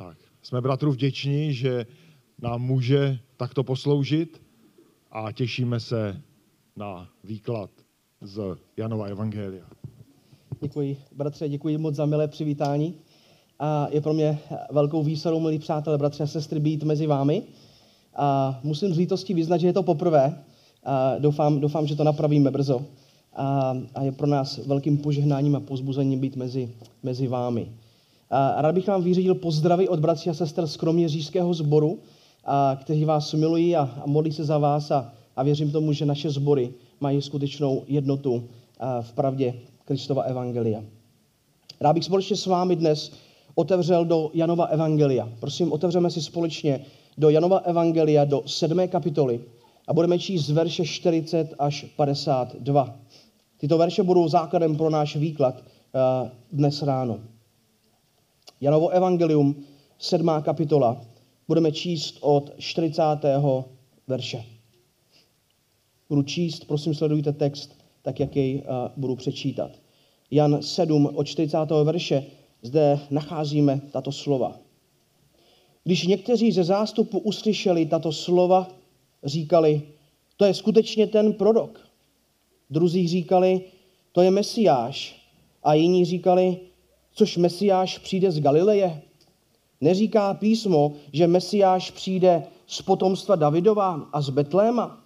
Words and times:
Tak, 0.00 0.18
jsme 0.42 0.60
bratru 0.60 0.92
vděční, 0.92 1.54
že 1.54 1.86
nám 2.42 2.62
může 2.62 3.18
takto 3.36 3.64
posloužit 3.64 4.42
a 5.10 5.32
těšíme 5.32 5.80
se 5.80 6.22
na 6.76 7.08
výklad 7.24 7.70
z 8.20 8.40
Janova 8.76 9.06
Evangelia. 9.06 9.66
Děkuji, 10.60 10.96
bratře, 11.12 11.48
děkuji 11.48 11.78
moc 11.78 11.94
za 11.94 12.06
milé 12.06 12.28
přivítání. 12.28 12.94
A 13.58 13.88
je 13.90 14.00
pro 14.00 14.12
mě 14.12 14.38
velkou 14.70 15.02
výsadou, 15.02 15.40
milí 15.40 15.58
přátelé, 15.58 15.98
bratře 15.98 16.22
a 16.22 16.26
sestry, 16.26 16.60
být 16.60 16.82
mezi 16.82 17.06
vámi. 17.06 17.42
A 18.16 18.60
musím 18.62 18.94
z 18.94 18.98
lítosti 18.98 19.34
vyznat, 19.34 19.58
že 19.58 19.66
je 19.66 19.72
to 19.72 19.82
poprvé. 19.82 20.44
A 20.84 21.18
doufám, 21.18 21.60
doufám, 21.60 21.86
že 21.86 21.96
to 21.96 22.04
napravíme 22.04 22.50
brzo. 22.50 22.84
A, 23.32 23.76
a 23.94 24.02
je 24.02 24.12
pro 24.12 24.26
nás 24.26 24.58
velkým 24.66 24.98
požehnáním 24.98 25.56
a 25.56 25.60
pozbuzením 25.60 26.20
být 26.20 26.36
mezi, 26.36 26.74
mezi 27.02 27.26
vámi. 27.26 27.72
Rád 28.30 28.74
bych 28.74 28.86
vám 28.86 29.02
vyřídil 29.02 29.34
pozdravy 29.34 29.88
od 29.88 30.00
bratří 30.00 30.30
a 30.30 30.34
sester 30.34 30.66
z 30.66 30.76
Kroměřížského 30.76 31.54
sboru, 31.54 31.98
kteří 32.80 33.04
vás 33.04 33.34
milují 33.34 33.76
a, 33.76 34.02
modlí 34.06 34.32
se 34.32 34.44
za 34.44 34.58
vás 34.58 34.90
a, 34.90 35.12
a 35.36 35.42
věřím 35.42 35.72
tomu, 35.72 35.92
že 35.92 36.06
naše 36.06 36.30
sbory 36.30 36.72
mají 37.00 37.22
skutečnou 37.22 37.84
jednotu 37.86 38.48
v 39.00 39.12
pravdě 39.12 39.54
Kristova 39.84 40.22
Evangelia. 40.22 40.84
Rád 41.80 41.92
bych 41.92 42.04
společně 42.04 42.36
s 42.36 42.46
vámi 42.46 42.76
dnes 42.76 43.12
otevřel 43.54 44.04
do 44.04 44.30
Janova 44.34 44.64
Evangelia. 44.64 45.28
Prosím, 45.40 45.72
otevřeme 45.72 46.10
si 46.10 46.22
společně 46.22 46.84
do 47.18 47.30
Janova 47.30 47.58
Evangelia 47.58 48.24
do 48.24 48.42
sedmé 48.46 48.88
kapitoly 48.88 49.40
a 49.86 49.92
budeme 49.94 50.18
číst 50.18 50.46
z 50.46 50.50
verše 50.50 50.84
40 50.84 51.54
až 51.58 51.86
52. 51.96 52.96
Tyto 53.56 53.78
verše 53.78 54.02
budou 54.02 54.28
základem 54.28 54.76
pro 54.76 54.90
náš 54.90 55.16
výklad 55.16 55.62
dnes 56.52 56.82
ráno. 56.82 57.18
Janovo 58.62 58.88
Evangelium, 58.88 59.64
sedmá 59.98 60.40
kapitola, 60.40 61.00
budeme 61.48 61.72
číst 61.72 62.18
od 62.20 62.50
40. 62.58 63.02
verše. 64.06 64.44
Budu 66.08 66.22
číst, 66.22 66.64
prosím, 66.64 66.94
sledujte 66.94 67.32
text, 67.32 67.76
tak 68.02 68.20
jak 68.20 68.36
jej 68.36 68.62
budu 68.96 69.16
přečítat. 69.16 69.70
Jan 70.30 70.62
7 70.62 71.06
od 71.14 71.24
40. 71.24 71.58
verše, 71.84 72.24
zde 72.62 73.00
nacházíme 73.10 73.80
tato 73.92 74.12
slova. 74.12 74.58
Když 75.84 76.06
někteří 76.06 76.52
ze 76.52 76.64
zástupu 76.64 77.18
uslyšeli 77.18 77.86
tato 77.86 78.12
slova, 78.12 78.68
říkali, 79.24 79.82
to 80.36 80.44
je 80.44 80.54
skutečně 80.54 81.06
ten 81.06 81.32
prorok. 81.32 81.88
Druzí 82.70 83.08
říkali, 83.08 83.60
to 84.12 84.22
je 84.22 84.30
Mesiáš. 84.30 85.26
A 85.62 85.74
jiní 85.74 86.04
říkali, 86.04 86.56
což 87.12 87.36
Mesiáš 87.36 87.98
přijde 87.98 88.30
z 88.30 88.40
Galileje. 88.40 89.02
Neříká 89.80 90.34
písmo, 90.34 90.92
že 91.12 91.26
Mesiáš 91.26 91.90
přijde 91.90 92.42
z 92.66 92.82
potomstva 92.82 93.36
Davidova 93.36 94.08
a 94.12 94.20
z 94.20 94.30
Betléma, 94.30 95.04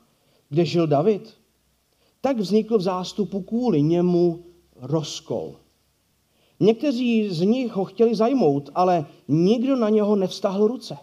kde 0.48 0.64
žil 0.64 0.86
David. 0.86 1.34
Tak 2.20 2.38
vznikl 2.38 2.78
v 2.78 2.82
zástupu 2.82 3.42
kvůli 3.42 3.82
němu 3.82 4.44
rozkol. 4.76 5.56
Někteří 6.60 7.28
z 7.30 7.40
nich 7.40 7.72
ho 7.72 7.84
chtěli 7.84 8.14
zajmout, 8.14 8.70
ale 8.74 9.06
nikdo 9.28 9.76
na 9.76 9.88
něho 9.88 10.16
nevztahl 10.16 10.66
ruce. 10.66 10.96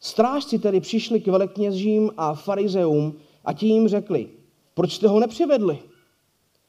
Strážci 0.00 0.58
tedy 0.58 0.80
přišli 0.80 1.20
k 1.20 1.26
velekněžím 1.26 2.10
a 2.16 2.34
farizeům 2.34 3.14
a 3.44 3.52
ti 3.52 3.66
jim 3.66 3.88
řekli, 3.88 4.28
proč 4.74 4.92
jste 4.92 5.08
ho 5.08 5.20
nepřivedli? 5.20 5.78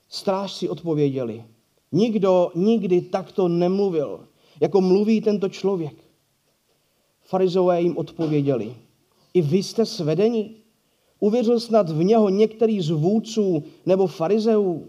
Strážci 0.10 0.70
odpověděli, 0.70 1.44
nikdo 1.92 2.52
nikdy 2.56 3.02
takto 3.02 3.48
nemluvil, 3.48 4.28
jako 4.62 4.82
mluví 4.82 5.22
tento 5.22 5.50
člověk. 5.50 5.96
Farizové 7.22 7.82
jim 7.82 7.98
odpověděli, 7.98 8.76
i 9.34 9.42
vy 9.42 9.58
jste 9.58 9.86
svedeni? 9.86 10.56
Uvěřil 11.20 11.60
snad 11.60 11.90
v 11.90 12.04
něho 12.04 12.30
některý 12.30 12.82
z 12.82 12.90
vůdců 12.90 13.64
nebo 13.86 14.08
farizeů? 14.08 14.88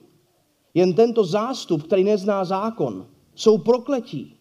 Jen 0.74 0.94
tento 0.94 1.24
zástup, 1.24 1.82
který 1.82 2.04
nezná 2.04 2.44
zákon, 2.44 3.06
jsou 3.34 3.58
prokletí. 3.58 4.34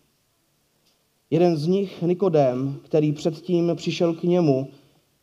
Jeden 1.30 1.58
z 1.58 1.68
nich, 1.68 2.02
Nikodém, 2.02 2.80
který 2.84 3.12
předtím 3.12 3.72
přišel 3.76 4.14
k 4.14 4.24
němu, 4.24 4.68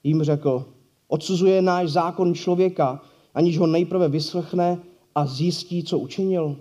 jim 0.05 0.23
řekl, 0.23 0.65
odsuzuje 1.09 1.63
náš 1.63 1.91
zákon 1.91 2.35
člověka, 2.35 3.03
aniž 3.35 3.59
ho 3.59 3.67
nejprve 3.67 4.09
vyslechne 4.09 4.79
a 5.15 5.27
zjistí, 5.27 5.85
co 5.85 5.99
učinil. 5.99 6.57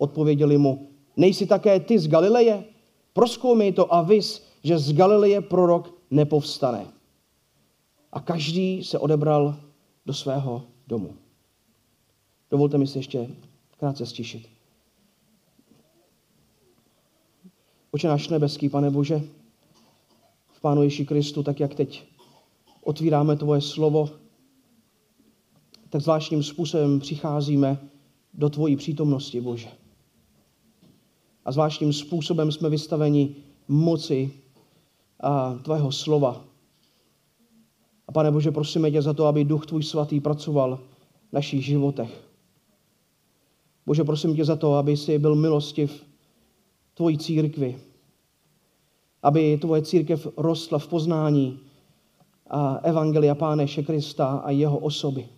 Odpověděli 0.00 0.58
mu, 0.58 0.88
nejsi 1.16 1.46
také 1.46 1.80
ty 1.80 1.98
z 1.98 2.08
Galileje? 2.08 2.64
Proskoumej 3.12 3.72
to 3.72 3.94
a 3.94 4.02
vys, 4.02 4.42
že 4.64 4.78
z 4.78 4.92
Galileje 4.92 5.40
prorok 5.40 5.94
nepovstane. 6.10 6.86
A 8.12 8.20
každý 8.20 8.84
se 8.84 8.98
odebral 8.98 9.56
do 10.06 10.14
svého 10.14 10.62
domu. 10.86 11.14
Dovolte 12.50 12.78
mi 12.78 12.86
se 12.86 12.98
ještě 12.98 13.28
krátce 13.76 14.06
stišit. 14.06 14.48
Oče 17.90 18.08
náš 18.08 18.28
nebeský, 18.28 18.68
pane 18.68 18.90
Bože, 18.90 19.22
v 20.48 20.60
Pánu 20.60 20.82
Ježí 20.82 21.06
Kristu, 21.06 21.42
tak 21.42 21.60
jak 21.60 21.74
teď 21.74 22.04
otvíráme 22.80 23.36
Tvoje 23.36 23.60
slovo, 23.60 24.08
tak 25.88 26.00
zvláštním 26.00 26.42
způsobem 26.42 27.00
přicházíme 27.00 27.78
do 28.34 28.50
Tvojí 28.50 28.76
přítomnosti, 28.76 29.40
Bože. 29.40 29.79
A 31.44 31.52
zvláštním 31.52 31.92
způsobem 31.92 32.52
jsme 32.52 32.68
vystaveni 32.68 33.36
moci 33.68 34.32
a 35.20 35.58
Tvého 35.62 35.92
slova. 35.92 36.44
A 38.08 38.12
pane 38.12 38.30
Bože, 38.30 38.50
prosíme 38.50 38.90
tě 38.90 39.02
za 39.02 39.12
to, 39.12 39.26
aby 39.26 39.44
Duch 39.44 39.66
Tvůj 39.66 39.82
svatý 39.82 40.20
pracoval 40.20 40.80
v 41.30 41.32
našich 41.32 41.64
životech. 41.64 42.24
Bože, 43.86 44.04
prosím 44.04 44.36
tě 44.36 44.44
za 44.44 44.56
to, 44.56 44.74
aby 44.74 44.96
jsi 44.96 45.18
byl 45.18 45.34
milostiv 45.34 46.04
tvojí 46.94 47.18
církvi, 47.18 47.78
aby 49.22 49.58
tvoje 49.58 49.82
církev 49.82 50.28
rostla 50.36 50.78
v 50.78 50.88
poznání 50.88 51.58
a 52.50 52.74
Evangelia 52.74 53.34
Páneše 53.34 53.82
Krista 53.82 54.26
a 54.26 54.50
jeho 54.50 54.78
osoby. 54.78 55.28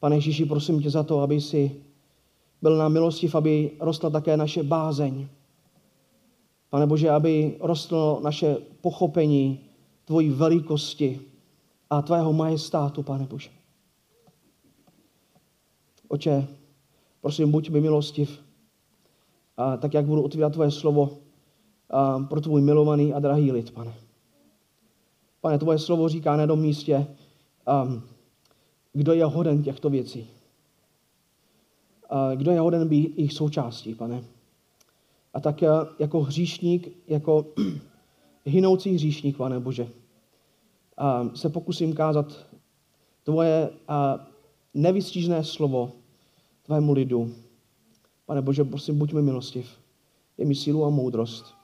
Pane 0.00 0.16
Ježíši, 0.16 0.44
prosím 0.44 0.82
tě 0.82 0.90
za 0.90 1.02
to, 1.02 1.20
aby 1.20 1.40
si 1.40 1.82
byl 2.62 2.76
nám 2.76 2.92
milostiv, 2.92 3.34
aby 3.34 3.70
rostla 3.80 4.10
také 4.10 4.36
naše 4.36 4.62
bázeň. 4.62 5.28
Pane 6.70 6.86
Bože, 6.86 7.10
aby 7.10 7.56
rostlo 7.60 8.20
naše 8.22 8.56
pochopení 8.80 9.60
tvojí 10.04 10.30
velikosti 10.30 11.20
a 11.90 12.02
tvého 12.02 12.32
majestátu, 12.32 13.02
pane 13.02 13.26
Bože. 13.26 13.50
Oče, 16.08 16.48
prosím, 17.20 17.50
buď 17.50 17.70
mi 17.70 17.80
milostiv, 17.80 18.40
a 19.56 19.76
tak 19.76 19.94
jak 19.94 20.06
budu 20.06 20.22
otvírat 20.22 20.52
tvoje 20.52 20.70
slovo 20.70 21.10
a 21.90 22.18
pro 22.18 22.40
tvůj 22.40 22.62
milovaný 22.62 23.14
a 23.14 23.20
drahý 23.20 23.52
lid, 23.52 23.70
pane. 23.70 23.94
Pane, 25.40 25.58
tvoje 25.58 25.78
slovo 25.78 26.08
říká 26.08 26.36
na 26.36 26.42
jednom 26.42 26.60
místě, 26.60 27.06
kdo 28.92 29.12
je 29.12 29.24
hoden 29.24 29.62
těchto 29.62 29.90
věcí. 29.90 30.26
Kdo 32.34 32.50
je 32.50 32.60
hoden 32.60 32.88
být 32.88 33.18
jejich 33.18 33.32
součástí, 33.32 33.94
pane. 33.94 34.24
A 35.34 35.40
tak 35.40 35.62
jako 35.98 36.20
hříšník, 36.20 36.88
jako 37.08 37.46
hynoucí 38.44 38.94
hříšník, 38.94 39.36
pane 39.36 39.60
Bože, 39.60 39.88
se 41.34 41.48
pokusím 41.48 41.94
kázat 41.94 42.46
tvoje 43.24 43.70
nevystížné 44.74 45.44
slovo 45.44 45.92
tvému 46.62 46.92
lidu. 46.92 47.34
Pane 48.26 48.42
Bože, 48.42 48.64
prosím, 48.64 48.98
buďme 48.98 49.22
milostiv. 49.22 49.70
Je 50.38 50.44
mi 50.44 50.54
sílu 50.54 50.84
a 50.84 50.90
moudrost 50.90 51.54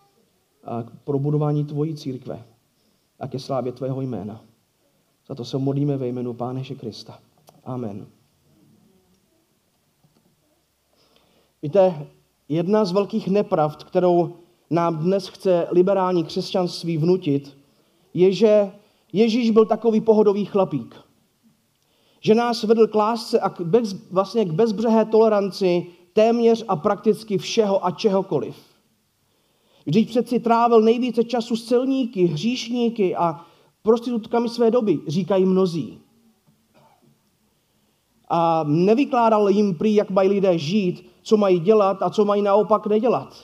a 0.64 0.84
pro 1.04 1.18
budování 1.18 1.64
tvojí 1.64 1.94
církve 1.94 2.44
a 3.20 3.28
ke 3.28 3.38
slávě 3.38 3.72
tvého 3.72 4.00
jména. 4.00 4.44
Za 5.28 5.34
to 5.34 5.44
se 5.44 5.58
modlíme 5.58 5.96
ve 5.96 6.08
jménu 6.08 6.34
Páneše 6.34 6.74
Krista. 6.74 7.18
Amen. 7.64 8.06
Víte, 11.62 12.06
jedna 12.48 12.84
z 12.84 12.92
velkých 12.92 13.28
nepravd, 13.28 13.84
kterou 13.84 14.36
nám 14.70 14.98
dnes 14.98 15.28
chce 15.28 15.66
liberální 15.70 16.24
křesťanství 16.24 16.96
vnutit, 16.96 17.56
je, 18.14 18.32
že 18.32 18.72
Ježíš 19.12 19.50
byl 19.50 19.66
takový 19.66 20.00
pohodový 20.00 20.44
chlapík. 20.44 20.94
Že 22.20 22.34
nás 22.34 22.62
vedl 22.62 22.86
k 22.86 22.94
lásce 22.94 23.40
a 23.40 23.48
k 23.50 23.60
bez, 23.60 23.92
vlastně 24.10 24.44
k 24.44 24.52
bezbřehé 24.52 25.04
toleranci 25.04 25.86
téměř 26.12 26.64
a 26.68 26.76
prakticky 26.76 27.38
všeho 27.38 27.86
a 27.86 27.90
čehokoliv. 27.90 28.56
Vždyť 29.86 30.08
přeci 30.08 30.40
trávil 30.40 30.80
nejvíce 30.80 31.24
času 31.24 31.56
s 31.56 31.64
celníky, 31.64 32.24
hříšníky 32.24 33.16
a 33.16 33.44
prostitutkami 33.82 34.48
své 34.48 34.70
doby, 34.70 34.98
říkají 35.06 35.44
mnozí. 35.44 35.98
A 38.28 38.64
nevykládal 38.66 39.48
jim 39.48 39.74
prý, 39.74 39.94
jak 39.94 40.10
mají 40.10 40.28
lidé 40.28 40.58
žít, 40.58 41.10
co 41.28 41.36
mají 41.36 41.60
dělat 41.60 42.02
a 42.02 42.10
co 42.10 42.24
mají 42.24 42.42
naopak 42.42 42.86
nedělat. 42.86 43.36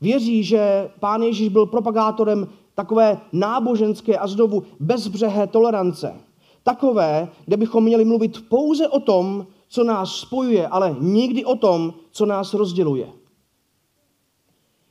Věří, 0.00 0.44
že 0.44 0.90
pán 1.00 1.22
Ježíš 1.22 1.48
byl 1.48 1.66
propagátorem 1.66 2.48
takové 2.74 3.20
náboženské 3.32 4.18
a 4.18 4.26
znovu 4.26 4.62
bezbřehé 4.80 5.46
tolerance. 5.46 6.14
Takové, 6.62 7.28
kde 7.46 7.56
bychom 7.56 7.84
měli 7.84 8.04
mluvit 8.04 8.48
pouze 8.48 8.88
o 8.88 9.00
tom, 9.00 9.46
co 9.68 9.84
nás 9.84 10.16
spojuje, 10.16 10.68
ale 10.68 10.96
nikdy 11.00 11.44
o 11.44 11.56
tom, 11.56 11.94
co 12.10 12.26
nás 12.26 12.54
rozděluje. 12.54 13.08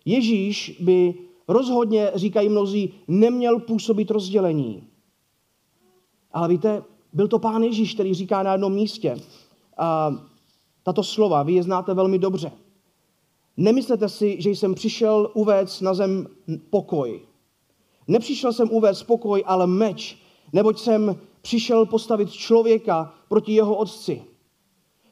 Ježíš 0.05 0.79
by 0.83 1.13
rozhodně, 1.47 2.11
říkají 2.15 2.49
mnozí, 2.49 2.93
neměl 3.07 3.59
působit 3.59 4.11
rozdělení. 4.11 4.83
Ale 6.33 6.47
víte, 6.47 6.83
byl 7.13 7.27
to 7.27 7.39
pán 7.39 7.63
Ježíš, 7.63 7.93
který 7.93 8.13
říká 8.13 8.43
na 8.43 8.51
jednom 8.51 8.73
místě 8.73 9.17
a 9.77 10.11
tato 10.87 11.03
slova, 11.03 11.43
vy 11.43 11.53
je 11.53 11.63
znáte 11.63 11.93
velmi 11.93 12.19
dobře. 12.19 12.51
Nemyslete 13.57 14.09
si, 14.09 14.41
že 14.41 14.49
jsem 14.49 14.75
přišel 14.75 15.31
uvést 15.33 15.81
na 15.81 15.93
zem 15.93 16.27
pokoj. 16.69 17.21
Nepřišel 18.07 18.53
jsem 18.53 18.71
uvést 18.71 19.03
pokoj, 19.03 19.43
ale 19.45 19.67
meč, 19.67 20.17
neboť 20.53 20.79
jsem 20.79 21.15
přišel 21.41 21.85
postavit 21.85 22.31
člověka 22.31 23.13
proti 23.27 23.53
jeho 23.53 23.75
otci, 23.75 24.23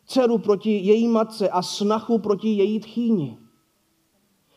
dceru 0.06 0.38
proti 0.38 0.72
její 0.72 1.08
matce 1.08 1.50
a 1.50 1.62
snachu 1.62 2.18
proti 2.18 2.50
její 2.50 2.80
tchýni. 2.80 3.38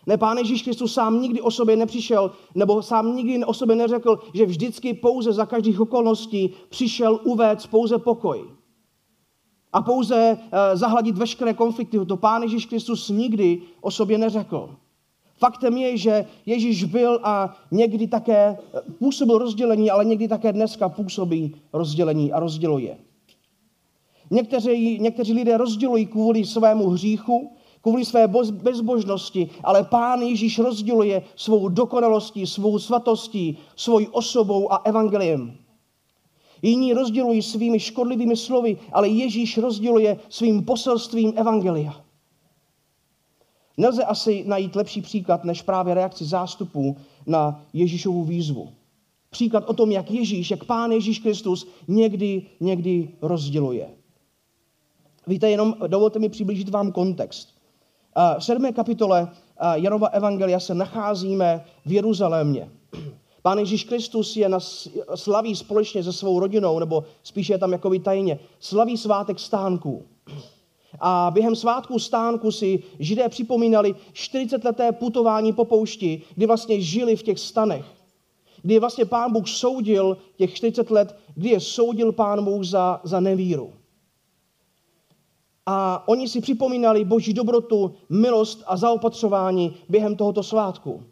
Ne, 0.07 0.17
Pán 0.17 0.39
Ježíš 0.39 0.63
Kristus 0.63 0.95
sám 0.95 1.23
nikdy 1.23 1.41
o 1.41 1.51
sobě 1.51 1.77
nepřišel, 1.77 2.31
nebo 2.55 2.83
sám 2.83 3.17
nikdy 3.17 3.45
o 3.45 3.55
sobě 3.55 3.77
neřekl, 3.77 4.19
že 4.35 4.47
vždycky 4.47 4.95
pouze 4.95 5.33
za 5.33 5.47
každých 5.47 5.81
okolností 5.81 6.55
přišel 6.69 7.21
uvést 7.25 7.67
pouze 7.67 7.99
pokoj. 7.99 8.58
A 9.73 9.83
pouze 9.83 10.39
uh, 10.41 10.59
zahladit 10.75 11.19
veškeré 11.19 11.55
konflikty. 11.55 12.07
To 12.07 12.17
Pán 12.17 12.43
Ježíš 12.43 12.67
Kristus 12.67 13.09
nikdy 13.09 13.63
o 13.81 13.91
sobě 13.91 14.19
neřekl. 14.19 14.77
Faktem 15.39 15.77
je, 15.77 15.97
že 15.97 16.25
Ježíš 16.47 16.85
byl 16.85 17.21
a 17.23 17.57
někdy 17.71 18.07
také 18.07 18.59
eh, 18.59 18.81
působil 18.99 19.39
rozdělení, 19.39 19.91
ale 19.91 20.05
někdy 20.05 20.29
také 20.29 20.53
dneska 20.53 20.89
působí 20.89 21.55
rozdělení 21.73 22.33
a 22.33 22.41
rozděluje. 22.41 22.99
Někteří, 24.31 24.99
někteří 24.99 25.33
lidé 25.33 25.57
rozdělují 25.57 26.07
kvůli 26.07 26.45
svému 26.45 26.89
hříchu, 26.89 27.53
kvůli 27.81 28.05
své 28.05 28.29
bezbožnosti, 28.51 29.51
ale 29.65 29.85
Pán 29.85 30.23
Ježíš 30.23 30.59
rozděluje 30.59 31.23
svou 31.37 31.69
dokonalostí, 31.69 32.47
svou 32.47 32.79
svatostí, 32.79 33.59
svojí 33.77 34.09
osobou 34.09 34.73
a 34.73 34.77
evangeliem. 34.85 35.55
Jiní 36.63 36.93
rozdělují 36.93 37.43
svými 37.43 37.81
škodlivými 37.81 38.37
slovy, 38.37 38.77
ale 38.93 39.09
Ježíš 39.09 39.59
rozděluje 39.59 40.17
svým 40.29 40.65
poselstvím 40.65 41.33
evangelia. 41.37 42.05
Nelze 43.77 44.05
asi 44.05 44.45
najít 44.47 44.77
lepší 44.77 45.03
příklad, 45.03 45.45
než 45.45 45.63
právě 45.63 45.95
reakci 45.95 46.25
zástupů 46.25 46.97
na 47.27 47.65
Ježíšovu 47.73 48.25
výzvu. 48.25 48.69
Příklad 49.31 49.65
o 49.69 49.75
tom, 49.75 49.93
jak 49.93 50.11
Ježíš, 50.11 50.51
jak 50.51 50.65
Pán 50.65 50.93
Ježíš 50.93 51.19
Kristus 51.19 51.69
někdy, 51.89 52.47
někdy 52.61 53.09
rozděluje. 53.23 53.89
Víte, 55.27 55.51
jenom 55.51 55.75
dovolte 55.87 56.19
mi 56.19 56.29
přiblížit 56.29 56.69
vám 56.69 56.93
kontext. 56.93 57.49
V 58.39 58.45
sedmé 58.45 58.73
kapitole 58.73 59.29
Janova 59.75 60.07
Evangelia 60.07 60.61
se 60.61 60.75
nacházíme 60.75 61.65
v 61.87 61.93
Jeruzalémě. 61.93 62.71
Pán 63.49 63.59
Ježíš 63.59 63.85
Kristus 63.85 64.37
je 64.37 64.49
na 64.49 64.61
slaví 65.15 65.57
společně 65.57 66.05
se 66.05 66.13
svou 66.13 66.41
rodinou, 66.41 66.79
nebo 66.79 67.05
spíše 67.23 67.53
je 67.53 67.59
tam 67.59 67.73
jakoby 67.73 67.99
tajně, 67.99 68.39
slaví 68.61 68.97
svátek 68.97 69.39
stánků. 69.39 70.07
A 71.01 71.31
během 71.35 71.57
svátku 71.57 71.99
stánku 71.99 72.53
si 72.53 72.83
židé 72.99 73.29
připomínali 73.29 73.95
40 74.13 74.65
leté 74.65 74.93
putování 74.93 75.53
po 75.53 75.65
poušti, 75.65 76.23
kdy 76.35 76.47
vlastně 76.47 76.81
žili 76.81 77.17
v 77.17 77.23
těch 77.23 77.39
stanech. 77.39 77.85
Kdy 78.63 78.79
vlastně 78.79 79.05
pán 79.05 79.33
Bůh 79.33 79.49
soudil 79.49 80.17
těch 80.37 80.55
40 80.55 80.91
let, 80.91 81.17
kdy 81.35 81.49
je 81.49 81.61
soudil 81.61 82.13
pán 82.13 82.45
Bůh 82.45 82.65
za, 82.65 83.01
za 83.05 83.21
nevíru. 83.21 83.73
A 85.67 86.09
oni 86.09 86.29
si 86.29 86.41
připomínali 86.41 87.05
boží 87.05 87.33
dobrotu, 87.33 87.95
milost 88.09 88.63
a 88.67 88.77
zaopatřování 88.77 89.77
během 89.89 90.17
tohoto 90.17 90.43
svátku. 90.43 91.03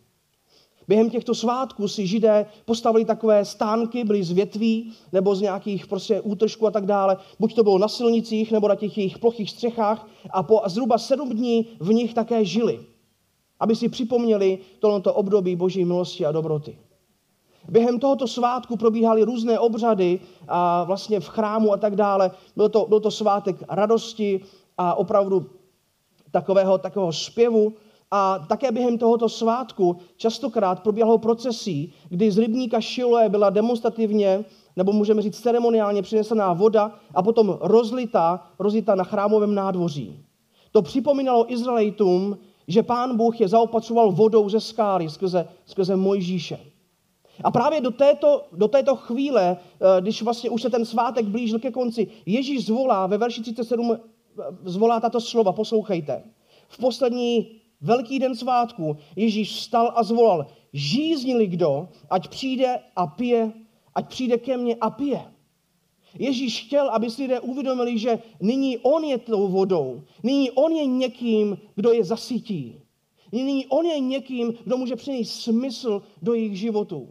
Během 0.89 1.11
těchto 1.11 1.35
svátků 1.35 1.89
si 1.89 2.07
židé 2.07 2.47
postavili 2.65 3.05
takové 3.05 3.45
stánky, 3.45 4.05
byly 4.05 4.25
z 4.25 4.31
větví 4.31 4.93
nebo 5.13 5.35
z 5.35 5.41
nějakých 5.41 5.87
prostě 5.87 6.21
útržků 6.21 6.67
a 6.67 6.71
tak 6.71 6.87
dále. 6.87 7.17
Buď 7.41 7.55
to 7.55 7.63
bylo 7.63 7.79
na 7.79 7.89
silnicích 7.89 8.53
nebo 8.53 8.69
na 8.69 8.75
těch 8.75 8.99
jejich 8.99 9.19
plochých 9.19 9.51
střechách 9.51 10.09
a 10.31 10.43
po 10.43 10.63
zhruba 10.67 10.99
sedm 10.99 11.31
dní 11.31 11.67
v 11.81 11.93
nich 11.93 12.15
také 12.15 12.45
žili. 12.45 12.81
Aby 13.61 13.77
si 13.77 13.89
připomněli 13.89 14.59
tohoto 14.79 15.15
období 15.15 15.57
boží 15.57 15.85
milosti 15.85 16.27
a 16.27 16.33
dobroty. 16.33 16.79
Během 17.69 17.99
tohoto 17.99 18.29
svátku 18.29 18.77
probíhaly 18.77 19.23
různé 19.23 19.59
obřady 19.59 20.21
a 20.49 20.85
vlastně 20.85 21.21
v 21.21 21.29
chrámu 21.29 21.73
a 21.73 21.77
tak 21.77 21.97
dále. 21.97 22.31
Byl 22.57 22.69
to, 22.69 22.87
byl 22.89 23.01
to 23.01 23.11
svátek 23.11 23.57
radosti 23.69 24.41
a 24.79 24.95
opravdu 24.95 25.51
takového, 26.31 26.79
takového 26.79 27.13
zpěvu. 27.13 27.75
A 28.11 28.39
také 28.39 28.73
během 28.73 28.99
tohoto 28.99 29.29
svátku 29.29 29.97
častokrát 30.17 30.83
probíhalo 30.83 31.19
procesí, 31.19 31.93
kdy 32.09 32.31
z 32.31 32.39
rybníka 32.39 32.81
Šiloé 32.81 33.29
byla 33.29 33.51
demonstrativně, 33.51 34.45
nebo 34.77 34.93
můžeme 34.93 35.23
říct 35.23 35.41
ceremoniálně 35.41 36.03
přinesená 36.03 36.53
voda 36.53 36.93
a 37.15 37.23
potom 37.23 37.59
rozlita, 37.61 38.47
rozlita 38.59 38.95
na 38.95 39.05
chrámovém 39.05 39.55
nádvoří. 39.55 40.19
To 40.73 40.83
připomínalo 40.83 41.53
Izraelitům, 41.53 42.39
že 42.69 42.83
pán 42.83 43.17
Bůh 43.17 43.41
je 43.41 43.49
zaopatřoval 43.49 44.13
vodou 44.13 44.49
ze 44.49 44.61
skály 44.61 45.11
skrze, 45.11 45.49
skrze 45.67 45.97
Mojžíše. 45.97 46.59
A 47.45 47.51
právě 47.51 47.81
do 47.81 47.91
této, 47.91 48.45
do 48.53 48.69
této 48.69 48.97
chvíle, 48.97 49.57
eh, 49.57 50.01
když 50.01 50.23
vlastně 50.23 50.51
už 50.51 50.63
se 50.63 50.71
ten 50.71 50.85
svátek 50.85 51.25
blížil 51.25 51.59
ke 51.59 51.71
konci, 51.71 52.07
Ježíš 52.27 52.67
zvolá 52.67 53.07
ve 53.07 53.19
verši 53.19 53.43
37 53.43 53.93
eh, 53.93 53.99
zvolá 54.65 55.01
tato 55.01 55.21
slova, 55.21 55.53
poslouchejte. 55.53 56.23
V 56.69 56.79
poslední 56.79 57.61
velký 57.87 58.19
den 58.19 58.35
svátku 58.35 58.97
Ježíš 59.17 59.51
vstal 59.51 59.93
a 59.97 60.03
zvolal, 60.03 60.47
žíznili 60.73 61.47
kdo, 61.47 61.89
ať 62.11 62.29
přijde 62.29 62.79
a 62.97 63.07
pije, 63.07 63.53
ať 63.95 64.09
přijde 64.09 64.39
ke 64.39 64.57
mně 64.57 64.75
a 64.75 64.91
pije. 64.91 65.23
Ježíš 66.19 66.65
chtěl, 66.67 66.91
aby 66.91 67.11
si 67.11 67.23
lidé 67.23 67.41
uvědomili, 67.41 67.99
že 67.99 68.19
nyní 68.41 68.79
on 68.79 69.05
je 69.05 69.19
tou 69.19 69.49
vodou, 69.49 70.03
nyní 70.23 70.51
on 70.51 70.73
je 70.73 70.87
někým, 70.87 71.59
kdo 71.75 71.93
je 71.93 72.05
zasytí. 72.05 72.81
Nyní 73.33 73.67
on 73.67 73.87
je 73.87 74.01
někým, 74.01 74.55
kdo 74.65 74.77
může 74.77 74.97
přinést 74.97 75.31
smysl 75.31 76.03
do 76.23 76.35
jejich 76.35 76.59
životů. 76.59 77.09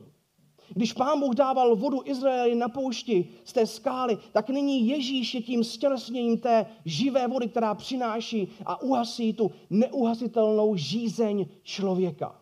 Když 0.76 0.94
pán 0.94 1.20
Bůh 1.20 1.36
dával 1.36 1.76
vodu 1.76 2.02
Izraeli 2.06 2.56
na 2.56 2.70
poušti 2.70 3.30
z 3.44 3.54
té 3.54 3.68
skály, 3.68 4.18
tak 4.32 4.50
nyní 4.50 4.88
Ježíš 4.88 5.34
je 5.34 5.42
tím 5.42 5.64
stělesněním 5.64 6.38
té 6.38 6.66
živé 6.86 7.28
vody, 7.28 7.48
která 7.48 7.76
přináší 7.76 8.48
a 8.66 8.82
uhasí 8.82 9.34
tu 9.34 9.52
neuhasitelnou 9.70 10.76
žízeň 10.76 11.46
člověka. 11.64 12.36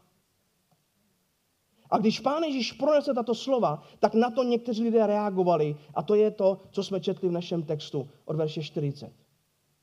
A 1.90 1.98
když 1.98 2.20
pán 2.20 2.44
Ježíš 2.44 2.72
pronese 2.72 3.14
tato 3.14 3.36
slova, 3.36 3.84
tak 4.00 4.14
na 4.14 4.30
to 4.30 4.44
někteří 4.44 4.84
lidé 4.84 5.08
reagovali. 5.08 5.76
A 5.94 6.04
to 6.04 6.16
je 6.16 6.32
to, 6.32 6.60
co 6.72 6.84
jsme 6.84 7.00
četli 7.00 7.30
v 7.30 7.32
našem 7.32 7.64
textu 7.64 8.10
od 8.26 8.36
verše 8.36 8.64
40. 8.64 9.12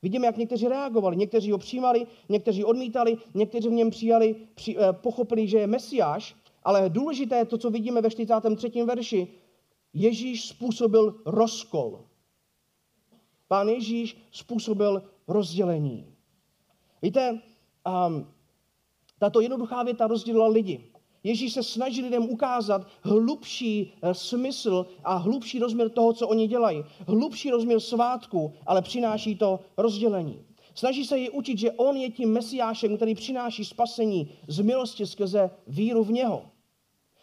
Vidíme, 0.02 0.26
jak 0.26 0.36
někteří 0.36 0.68
reagovali. 0.68 1.16
Někteří 1.16 1.52
ho 1.52 1.58
přijímali, 1.58 2.06
někteří 2.28 2.64
odmítali, 2.64 3.16
někteří 3.34 3.68
v 3.68 3.72
něm 3.72 3.90
přijali, 3.90 4.36
při, 4.54 4.76
eh, 4.78 4.92
pochopili, 4.92 5.48
že 5.48 5.58
je 5.58 5.66
Mesiáš 5.66 6.39
ale 6.62 6.90
důležité 6.90 7.36
je 7.36 7.44
to, 7.44 7.58
co 7.58 7.70
vidíme 7.70 8.00
ve 8.00 8.10
43. 8.10 8.70
verši. 8.84 9.28
Ježíš 9.92 10.48
způsobil 10.48 11.14
rozkol. 11.26 12.04
Pán 13.48 13.68
Ježíš 13.68 14.16
způsobil 14.30 15.02
rozdělení. 15.28 16.06
Víte, 17.02 17.40
um, 18.08 18.26
tato 19.18 19.40
jednoduchá 19.40 19.82
věta 19.82 20.06
rozdělila 20.06 20.48
lidi. 20.48 20.90
Ježíš 21.24 21.52
se 21.52 21.62
snaží 21.62 22.02
lidem 22.02 22.22
ukázat 22.22 22.86
hlubší 23.02 23.92
eh, 24.02 24.14
smysl 24.14 24.86
a 25.04 25.16
hlubší 25.16 25.58
rozměr 25.58 25.90
toho, 25.90 26.12
co 26.12 26.28
oni 26.28 26.48
dělají. 26.48 26.84
Hlubší 27.06 27.50
rozměr 27.50 27.80
svátku, 27.80 28.52
ale 28.66 28.82
přináší 28.82 29.36
to 29.36 29.60
rozdělení. 29.76 30.44
Snaží 30.74 31.04
se 31.04 31.18
je 31.18 31.30
učit, 31.30 31.58
že 31.58 31.72
on 31.72 31.96
je 31.96 32.10
tím 32.10 32.32
mesiášem, 32.32 32.96
který 32.96 33.14
přináší 33.14 33.64
spasení 33.64 34.30
z 34.48 34.60
milosti 34.60 35.06
skrze 35.06 35.50
víru 35.66 36.04
v 36.04 36.12
něho. 36.12 36.50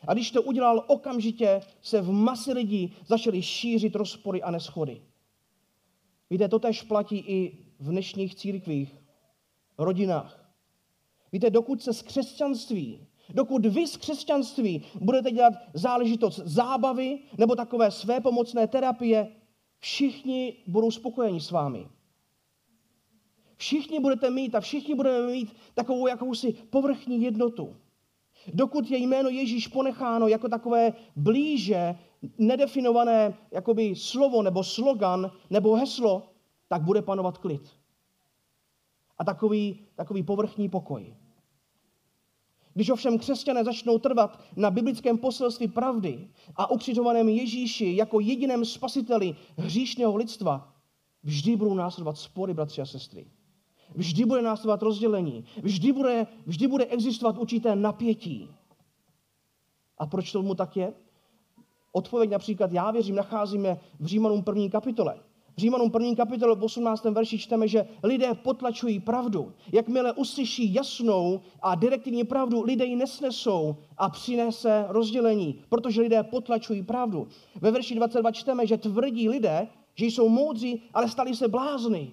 A 0.07 0.13
když 0.13 0.31
to 0.31 0.41
udělal, 0.41 0.83
okamžitě 0.87 1.61
se 1.81 2.01
v 2.01 2.11
masy 2.11 2.53
lidí 2.53 2.95
začaly 3.05 3.41
šířit 3.41 3.95
rozpory 3.95 4.41
a 4.41 4.51
neschody. 4.51 5.01
Víte, 6.29 6.47
to 6.47 6.59
tež 6.59 6.81
platí 6.81 7.17
i 7.17 7.57
v 7.79 7.89
dnešních 7.89 8.35
církvích, 8.35 8.95
rodinách. 9.77 10.53
Víte, 11.31 11.49
dokud 11.49 11.83
se 11.83 11.93
z 11.93 12.01
křesťanství, 12.01 13.07
dokud 13.29 13.65
vy 13.65 13.87
z 13.87 13.97
křesťanství 13.97 14.85
budete 15.01 15.31
dělat 15.31 15.53
záležitost 15.73 16.39
zábavy 16.45 17.19
nebo 17.37 17.55
takové 17.55 17.91
své 17.91 18.21
pomocné 18.21 18.67
terapie, 18.67 19.27
všichni 19.79 20.53
budou 20.67 20.91
spokojeni 20.91 21.39
s 21.39 21.51
vámi. 21.51 21.87
Všichni 23.57 23.99
budete 23.99 24.29
mít 24.29 24.55
a 24.55 24.59
všichni 24.59 24.95
budeme 24.95 25.27
mít 25.27 25.55
takovou 25.73 26.07
jakousi 26.07 26.53
povrchní 26.53 27.21
jednotu. 27.21 27.75
Dokud 28.53 28.91
je 28.91 28.97
jméno 28.97 29.29
Ježíš 29.29 29.67
ponecháno 29.67 30.27
jako 30.27 30.49
takové 30.49 30.93
blíže 31.15 31.95
nedefinované 32.37 33.37
jakoby 33.51 33.95
slovo 33.95 34.41
nebo 34.41 34.63
slogan 34.63 35.31
nebo 35.49 35.75
heslo, 35.75 36.29
tak 36.67 36.81
bude 36.81 37.01
panovat 37.01 37.37
klid. 37.37 37.69
A 39.17 39.23
takový, 39.23 39.79
takový 39.95 40.23
povrchní 40.23 40.69
pokoj. 40.69 41.15
Když 42.73 42.89
ovšem 42.89 43.17
křesťané 43.17 43.63
začnou 43.63 43.97
trvat 43.99 44.43
na 44.55 44.71
biblickém 44.71 45.17
poselství 45.17 45.67
pravdy 45.67 46.29
a 46.55 46.71
ukřižovaném 46.71 47.29
Ježíši 47.29 47.95
jako 47.95 48.19
jediném 48.19 48.65
spasiteli 48.65 49.35
hříšného 49.57 50.15
lidstva, 50.15 50.73
vždy 51.23 51.55
budou 51.55 51.73
následovat 51.73 52.17
spory, 52.17 52.53
bratři 52.53 52.81
a 52.81 52.85
sestry. 52.85 53.27
Vždy 53.97 54.25
bude 54.25 54.41
následovat 54.41 54.81
rozdělení. 54.81 55.45
Vždy 55.61 55.91
bude, 55.91 56.27
vždy 56.45 56.67
bude 56.67 56.85
existovat 56.85 57.37
určité 57.37 57.75
napětí. 57.75 58.49
A 59.97 60.05
proč 60.05 60.31
tomu 60.31 60.55
tak 60.55 60.77
je? 60.77 60.93
Odpověď 61.91 62.29
například, 62.29 62.71
já 62.71 62.91
věřím, 62.91 63.15
nacházíme 63.15 63.79
v 63.99 64.05
Římanům 64.05 64.43
první 64.43 64.69
kapitole. 64.69 65.15
V 65.55 65.59
Římanům 65.59 65.91
první 65.91 66.15
kapitole 66.15 66.55
v 66.55 66.63
18. 66.63 67.03
verši 67.03 67.37
čteme, 67.37 67.67
že 67.67 67.87
lidé 68.03 68.33
potlačují 68.33 68.99
pravdu. 68.99 69.53
Jakmile 69.73 70.13
uslyší 70.13 70.73
jasnou 70.73 71.41
a 71.61 71.75
direktivní 71.75 72.23
pravdu, 72.23 72.61
lidé 72.61 72.85
ji 72.85 72.95
nesnesou 72.95 73.75
a 73.97 74.09
přinese 74.09 74.85
rozdělení, 74.89 75.61
protože 75.69 76.01
lidé 76.01 76.23
potlačují 76.23 76.83
pravdu. 76.83 77.27
Ve 77.61 77.71
verši 77.71 77.95
22 77.95 78.31
čteme, 78.31 78.67
že 78.67 78.77
tvrdí 78.77 79.29
lidé, 79.29 79.67
že 79.95 80.05
jsou 80.05 80.29
moudří, 80.29 80.81
ale 80.93 81.09
stali 81.09 81.35
se 81.35 81.47
blázny. 81.47 82.11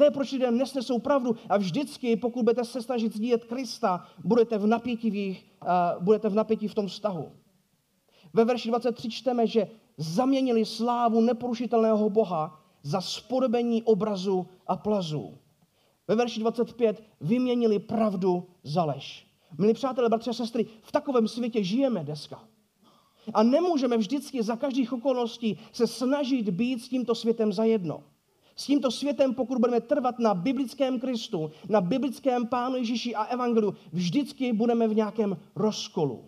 To 0.00 0.04
je, 0.04 0.10
proč 0.10 0.32
lidé 0.32 0.50
nesnesou 0.50 0.98
pravdu 0.98 1.36
a 1.48 1.56
vždycky, 1.56 2.16
pokud 2.16 2.42
budete 2.42 2.64
se 2.64 2.82
snažit 2.82 3.16
sdílet 3.16 3.44
Krista, 3.44 4.06
budete 4.24 4.58
v 4.58 4.66
napětí, 4.66 5.10
v, 5.10 5.14
jich, 5.14 5.44
uh, 5.62 6.02
budete 6.04 6.28
v 6.28 6.34
napětí 6.34 6.68
v 6.68 6.74
tom 6.74 6.86
vztahu. 6.86 7.32
Ve 8.32 8.44
verši 8.44 8.68
23 8.68 9.08
čteme, 9.10 9.46
že 9.46 9.68
zaměnili 9.96 10.64
slávu 10.64 11.20
neporušitelného 11.20 12.10
Boha 12.10 12.60
za 12.82 13.00
spodobení 13.00 13.82
obrazu 13.82 14.46
a 14.66 14.76
plazu. 14.76 15.38
Ve 16.08 16.14
verši 16.14 16.40
25 16.40 17.02
vyměnili 17.20 17.78
pravdu 17.78 18.46
za 18.64 18.84
lež. 18.84 19.26
Milí 19.58 19.74
přátelé, 19.74 20.08
bratři 20.08 20.30
a 20.30 20.32
sestry, 20.32 20.66
v 20.82 20.92
takovém 20.92 21.28
světě 21.28 21.64
žijeme 21.64 22.04
dneska. 22.04 22.44
A 23.34 23.42
nemůžeme 23.42 23.96
vždycky 23.96 24.42
za 24.42 24.56
každých 24.56 24.92
okolností 24.92 25.58
se 25.72 25.86
snažit 25.86 26.50
být 26.50 26.82
s 26.82 26.88
tímto 26.88 27.14
světem 27.14 27.52
zajedno. 27.52 28.02
S 28.60 28.66
tímto 28.66 28.90
světem, 28.90 29.34
pokud 29.34 29.58
budeme 29.58 29.80
trvat 29.80 30.18
na 30.18 30.34
biblickém 30.34 31.00
Kristu, 31.00 31.50
na 31.68 31.80
biblickém 31.80 32.46
Pánu 32.46 32.76
Ježíši 32.76 33.14
a 33.14 33.24
Evangeliu, 33.24 33.74
vždycky 33.92 34.52
budeme 34.52 34.88
v 34.88 34.94
nějakém 34.94 35.36
rozkolu. 35.56 36.24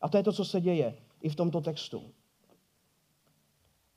A 0.00 0.08
to 0.08 0.16
je 0.16 0.22
to, 0.22 0.32
co 0.32 0.44
se 0.44 0.60
děje 0.60 0.98
i 1.22 1.28
v 1.28 1.34
tomto 1.34 1.60
textu. 1.60 2.02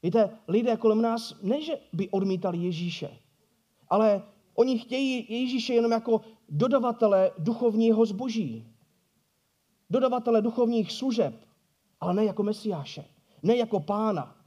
Víte, 0.03 0.29
lidé 0.48 0.77
kolem 0.77 1.01
nás, 1.01 1.41
ne, 1.41 1.62
že 1.62 1.79
by 1.93 2.10
odmítali 2.10 2.58
Ježíše, 2.58 3.10
ale 3.89 4.24
oni 4.55 4.79
chtějí 4.79 5.25
Ježíše 5.29 5.74
jenom 5.74 5.91
jako 5.91 6.22
dodavatele 6.50 7.31
duchovního 7.38 8.05
zboží. 8.05 8.67
Dodavatele 9.89 10.41
duchovních 10.41 10.91
služeb, 10.91 11.36
ale 12.00 12.13
ne 12.13 12.25
jako 12.25 12.43
mesiáše, 12.43 13.05
ne 13.43 13.58
jako 13.58 13.79
pána. 13.79 14.38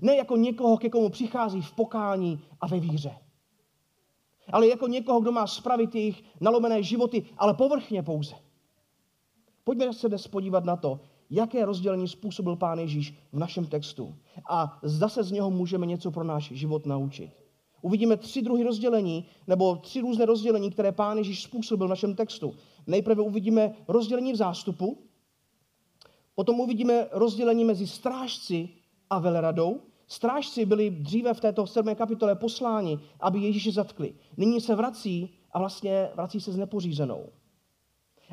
Ne 0.00 0.16
jako 0.16 0.36
někoho, 0.36 0.76
ke 0.76 0.90
komu 0.90 1.08
přichází 1.08 1.62
v 1.62 1.72
pokání 1.72 2.40
a 2.60 2.66
ve 2.66 2.80
víře. 2.80 3.16
Ale 4.52 4.66
jako 4.66 4.86
někoho, 4.86 5.20
kdo 5.20 5.32
má 5.32 5.46
spravit 5.46 5.94
jejich 5.94 6.22
nalomené 6.40 6.82
životy, 6.82 7.26
ale 7.38 7.54
povrchně 7.54 8.02
pouze. 8.02 8.34
Pojďme 9.64 9.92
se 9.92 10.08
dnes 10.08 10.26
podívat 10.26 10.64
na 10.64 10.76
to, 10.76 11.00
jaké 11.30 11.64
rozdělení 11.64 12.08
způsobil 12.08 12.56
Pán 12.56 12.78
Ježíš 12.78 13.14
v 13.32 13.38
našem 13.38 13.66
textu. 13.66 14.14
A 14.48 14.78
zase 14.82 15.22
z 15.22 15.30
něho 15.30 15.50
můžeme 15.50 15.86
něco 15.86 16.10
pro 16.10 16.24
náš 16.24 16.44
život 16.52 16.86
naučit. 16.86 17.30
Uvidíme 17.82 18.16
tři 18.16 18.42
druhy 18.42 18.64
rozdělení, 18.64 19.26
nebo 19.46 19.76
tři 19.76 20.00
různé 20.00 20.26
rozdělení, 20.26 20.70
které 20.70 20.92
Pán 20.92 21.18
Ježíš 21.18 21.42
způsobil 21.42 21.86
v 21.86 21.90
našem 21.90 22.14
textu. 22.14 22.54
Nejprve 22.86 23.22
uvidíme 23.22 23.74
rozdělení 23.88 24.32
v 24.32 24.36
zástupu, 24.36 24.98
potom 26.34 26.60
uvidíme 26.60 27.08
rozdělení 27.12 27.64
mezi 27.64 27.86
strážci 27.86 28.68
a 29.10 29.18
veleradou. 29.18 29.80
Strážci 30.08 30.66
byli 30.66 30.90
dříve 30.90 31.34
v 31.34 31.40
této 31.40 31.66
sedmé 31.66 31.94
kapitole 31.94 32.34
posláni, 32.34 32.98
aby 33.20 33.38
Ježíše 33.38 33.72
zatkli. 33.72 34.14
Nyní 34.36 34.60
se 34.60 34.74
vrací 34.74 35.34
a 35.52 35.58
vlastně 35.58 36.08
vrací 36.14 36.40
se 36.40 36.52
s 36.52 36.56
nepořízenou. 36.56 37.26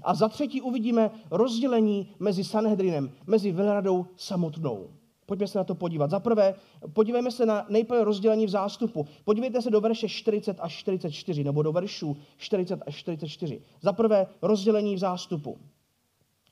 A 0.04 0.16
za 0.16 0.28
třetí 0.28 0.62
uvidíme 0.62 1.12
rozdělení 1.32 2.12
mezi 2.20 2.44
Sanhedrinem, 2.44 3.12
mezi 3.28 3.52
veleradou 3.52 4.06
samotnou. 4.16 4.90
Pojďme 5.26 5.48
se 5.48 5.58
na 5.58 5.64
to 5.64 5.76
podívat. 5.76 6.10
Za 6.10 6.20
prvé, 6.20 6.56
podívejme 6.94 7.32
se 7.32 7.46
na 7.46 7.66
nejprve 7.70 8.04
rozdělení 8.04 8.46
v 8.46 8.50
zástupu. 8.50 9.08
Podívejte 9.26 9.62
se 9.62 9.70
do 9.70 9.82
verše 9.82 10.10
40 10.10 10.58
až 10.60 10.78
44, 10.78 11.44
nebo 11.44 11.64
do 11.64 11.72
veršů 11.72 12.18
40 12.38 12.80
až 12.88 12.96
44. 12.96 13.62
Za 13.82 13.94
prvé, 13.94 14.28
rozdělení 14.42 14.96
v 14.96 15.00
zástupu. 15.00 15.58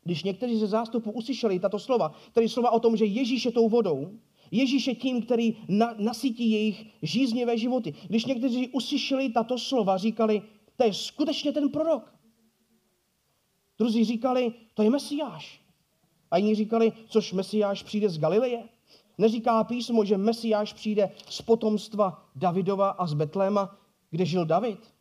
Když 0.03 0.23
někteří 0.23 0.59
ze 0.59 0.67
zástupu 0.67 1.11
uslyšeli 1.11 1.59
tato 1.59 1.79
slova, 1.79 2.11
tedy 2.33 2.49
slova 2.49 2.71
o 2.71 2.79
tom, 2.79 2.97
že 2.97 3.05
Ježíš 3.05 3.45
je 3.45 3.51
tou 3.51 3.69
vodou, 3.69 4.11
Ježíš 4.51 4.87
je 4.87 4.95
tím, 4.95 5.21
který 5.21 5.57
na, 5.67 5.95
nasytí 5.97 6.51
jejich 6.51 6.85
žíznivé 7.01 7.57
životy. 7.57 7.93
Když 8.07 8.25
někteří 8.25 8.67
uslyšeli 8.67 9.29
tato 9.29 9.57
slova, 9.57 9.97
říkali, 9.97 10.41
to 10.75 10.83
je 10.83 10.93
skutečně 10.93 11.51
ten 11.51 11.69
prorok. 11.69 12.13
Druzí 13.77 14.05
říkali, 14.05 14.53
to 14.73 14.83
je 14.83 14.89
Mesiáš. 14.89 15.61
A 16.31 16.37
jiní 16.37 16.55
říkali, 16.55 16.93
což 17.07 17.33
Mesiáš 17.33 17.83
přijde 17.83 18.09
z 18.09 18.19
Galileje. 18.19 18.63
Neříká 19.17 19.63
písmo, 19.63 20.05
že 20.05 20.17
Mesiáš 20.17 20.73
přijde 20.73 21.11
z 21.29 21.41
potomstva 21.41 22.29
Davidova 22.35 22.89
a 22.89 23.07
z 23.07 23.13
Betléma, 23.13 23.77
kde 24.09 24.25
žil 24.25 24.45
David. 24.45 24.93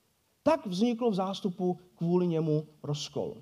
Tak 0.42 0.66
vzniklo 0.66 1.10
v 1.10 1.14
zástupu 1.14 1.78
kvůli 1.94 2.26
němu 2.26 2.66
rozkol. 2.82 3.36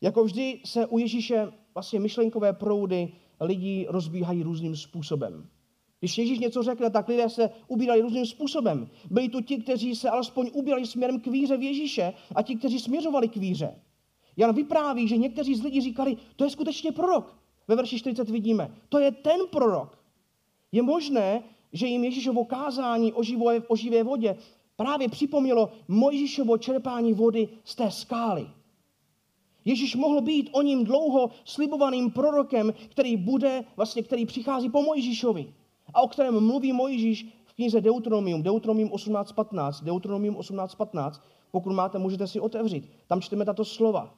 Jako 0.00 0.24
vždy 0.24 0.60
se 0.64 0.86
u 0.86 0.98
Ježíše 0.98 1.52
vlastně 1.74 2.00
myšlenkové 2.00 2.52
proudy 2.52 3.12
lidí 3.40 3.86
rozbíhají 3.88 4.42
různým 4.42 4.76
způsobem. 4.76 5.48
Když 6.00 6.18
Ježíš 6.18 6.38
něco 6.38 6.62
řekl, 6.62 6.90
tak 6.90 7.08
lidé 7.08 7.28
se 7.28 7.50
ubírali 7.68 8.00
různým 8.00 8.26
způsobem. 8.26 8.88
Byli 9.10 9.28
tu 9.28 9.40
ti, 9.40 9.56
kteří 9.56 9.96
se 9.96 10.10
alespoň 10.10 10.50
ubírali 10.52 10.86
směrem 10.86 11.20
k 11.20 11.26
víře 11.26 11.56
v 11.56 11.62
Ježíše 11.62 12.12
a 12.34 12.42
ti, 12.42 12.56
kteří 12.56 12.80
směřovali 12.80 13.28
k 13.28 13.36
víře. 13.36 13.74
Jan 14.36 14.54
vypráví, 14.54 15.08
že 15.08 15.16
někteří 15.16 15.54
z 15.54 15.62
lidí 15.62 15.80
říkali, 15.80 16.16
to 16.36 16.44
je 16.44 16.50
skutečně 16.50 16.92
prorok. 16.92 17.36
Ve 17.68 17.76
verši 17.76 17.98
40 17.98 18.30
vidíme, 18.30 18.74
to 18.88 18.98
je 18.98 19.10
ten 19.10 19.40
prorok. 19.50 19.98
Je 20.72 20.82
možné, 20.82 21.42
že 21.72 21.86
jim 21.86 22.04
Ježíšovo 22.04 22.44
kázání 22.44 23.12
o 23.12 23.22
živé, 23.22 23.60
o 23.68 23.76
živé 23.76 24.02
vodě 24.02 24.36
právě 24.76 25.08
připomnělo 25.08 25.72
Mojžíšovo 25.88 26.58
čerpání 26.58 27.12
vody 27.12 27.48
z 27.64 27.74
té 27.74 27.90
skály. 27.90 28.50
Ježíš 29.64 29.96
mohl 29.96 30.20
být 30.20 30.50
o 30.52 30.62
ním 30.62 30.84
dlouho 30.84 31.30
slibovaným 31.44 32.10
prorokem, 32.10 32.74
který 32.88 33.16
bude, 33.16 33.64
vlastně, 33.76 34.02
který 34.02 34.26
přichází 34.26 34.70
po 34.70 34.82
Mojžíšovi 34.82 35.54
a 35.94 36.02
o 36.02 36.08
kterém 36.08 36.46
mluví 36.46 36.72
Mojžíš 36.72 37.26
v 37.44 37.54
knize 37.54 37.80
Deuteronomium, 37.80 38.42
Deuteronomium 38.42 38.90
18.15, 38.90 39.84
Deuteronomium 39.84 40.36
18.15, 40.36 41.20
pokud 41.50 41.72
máte, 41.72 41.98
můžete 41.98 42.26
si 42.26 42.40
otevřít. 42.40 42.90
Tam 43.06 43.20
čteme 43.20 43.44
tato 43.44 43.64
slova. 43.64 44.14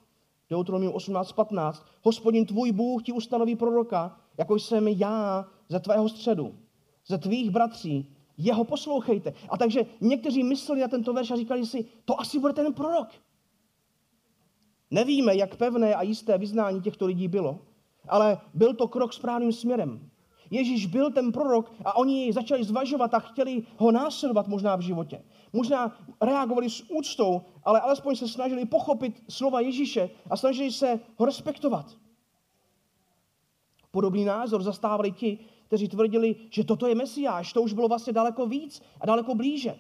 Deuteronomium 0.51 0.93
18.15. 0.93 1.83
Hospodin 2.03 2.47
tvůj 2.47 2.73
Bůh 2.73 3.03
ti 3.03 3.13
ustanoví 3.13 3.57
proroka, 3.57 4.17
jako 4.39 4.59
jsem 4.59 4.89
já 4.89 5.47
ze 5.69 5.81
tvého 5.81 6.09
středu, 6.09 6.55
ze 7.07 7.19
tvých 7.19 7.51
bratří. 7.51 8.09
Jeho 8.39 8.65
poslouchejte. 8.65 9.33
A 9.49 9.57
takže 9.59 9.87
někteří 10.01 10.43
mysleli 10.43 10.81
na 10.81 10.89
tento 10.89 11.13
verš 11.13 11.31
a 11.31 11.37
říkali 11.37 11.67
si, 11.67 11.85
to 12.05 12.21
asi 12.21 12.39
bude 12.39 12.53
ten 12.53 12.75
prorok. 12.75 13.09
Nevíme, 14.93 15.37
jak 15.37 15.57
pevné 15.57 15.95
a 15.95 16.03
jisté 16.03 16.39
vyznání 16.39 16.81
těchto 16.81 17.07
lidí 17.07 17.29
bylo, 17.29 17.59
ale 18.09 18.39
byl 18.55 18.75
to 18.75 18.89
krok 18.89 19.13
správným 19.13 19.53
směrem. 19.53 20.11
Ježíš 20.51 20.87
byl 20.87 21.11
ten 21.11 21.33
prorok 21.33 21.73
a 21.85 21.97
oni 21.97 22.21
jej 22.21 22.33
začali 22.33 22.65
zvažovat 22.65 23.15
a 23.15 23.19
chtěli 23.19 23.63
ho 23.77 23.93
následovat 23.93 24.49
možná 24.49 24.77
v 24.77 24.81
životě. 24.81 25.25
Možná 25.53 25.97
reagovali 26.21 26.71
s 26.71 26.91
úctou, 26.91 27.43
ale 27.65 27.81
alespoň 27.81 28.17
se 28.17 28.29
snažili 28.29 28.65
pochopit 28.65 29.23
slova 29.29 29.61
Ježíše 29.61 30.11
a 30.31 30.37
snažili 30.37 30.73
se 30.73 31.01
ho 31.17 31.27
respektovat. 31.27 31.87
Podobný 33.91 34.25
názor 34.25 34.63
zastávali 34.63 35.13
ti, 35.13 35.39
kteří 35.67 35.89
tvrdili, 35.89 36.37
že 36.51 36.65
toto 36.65 36.87
je 36.87 36.95
Mesiáš. 36.95 37.53
To 37.53 37.63
už 37.63 37.73
bylo 37.73 37.89
vlastně 37.89 38.13
daleko 38.13 38.47
víc 38.47 38.83
a 39.01 39.07
daleko 39.07 39.35
blíže. 39.35 39.79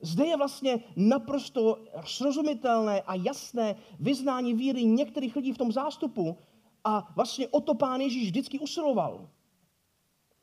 Zde 0.00 0.26
je 0.26 0.36
vlastně 0.36 0.80
naprosto 0.96 1.78
srozumitelné 2.06 3.00
a 3.00 3.14
jasné 3.14 3.76
vyznání 4.00 4.54
víry 4.54 4.84
některých 4.84 5.36
lidí 5.36 5.52
v 5.52 5.58
tom 5.58 5.72
zástupu 5.72 6.36
a 6.84 7.12
vlastně 7.16 7.48
o 7.48 7.60
to 7.60 7.74
pán 7.74 8.00
Ježíš 8.00 8.24
vždycky 8.24 8.58
usiloval. 8.58 9.28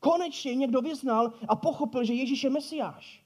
Konečně 0.00 0.54
někdo 0.54 0.80
vyznal 0.80 1.32
a 1.48 1.56
pochopil, 1.56 2.04
že 2.04 2.14
Ježíš 2.14 2.44
je 2.44 2.50
Mesiáš. 2.50 3.22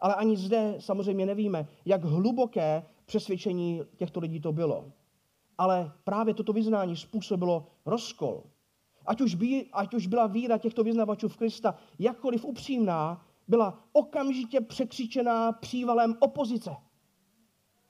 Ale 0.00 0.14
ani 0.14 0.36
zde 0.36 0.76
samozřejmě 0.78 1.26
nevíme, 1.26 1.68
jak 1.84 2.04
hluboké 2.04 2.86
přesvědčení 3.04 3.80
těchto 3.96 4.20
lidí 4.20 4.40
to 4.40 4.52
bylo. 4.52 4.92
Ale 5.58 5.92
právě 6.04 6.34
toto 6.34 6.52
vyznání 6.52 6.96
způsobilo 6.96 7.66
rozkol. 7.86 8.42
Ať 9.06 9.20
už, 9.20 9.34
by, 9.34 9.66
ať 9.72 9.94
už 9.94 10.06
byla 10.06 10.26
víra 10.26 10.58
těchto 10.58 10.84
vyznavačů 10.84 11.28
v 11.28 11.36
Krista 11.36 11.74
jakkoliv 11.98 12.44
upřímná, 12.44 13.26
byla 13.52 13.78
okamžitě 13.92 14.60
překřičená 14.60 15.52
přívalem 15.52 16.16
opozice. 16.20 16.76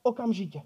Okamžitě. 0.03 0.63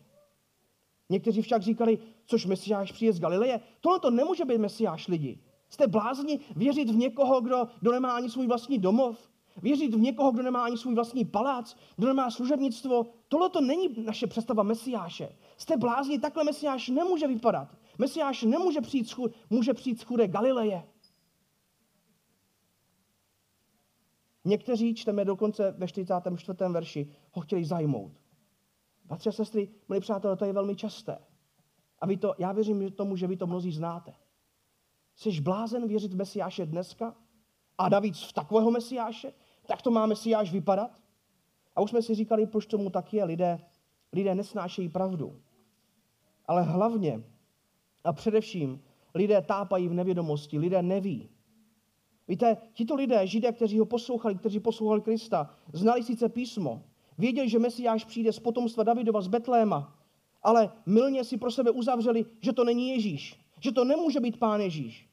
Někteří 1.08 1.42
však 1.42 1.62
říkali, 1.62 1.98
což 2.26 2.46
Mesiáš 2.46 2.92
přijde 2.92 3.12
z 3.12 3.20
Galileje. 3.20 3.60
Tohle 3.80 4.00
to 4.00 4.10
nemůže 4.10 4.44
být 4.44 4.58
Mesiáš 4.58 5.08
lidi. 5.08 5.38
Jste 5.68 5.86
blázni 5.86 6.40
věřit 6.56 6.90
v 6.90 6.96
někoho, 6.96 7.40
kdo, 7.40 7.68
kdo 7.80 7.92
nemá 7.92 8.16
ani 8.16 8.30
svůj 8.30 8.46
vlastní 8.46 8.78
domov? 8.78 9.30
Věřit 9.62 9.94
v 9.94 9.98
někoho, 9.98 10.32
kdo 10.32 10.42
nemá 10.42 10.64
ani 10.64 10.76
svůj 10.76 10.94
vlastní 10.94 11.24
palác, 11.24 11.76
kdo 11.96 12.06
nemá 12.06 12.30
služebnictvo? 12.30 13.06
Tohle 13.28 13.50
to 13.50 13.60
není 13.60 13.88
naše 14.04 14.26
představa 14.26 14.62
Mesiáše. 14.62 15.36
Jste 15.56 15.76
blázni, 15.76 16.18
takhle 16.18 16.44
Mesiáš 16.44 16.88
nemůže 16.88 17.26
vypadat. 17.26 17.68
Mesiáš 17.98 18.42
nemůže 18.42 18.80
přijít, 18.80 19.14
může 19.50 19.74
přijít 19.74 20.00
z 20.00 20.02
chudé 20.02 20.28
Galileje. 20.28 20.82
Někteří, 24.46 24.94
čteme 24.94 25.24
dokonce 25.24 25.74
ve 25.78 25.88
44. 25.88 26.58
verši, 26.70 27.08
ho 27.32 27.42
chtěli 27.42 27.64
zajmout. 27.64 28.12
Bratři 29.04 29.28
a 29.28 29.32
sestry, 29.32 29.68
milí 29.88 30.00
přátelé, 30.00 30.36
to 30.36 30.44
je 30.44 30.52
velmi 30.52 30.76
časté. 30.76 31.18
A 31.98 32.06
vy 32.06 32.16
to, 32.16 32.34
já 32.38 32.52
věřím 32.52 32.90
tomu, 32.92 33.16
že 33.16 33.26
vy 33.26 33.36
to 33.36 33.46
mnozí 33.46 33.72
znáte. 33.72 34.14
Jsi 35.16 35.40
blázen 35.40 35.88
věřit 35.88 36.12
v 36.12 36.16
Mesiáše 36.16 36.66
dneska? 36.66 37.16
A 37.78 37.88
navíc 37.88 38.22
v 38.22 38.32
takového 38.32 38.70
Mesiáše? 38.70 39.32
Tak 39.66 39.82
to 39.82 39.90
má 39.90 40.06
Mesiáš 40.06 40.52
vypadat? 40.52 41.02
A 41.76 41.80
už 41.80 41.90
jsme 41.90 42.02
si 42.02 42.14
říkali, 42.14 42.46
proč 42.46 42.66
tomu 42.66 42.90
tak 42.90 43.14
je. 43.14 43.24
Lidé, 43.24 43.60
lidé 44.12 44.34
nesnášejí 44.34 44.88
pravdu. 44.88 45.40
Ale 46.46 46.62
hlavně 46.62 47.22
a 48.04 48.12
především 48.12 48.82
lidé 49.14 49.42
tápají 49.42 49.88
v 49.88 49.94
nevědomosti, 49.94 50.58
lidé 50.58 50.82
neví. 50.82 51.35
Víte, 52.28 52.56
tito 52.72 52.94
lidé, 52.94 53.26
židé, 53.26 53.52
kteří 53.52 53.78
ho 53.78 53.86
poslouchali, 53.86 54.34
kteří 54.34 54.60
poslouchali 54.60 55.00
Krista, 55.00 55.50
znali 55.72 56.02
sice 56.02 56.28
písmo, 56.28 56.82
věděli, 57.18 57.48
že 57.48 57.58
Mesiáš 57.58 58.04
přijde 58.04 58.32
z 58.32 58.38
potomstva 58.38 58.84
Davidova 58.84 59.20
z 59.20 59.28
Betléma, 59.28 59.94
ale 60.42 60.72
milně 60.86 61.24
si 61.24 61.36
pro 61.36 61.50
sebe 61.50 61.70
uzavřeli, 61.70 62.24
že 62.40 62.52
to 62.52 62.64
není 62.64 62.88
Ježíš, 62.88 63.40
že 63.60 63.72
to 63.72 63.84
nemůže 63.84 64.20
být 64.20 64.38
pán 64.38 64.60
Ježíš. 64.60 65.08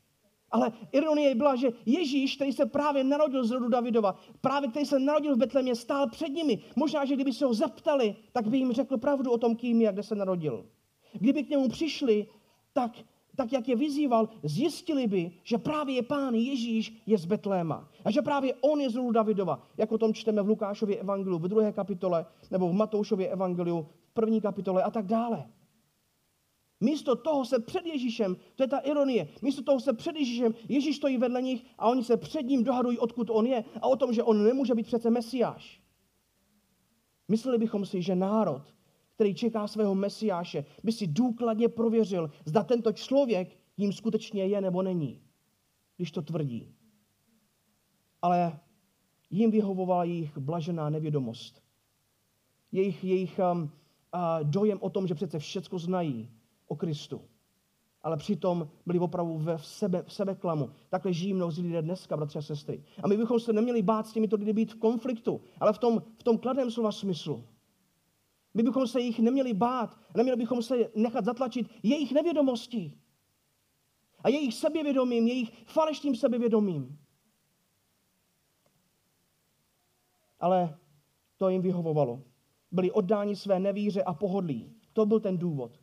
Ale 0.52 0.72
ironie 0.92 1.36
byla, 1.36 1.56
že 1.56 1.70
Ježíš, 1.86 2.36
který 2.36 2.54
se 2.54 2.66
právě 2.66 3.04
narodil 3.04 3.46
z 3.46 3.52
rodu 3.52 3.70
Davidova, 3.70 4.16
právě 4.42 4.70
který 4.70 4.86
se 4.86 5.00
narodil 5.00 5.36
v 5.36 5.40
Betlémě, 5.40 5.76
stál 5.76 6.10
před 6.10 6.30
nimi. 6.30 6.60
Možná, 6.76 7.06
že 7.06 7.16
kdyby 7.16 7.34
se 7.34 7.46
ho 7.46 7.54
zeptali, 7.54 8.16
tak 8.32 8.48
by 8.48 8.58
jim 8.58 8.74
řekl 8.74 8.98
pravdu 8.98 9.32
o 9.32 9.38
tom, 9.38 9.56
kým 9.56 9.82
je 9.82 9.90
a 9.90 9.92
kde 9.92 10.04
se 10.04 10.16
narodil. 10.16 10.66
Kdyby 11.14 11.44
k 11.44 11.50
němu 11.50 11.70
přišli, 11.70 12.28
tak, 12.74 12.92
tak 13.36 13.54
jak 13.54 13.68
je 13.68 13.76
vyzýval, 13.76 14.30
zjistili 14.44 15.08
by, 15.08 15.32
že 15.44 15.58
právě 15.58 16.04
pán 16.04 16.36
Ježíš 16.36 17.02
je 17.06 17.18
z 17.18 17.26
Betléma. 17.26 17.90
A 18.06 18.12
že 18.12 18.22
právě 18.22 18.54
on 18.62 18.82
je 18.82 18.90
z 18.90 18.96
rodu 18.96 19.12
Davidova, 19.12 19.68
jak 19.78 19.92
o 19.92 19.98
tom 19.98 20.14
čteme 20.14 20.42
v 20.42 20.48
Lukášově 20.48 20.98
evangeliu 20.98 21.40
v 21.40 21.48
druhé 21.48 21.72
kapitole, 21.72 22.26
nebo 22.52 22.70
v 22.70 22.74
Matoušově 22.74 23.28
evangeliu 23.28 23.88
v 24.06 24.14
první 24.14 24.42
kapitole 24.42 24.84
a 24.84 24.92
tak 24.92 25.06
dále. 25.06 25.46
Místo 26.82 27.16
toho 27.16 27.46
se 27.46 27.60
před 27.60 27.86
Ježíšem, 27.86 28.38
to 28.56 28.64
je 28.64 28.68
ta 28.68 28.78
ironie, 28.78 29.28
místo 29.42 29.64
toho 29.64 29.80
se 29.80 29.94
před 29.94 30.16
Ježíšem, 30.16 30.54
Ježíš 30.70 30.96
stojí 30.96 31.18
vedle 31.18 31.42
nich 31.42 31.66
a 31.78 31.90
oni 31.90 32.04
se 32.04 32.18
před 32.18 32.42
ním 32.42 32.64
dohadují, 32.64 33.00
odkud 33.00 33.30
on 33.30 33.46
je 33.46 33.64
a 33.82 33.88
o 33.88 33.96
tom, 33.96 34.14
že 34.14 34.24
on 34.24 34.44
nemůže 34.44 34.76
být 34.76 34.86
přece 34.86 35.10
Mesiáš. 35.10 35.82
Mysleli 37.28 37.58
bychom 37.58 37.86
si, 37.86 38.02
že 38.02 38.16
národ, 38.16 38.73
který 39.16 39.36
čeká 39.36 39.68
svého 39.68 39.96
Mesiáše, 39.96 40.66
by 40.84 40.92
si 40.92 41.08
důkladně 41.08 41.70
prověřil, 41.70 42.32
zda 42.46 42.64
tento 42.64 42.94
člověk 42.94 43.58
jim 43.78 43.94
skutečně 43.94 44.46
je 44.46 44.62
nebo 44.62 44.82
není, 44.82 45.22
když 45.98 46.12
to 46.12 46.22
tvrdí. 46.22 46.76
Ale 48.22 48.60
jim 49.30 49.52
vyhovovala 49.52 50.04
jejich 50.04 50.38
blažená 50.38 50.90
nevědomost. 50.90 51.62
Jejich, 52.72 53.04
jejich 53.04 53.40
um, 53.52 53.62
uh, 53.62 53.70
dojem 54.44 54.78
o 54.82 54.90
tom, 54.90 55.08
že 55.08 55.16
přece 55.16 55.40
všecko 55.40 55.80
znají 55.80 56.30
o 56.68 56.76
Kristu. 56.76 57.22
Ale 58.02 58.18
přitom 58.18 58.68
byli 58.86 59.00
opravdu 59.00 59.38
ve 59.38 59.58
v 59.58 59.66
sebe, 59.66 60.04
v 60.04 60.14
sebeklamu. 60.14 60.70
Takhle 60.90 61.14
žijí 61.14 61.34
mnozí 61.34 61.62
lidé 61.62 61.82
dneska, 61.82 62.18
bratři 62.18 62.40
a 62.40 62.42
sestry. 62.42 62.84
A 63.04 63.08
my 63.08 63.18
bychom 63.18 63.40
se 63.40 63.54
neměli 63.54 63.82
bát 63.82 64.08
s 64.08 64.14
těmito 64.14 64.36
lidmi 64.36 64.54
být 64.54 64.74
v 64.74 64.80
konfliktu, 64.80 65.42
ale 65.60 65.74
v 65.74 65.78
tom, 65.78 66.04
v 66.18 66.24
tom 66.24 66.38
kladném 66.38 66.72
slova 66.72 66.92
smyslu. 66.92 67.44
My 68.54 68.64
bychom 68.64 68.88
se 68.88 69.02
jich 69.02 69.20
neměli 69.20 69.54
bát, 69.54 70.00
neměli 70.16 70.38
bychom 70.38 70.64
se 70.64 70.76
nechat 70.96 71.26
zatlačit 71.26 71.70
jejich 71.84 72.12
nevědomostí 72.12 72.98
a 74.24 74.30
jejich 74.30 74.54
sebevědomím, 74.54 75.28
jejich 75.28 75.52
falešným 75.66 76.16
sebevědomím. 76.16 77.00
Ale 80.40 80.78
to 81.38 81.50
jim 81.50 81.62
vyhovovalo. 81.62 82.24
Byli 82.72 82.92
oddáni 82.92 83.36
své 83.36 83.60
nevíře 83.60 84.04
a 84.04 84.14
pohodlí. 84.14 84.76
To 84.94 85.06
byl 85.06 85.20
ten 85.20 85.38
důvod. 85.38 85.80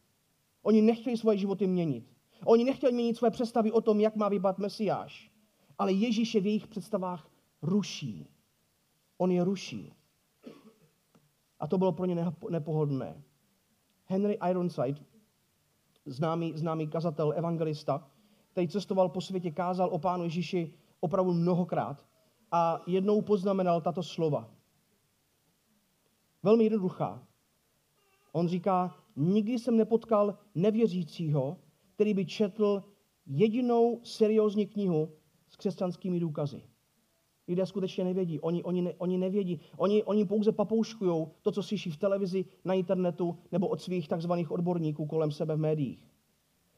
Oni 0.62 0.82
nechtěli 0.82 1.16
svoje 1.16 1.38
životy 1.38 1.66
měnit. 1.66 2.12
Oni 2.44 2.64
nechtěli 2.64 2.92
měnit 2.92 3.16
své 3.16 3.30
představy 3.30 3.72
o 3.72 3.80
tom, 3.80 4.00
jak 4.00 4.16
má 4.16 4.28
vypadat 4.28 4.58
Mesiáš. 4.58 5.30
Ale 5.78 5.92
Ježíš 5.92 6.34
je 6.34 6.40
v 6.40 6.46
jejich 6.46 6.66
představách 6.66 7.30
ruší. 7.62 8.26
On 9.18 9.30
je 9.30 9.44
ruší. 9.44 9.92
A 11.60 11.66
to 11.66 11.78
bylo 11.78 11.92
pro 11.92 12.06
ně 12.06 12.26
nepohodlné. 12.50 13.22
Henry 14.04 14.38
Ironside, 14.50 15.00
známý, 16.06 16.52
známý 16.56 16.88
kazatel, 16.88 17.32
evangelista, 17.36 18.10
který 18.52 18.68
cestoval 18.68 19.08
po 19.08 19.20
světě, 19.20 19.50
kázal 19.50 19.88
o 19.92 19.98
Pánu 19.98 20.24
Ježíši 20.24 20.74
opravdu 21.00 21.32
mnohokrát 21.32 22.06
a 22.52 22.82
jednou 22.86 23.22
poznamenal 23.22 23.80
tato 23.80 24.02
slova. 24.02 24.50
Velmi 26.42 26.64
jednoduchá. 26.64 27.26
On 28.32 28.48
říká, 28.48 28.96
nikdy 29.16 29.58
jsem 29.58 29.76
nepotkal 29.76 30.38
nevěřícího, 30.54 31.56
který 31.94 32.14
by 32.14 32.26
četl 32.26 32.84
jedinou 33.26 34.00
seriózní 34.04 34.66
knihu 34.66 35.12
s 35.48 35.56
křesťanskými 35.56 36.20
důkazy. 36.20 36.62
Lidé 37.50 37.66
skutečně 37.66 38.04
nevědí. 38.04 38.40
Oni, 38.40 38.62
oni, 38.62 38.82
ne, 38.82 38.94
oni 38.98 39.18
nevědí. 39.18 39.60
Oni, 39.76 40.04
oni 40.04 40.24
pouze 40.24 40.52
papouškují 40.52 41.26
to, 41.42 41.52
co 41.52 41.62
slyší 41.62 41.90
v 41.90 41.96
televizi, 41.96 42.44
na 42.64 42.74
internetu 42.74 43.38
nebo 43.52 43.68
od 43.68 43.82
svých 43.82 44.08
takzvaných 44.08 44.50
odborníků 44.50 45.06
kolem 45.06 45.30
sebe 45.30 45.56
v 45.56 45.58
médiích. 45.58 45.98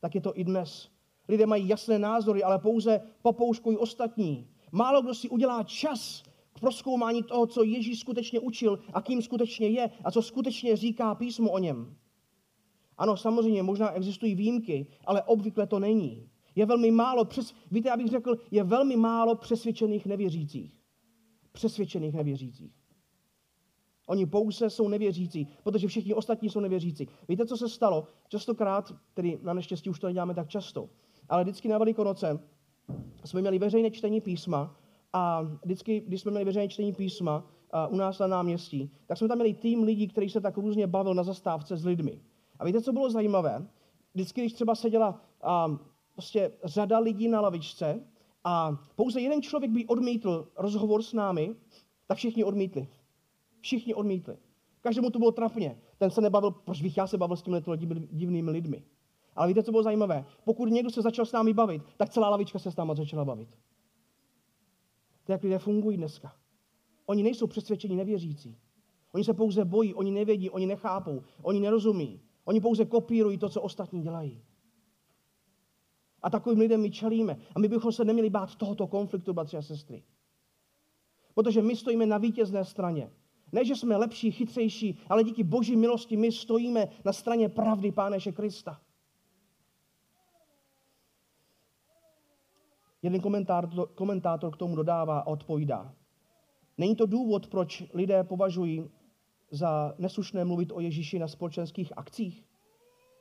Tak 0.00 0.14
je 0.14 0.20
to 0.20 0.38
i 0.38 0.44
dnes. 0.44 0.88
Lidé 1.28 1.46
mají 1.46 1.68
jasné 1.68 1.98
názory, 1.98 2.42
ale 2.42 2.58
pouze 2.58 3.00
papouškují 3.22 3.76
ostatní. 3.76 4.48
Málo 4.72 5.02
kdo 5.02 5.14
si 5.14 5.28
udělá 5.28 5.62
čas 5.62 6.22
k 6.52 6.60
proskoumání 6.60 7.22
toho, 7.22 7.46
co 7.46 7.62
Ježíš 7.62 8.00
skutečně 8.00 8.40
učil 8.40 8.78
a 8.92 9.02
kým 9.02 9.22
skutečně 9.22 9.68
je 9.68 9.90
a 10.04 10.10
co 10.10 10.22
skutečně 10.22 10.76
říká 10.76 11.14
písmo 11.14 11.50
o 11.50 11.58
něm. 11.58 11.96
Ano, 12.98 13.16
samozřejmě, 13.16 13.62
možná 13.62 13.90
existují 13.90 14.34
výjimky, 14.34 14.86
ale 15.04 15.22
obvykle 15.22 15.66
to 15.66 15.78
není. 15.78 16.28
Je 16.54 16.66
velmi 16.66 16.90
málo, 16.90 17.24
přes, 17.24 17.54
víte, 17.70 17.88
já 17.88 17.96
bych 17.96 18.06
řekl, 18.06 18.36
je 18.50 18.64
velmi 18.64 18.96
málo 18.96 19.34
přesvědčených 19.34 20.06
nevěřících. 20.06 20.78
Přesvědčených 21.52 22.14
nevěřících. 22.14 22.72
Oni 24.06 24.26
pouze 24.26 24.70
jsou 24.70 24.88
nevěřící, 24.88 25.48
protože 25.62 25.88
všichni 25.88 26.14
ostatní 26.14 26.50
jsou 26.50 26.60
nevěřící. 26.60 27.08
Víte, 27.28 27.46
co 27.46 27.56
se 27.56 27.68
stalo? 27.68 28.06
Častokrát, 28.28 28.94
tedy 29.14 29.38
na 29.42 29.54
neštěstí 29.54 29.90
už 29.90 29.98
to 29.98 30.06
neděláme 30.06 30.34
tak 30.34 30.48
často, 30.48 30.88
ale 31.28 31.42
vždycky 31.42 31.68
na 31.68 31.78
Velikonoce 31.78 32.38
jsme 33.24 33.40
měli 33.40 33.58
veřejné 33.58 33.90
čtení 33.90 34.20
písma 34.20 34.76
a 35.12 35.42
vždycky, 35.42 36.00
když 36.00 36.20
jsme 36.20 36.30
měli 36.30 36.44
veřejné 36.44 36.68
čtení 36.68 36.92
písma 36.92 37.46
u 37.90 37.96
nás 37.96 38.18
na 38.18 38.26
náměstí, 38.26 38.90
tak 39.06 39.18
jsme 39.18 39.28
tam 39.28 39.38
měli 39.38 39.54
tým 39.54 39.82
lidí, 39.82 40.08
který 40.08 40.30
se 40.30 40.40
tak 40.40 40.56
různě 40.56 40.86
bavil 40.86 41.14
na 41.14 41.22
zastávce 41.22 41.76
s 41.76 41.84
lidmi. 41.84 42.20
A 42.58 42.64
víte, 42.64 42.80
co 42.80 42.92
bylo 42.92 43.10
zajímavé? 43.10 43.66
Vždycky, 44.14 44.40
když 44.40 44.52
třeba 44.52 44.74
seděla 44.74 45.20
prostě 46.12 46.52
řada 46.64 46.98
lidí 46.98 47.28
na 47.28 47.40
lavičce 47.40 48.00
a 48.44 48.76
pouze 48.96 49.20
jeden 49.20 49.42
člověk 49.42 49.70
by 49.70 49.86
odmítl 49.86 50.48
rozhovor 50.56 51.02
s 51.02 51.12
námi, 51.12 51.54
tak 52.06 52.18
všichni 52.18 52.44
odmítli. 52.44 52.88
Všichni 53.60 53.94
odmítli. 53.94 54.36
Každému 54.80 55.10
to 55.10 55.18
bylo 55.18 55.32
trapně. 55.32 55.78
Ten 55.98 56.10
se 56.10 56.20
nebavil, 56.20 56.50
proč 56.50 56.82
bych 56.82 56.96
já 56.96 57.06
se 57.06 57.18
bavil 57.18 57.36
s 57.36 57.42
těmi 57.42 57.62
divnými 58.10 58.50
lidmi. 58.50 58.84
Ale 59.36 59.48
víte, 59.48 59.62
co 59.62 59.70
bylo 59.70 59.82
zajímavé? 59.82 60.24
Pokud 60.44 60.66
někdo 60.66 60.90
se 60.90 61.02
začal 61.02 61.26
s 61.26 61.32
námi 61.32 61.52
bavit, 61.52 61.82
tak 61.96 62.10
celá 62.10 62.28
lavička 62.28 62.58
se 62.58 62.70
s 62.70 62.76
námi 62.76 62.92
začala 62.96 63.24
bavit. 63.24 63.48
To 65.24 65.32
jak 65.32 65.42
lidé 65.42 65.58
fungují 65.58 65.96
dneska. 65.96 66.32
Oni 67.06 67.22
nejsou 67.22 67.46
přesvědčení 67.46 67.96
nevěřící. 67.96 68.58
Oni 69.12 69.24
se 69.24 69.34
pouze 69.34 69.64
bojí, 69.64 69.94
oni 69.94 70.10
nevědí, 70.10 70.50
oni 70.50 70.66
nechápou, 70.66 71.22
oni 71.42 71.60
nerozumí. 71.60 72.20
Oni 72.44 72.60
pouze 72.60 72.84
kopírují 72.84 73.38
to, 73.38 73.48
co 73.48 73.62
ostatní 73.62 74.02
dělají. 74.02 74.42
A 76.22 76.30
takovým 76.30 76.58
lidem 76.58 76.80
my 76.80 76.90
čelíme. 76.90 77.36
A 77.54 77.58
my 77.58 77.68
bychom 77.68 77.92
se 77.92 78.04
neměli 78.04 78.30
bát 78.30 78.54
tohoto 78.54 78.86
konfliktu, 78.86 79.32
bratři 79.32 79.56
a 79.56 79.62
sestry. 79.62 80.02
Protože 81.34 81.62
my 81.62 81.76
stojíme 81.76 82.06
na 82.06 82.18
vítězné 82.18 82.64
straně. 82.64 83.10
Ne, 83.52 83.64
že 83.64 83.76
jsme 83.76 83.96
lepší, 83.96 84.30
chytřejší, 84.30 84.98
ale 85.08 85.24
díky 85.24 85.44
boží 85.44 85.76
milosti 85.76 86.16
my 86.16 86.32
stojíme 86.32 86.88
na 87.04 87.12
straně 87.12 87.48
pravdy 87.48 87.92
Páneše 87.92 88.32
Krista. 88.32 88.80
Jeden 93.02 93.20
komentátor, 93.94 94.52
k 94.52 94.56
tomu 94.56 94.76
dodává 94.76 95.18
a 95.18 95.26
odpovídá. 95.26 95.94
Není 96.78 96.96
to 96.96 97.06
důvod, 97.06 97.46
proč 97.46 97.82
lidé 97.94 98.24
považují 98.24 98.90
za 99.50 99.94
neslušné 99.98 100.44
mluvit 100.44 100.72
o 100.72 100.80
Ježíši 100.80 101.18
na 101.18 101.28
společenských 101.28 101.92
akcích? 101.96 102.44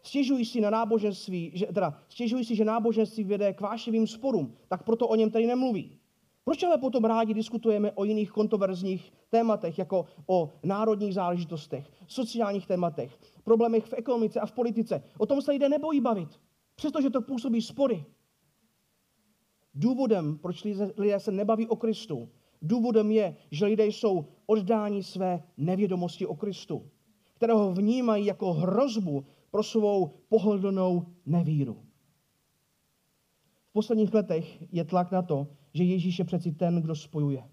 Stěžují 0.03 0.45
si 0.45 0.61
na 0.61 0.69
náboženství, 0.69 1.51
že, 1.53 1.65
teda 1.65 1.93
stěžují 2.09 2.45
si, 2.45 2.55
že 2.55 2.65
náboženství 2.65 3.23
vede 3.23 3.53
k 3.53 3.61
vášivým 3.61 4.07
sporům, 4.07 4.53
tak 4.67 4.83
proto 4.83 5.07
o 5.07 5.15
něm 5.15 5.31
tady 5.31 5.47
nemluví. 5.47 5.97
Proč 6.43 6.63
ale 6.63 6.77
potom 6.77 7.05
rádi 7.05 7.33
diskutujeme 7.33 7.91
o 7.91 8.03
jiných 8.03 8.31
kontroverzních 8.31 9.13
tématech, 9.29 9.79
jako 9.79 10.05
o 10.27 10.49
národních 10.63 11.13
záležitostech, 11.13 11.91
sociálních 12.07 12.67
tématech, 12.67 13.19
problémech 13.43 13.85
v 13.85 13.93
ekonomice 13.93 14.39
a 14.39 14.45
v 14.45 14.51
politice? 14.51 15.03
O 15.17 15.25
tom 15.25 15.41
se 15.41 15.51
lidé 15.51 15.69
nebojí 15.69 16.01
bavit, 16.01 16.29
přestože 16.75 17.09
to 17.09 17.21
působí 17.21 17.61
spory. 17.61 18.05
Důvodem, 19.73 20.37
proč 20.37 20.63
lidé 20.97 21.19
se 21.19 21.31
nebaví 21.31 21.67
o 21.67 21.75
Kristu, 21.75 22.29
důvodem 22.61 23.11
je, 23.11 23.35
že 23.51 23.65
lidé 23.65 23.85
jsou 23.85 24.25
oddáni 24.45 25.03
své 25.03 25.43
nevědomosti 25.57 26.25
o 26.25 26.35
Kristu, 26.35 26.89
kterého 27.35 27.71
vnímají 27.71 28.25
jako 28.25 28.53
hrozbu 28.53 29.25
pro 29.51 29.63
svou 29.63 30.07
pohodlnou 30.29 31.05
nevíru. 31.25 31.85
V 33.69 33.73
posledních 33.73 34.13
letech 34.13 34.73
je 34.73 34.85
tlak 34.85 35.11
na 35.11 35.21
to, 35.21 35.47
že 35.73 35.83
Ježíš 35.83 36.19
je 36.19 36.25
přeci 36.25 36.51
ten, 36.51 36.81
kdo 36.81 36.95
spojuje. 36.95 37.49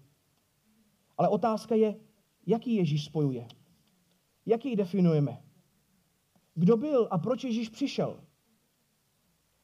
Ale 1.17 1.27
otázka 1.27 1.75
je, 1.75 1.99
jaký 2.45 2.75
Ježíš 2.75 3.05
spojuje? 3.05 3.47
Jaký 4.45 4.75
definujeme? 4.75 5.43
Kdo 6.55 6.77
byl 6.77 7.07
a 7.11 7.17
proč 7.17 7.43
Ježíš 7.43 7.69
přišel? 7.69 8.19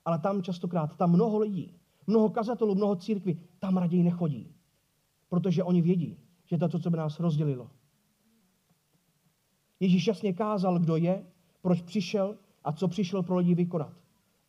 Ale 0.06 0.20
tam 0.20 0.44
častokrát, 0.44 0.98
tam 0.98 1.12
mnoho 1.12 1.40
lidí, 1.40 1.80
mnoho 2.08 2.30
kazatelů, 2.30 2.76
mnoho 2.76 2.96
církví, 2.96 3.40
tam 3.60 3.78
raději 3.78 4.04
nechodí. 4.04 4.56
Protože 5.30 5.64
oni 5.64 5.82
vědí, 5.82 6.20
že 6.46 6.58
to, 6.58 6.80
co 6.80 6.90
by 6.90 6.98
nás 6.98 7.20
rozdělilo. 7.20 7.70
Ježíš 9.80 10.08
jasně 10.08 10.34
kázal, 10.34 10.80
kdo 10.80 10.96
je, 10.96 11.26
proč 11.66 11.82
přišel 11.82 12.38
a 12.64 12.72
co 12.72 12.88
přišel 12.88 13.24
pro 13.24 13.38
lidi 13.38 13.56
vykonat. 13.56 13.94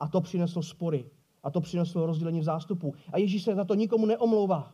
A 0.00 0.08
to 0.08 0.20
přineslo 0.20 0.62
spory. 0.62 1.10
A 1.42 1.50
to 1.50 1.60
přineslo 1.60 2.06
rozdělení 2.06 2.40
v 2.40 2.44
zástupu. 2.44 2.94
A 3.12 3.18
Ježíš 3.18 3.42
se 3.42 3.54
za 3.54 3.64
to 3.64 3.74
nikomu 3.74 4.06
neomlouvá. 4.06 4.72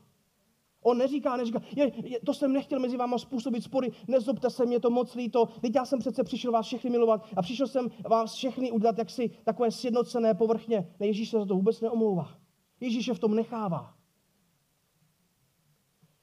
On 0.83 0.99
neříká, 0.99 1.37
neříká, 1.37 1.61
je, 1.77 1.93
je, 2.05 2.21
to 2.21 2.35
jsem 2.35 2.53
nechtěl 2.53 2.81
mezi 2.81 2.97
váma 2.97 3.19
způsobit 3.19 3.65
spory, 3.65 3.93
nezlobte 4.09 4.51
se, 4.51 4.67
mě 4.67 4.81
to 4.81 4.91
moc 4.91 5.15
líto, 5.15 5.49
teď 5.61 5.75
já 5.75 5.85
jsem 5.85 5.99
přece 5.99 6.25
přišel 6.25 6.53
vás 6.53 6.67
všechny 6.67 6.91
milovat 6.91 7.27
a 7.37 7.43
přišel 7.43 7.67
jsem 7.67 7.89
vás 8.11 8.35
všechny 8.35 8.71
udělat 8.71 8.99
jaksi 8.99 9.31
takové 9.45 9.71
sjednocené 9.71 10.35
povrchně. 10.35 10.91
Ne, 11.01 11.07
Ježíš 11.07 11.31
se 11.31 11.39
za 11.39 11.47
to 11.47 11.55
vůbec 11.55 11.81
neomlouvá. 11.81 12.29
Ježíš 12.81 13.07
je 13.07 13.15
v 13.15 13.19
tom 13.19 13.35
nechává. 13.35 13.95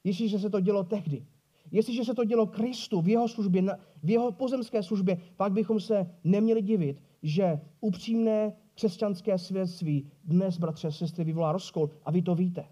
Ježíš 0.04 0.40
se 0.42 0.50
to 0.50 0.60
dělo 0.60 0.84
tehdy. 0.84 1.26
Jestliže 1.72 2.04
se 2.04 2.14
to 2.14 2.24
dělo 2.24 2.46
Kristu 2.46 3.00
v 3.00 3.08
jeho 3.08 3.28
službě, 3.28 3.62
v 4.02 4.10
jeho 4.10 4.32
pozemské 4.32 4.82
službě, 4.82 5.20
pak 5.36 5.52
bychom 5.52 5.80
se 5.80 6.14
neměli 6.24 6.62
divit, 6.62 7.02
že 7.22 7.60
upřímné 7.80 8.52
křesťanské 8.74 9.38
svědectví 9.38 10.10
dnes, 10.24 10.58
bratře 10.58 10.88
a 10.88 10.90
sestry, 10.90 11.24
vyvolá 11.24 11.52
rozkol 11.52 11.90
a 12.04 12.10
vy 12.10 12.22
to 12.22 12.34
víte. 12.34 12.64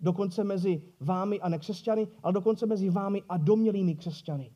Dokonce 0.00 0.44
mezi 0.44 0.82
vámi 1.00 1.40
a 1.40 1.48
nekřesťany, 1.48 2.08
ale 2.22 2.32
dokonce 2.32 2.66
mezi 2.66 2.90
vámi 2.90 3.22
a 3.28 3.36
domělými 3.36 3.94
křesťany. 3.94 4.52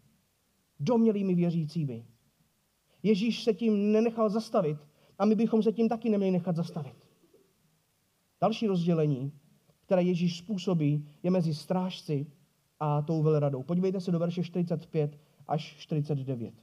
Domělými 0.80 1.34
věřícími. 1.34 2.06
Ježíš 3.02 3.44
se 3.44 3.54
tím 3.54 3.92
nenechal 3.92 4.30
zastavit 4.30 4.78
a 5.18 5.24
my 5.24 5.34
bychom 5.34 5.62
se 5.62 5.72
tím 5.72 5.88
taky 5.88 6.10
neměli 6.10 6.32
nechat 6.32 6.56
zastavit. 6.56 6.94
Další 8.40 8.66
rozdělení, 8.66 9.32
které 9.80 10.02
Ježíš 10.02 10.38
způsobí, 10.38 11.08
je 11.22 11.30
mezi 11.30 11.54
strážci 11.54 12.26
a 12.84 13.02
tou 13.02 13.22
velradou. 13.22 13.62
Podívejte 13.62 14.00
se 14.00 14.10
do 14.10 14.18
verše 14.18 14.42
45 14.42 15.18
až 15.48 15.76
49. 15.78 16.54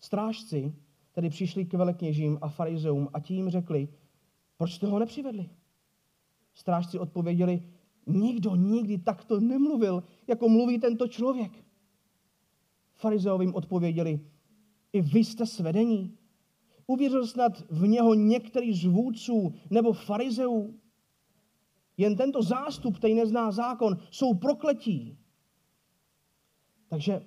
Strážci 0.00 0.74
tedy 1.12 1.30
přišli 1.30 1.64
k 1.64 1.74
velekněžím 1.74 2.38
a 2.40 2.48
farizeům 2.48 3.08
a 3.14 3.18
jim 3.28 3.50
řekli, 3.50 3.88
proč 4.56 4.72
jste 4.72 4.86
ho 4.86 4.98
nepřivedli? 4.98 5.50
Strážci 6.54 6.98
odpověděli, 6.98 7.62
nikdo 8.06 8.56
nikdy 8.56 8.98
takto 8.98 9.40
nemluvil, 9.40 10.02
jako 10.26 10.48
mluví 10.48 10.78
tento 10.78 11.08
člověk. 11.08 11.64
Farizeovým 12.94 13.54
odpověděli, 13.54 14.20
i 14.92 15.00
vy 15.02 15.18
jste 15.18 15.46
svedení. 15.46 16.18
Uvěřil 16.86 17.26
snad 17.26 17.70
v 17.70 17.86
něho 17.86 18.14
některý 18.14 18.74
z 18.74 18.84
vůdců 18.84 19.54
nebo 19.70 19.92
farizeů. 19.92 20.79
Jen 22.00 22.16
tento 22.16 22.42
zástup, 22.42 22.96
který 22.96 23.14
nezná 23.14 23.50
zákon, 23.50 23.96
jsou 24.10 24.34
prokletí. 24.34 25.18
Takže 26.88 27.22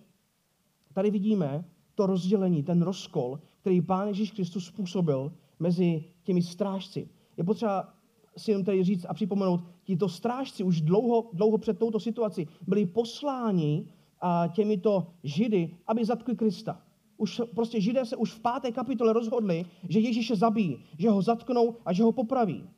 tady 0.93 1.12
vidíme 1.12 1.65
to 1.95 2.05
rozdělení, 2.05 2.63
ten 2.63 2.81
rozkol, 2.81 3.39
který 3.62 3.81
Pán 3.81 4.07
Ježíš 4.07 4.31
Kristus 4.31 4.65
způsobil 4.65 5.33
mezi 5.59 6.03
těmi 6.23 6.41
strážci. 6.41 7.09
Je 7.38 7.43
potřeba 7.43 7.93
si 8.38 8.51
jenom 8.51 8.65
tady 8.65 8.83
říct 8.83 9.05
a 9.09 9.13
připomenout, 9.13 9.62
tito 9.83 10.09
strážci 10.09 10.63
už 10.63 10.81
dlouho, 10.81 11.29
dlouho 11.33 11.57
před 11.57 11.79
touto 11.79 11.99
situací 11.99 12.47
byli 12.67 12.86
posláni 12.86 13.88
a 14.21 14.47
těmito 14.47 15.07
židy, 15.23 15.77
aby 15.88 16.05
zatkli 16.05 16.36
Krista. 16.36 16.81
Už, 17.17 17.41
prostě 17.55 17.81
židé 17.81 18.05
se 18.05 18.15
už 18.15 18.31
v 18.31 18.39
páté 18.39 18.71
kapitole 18.71 19.13
rozhodli, 19.13 19.65
že 19.89 19.99
Ježíše 19.99 20.36
zabijí, 20.36 20.83
že 20.97 21.09
ho 21.09 21.21
zatknou 21.21 21.75
a 21.86 21.93
že 21.93 22.03
ho 22.03 22.12
popraví. 22.12 22.69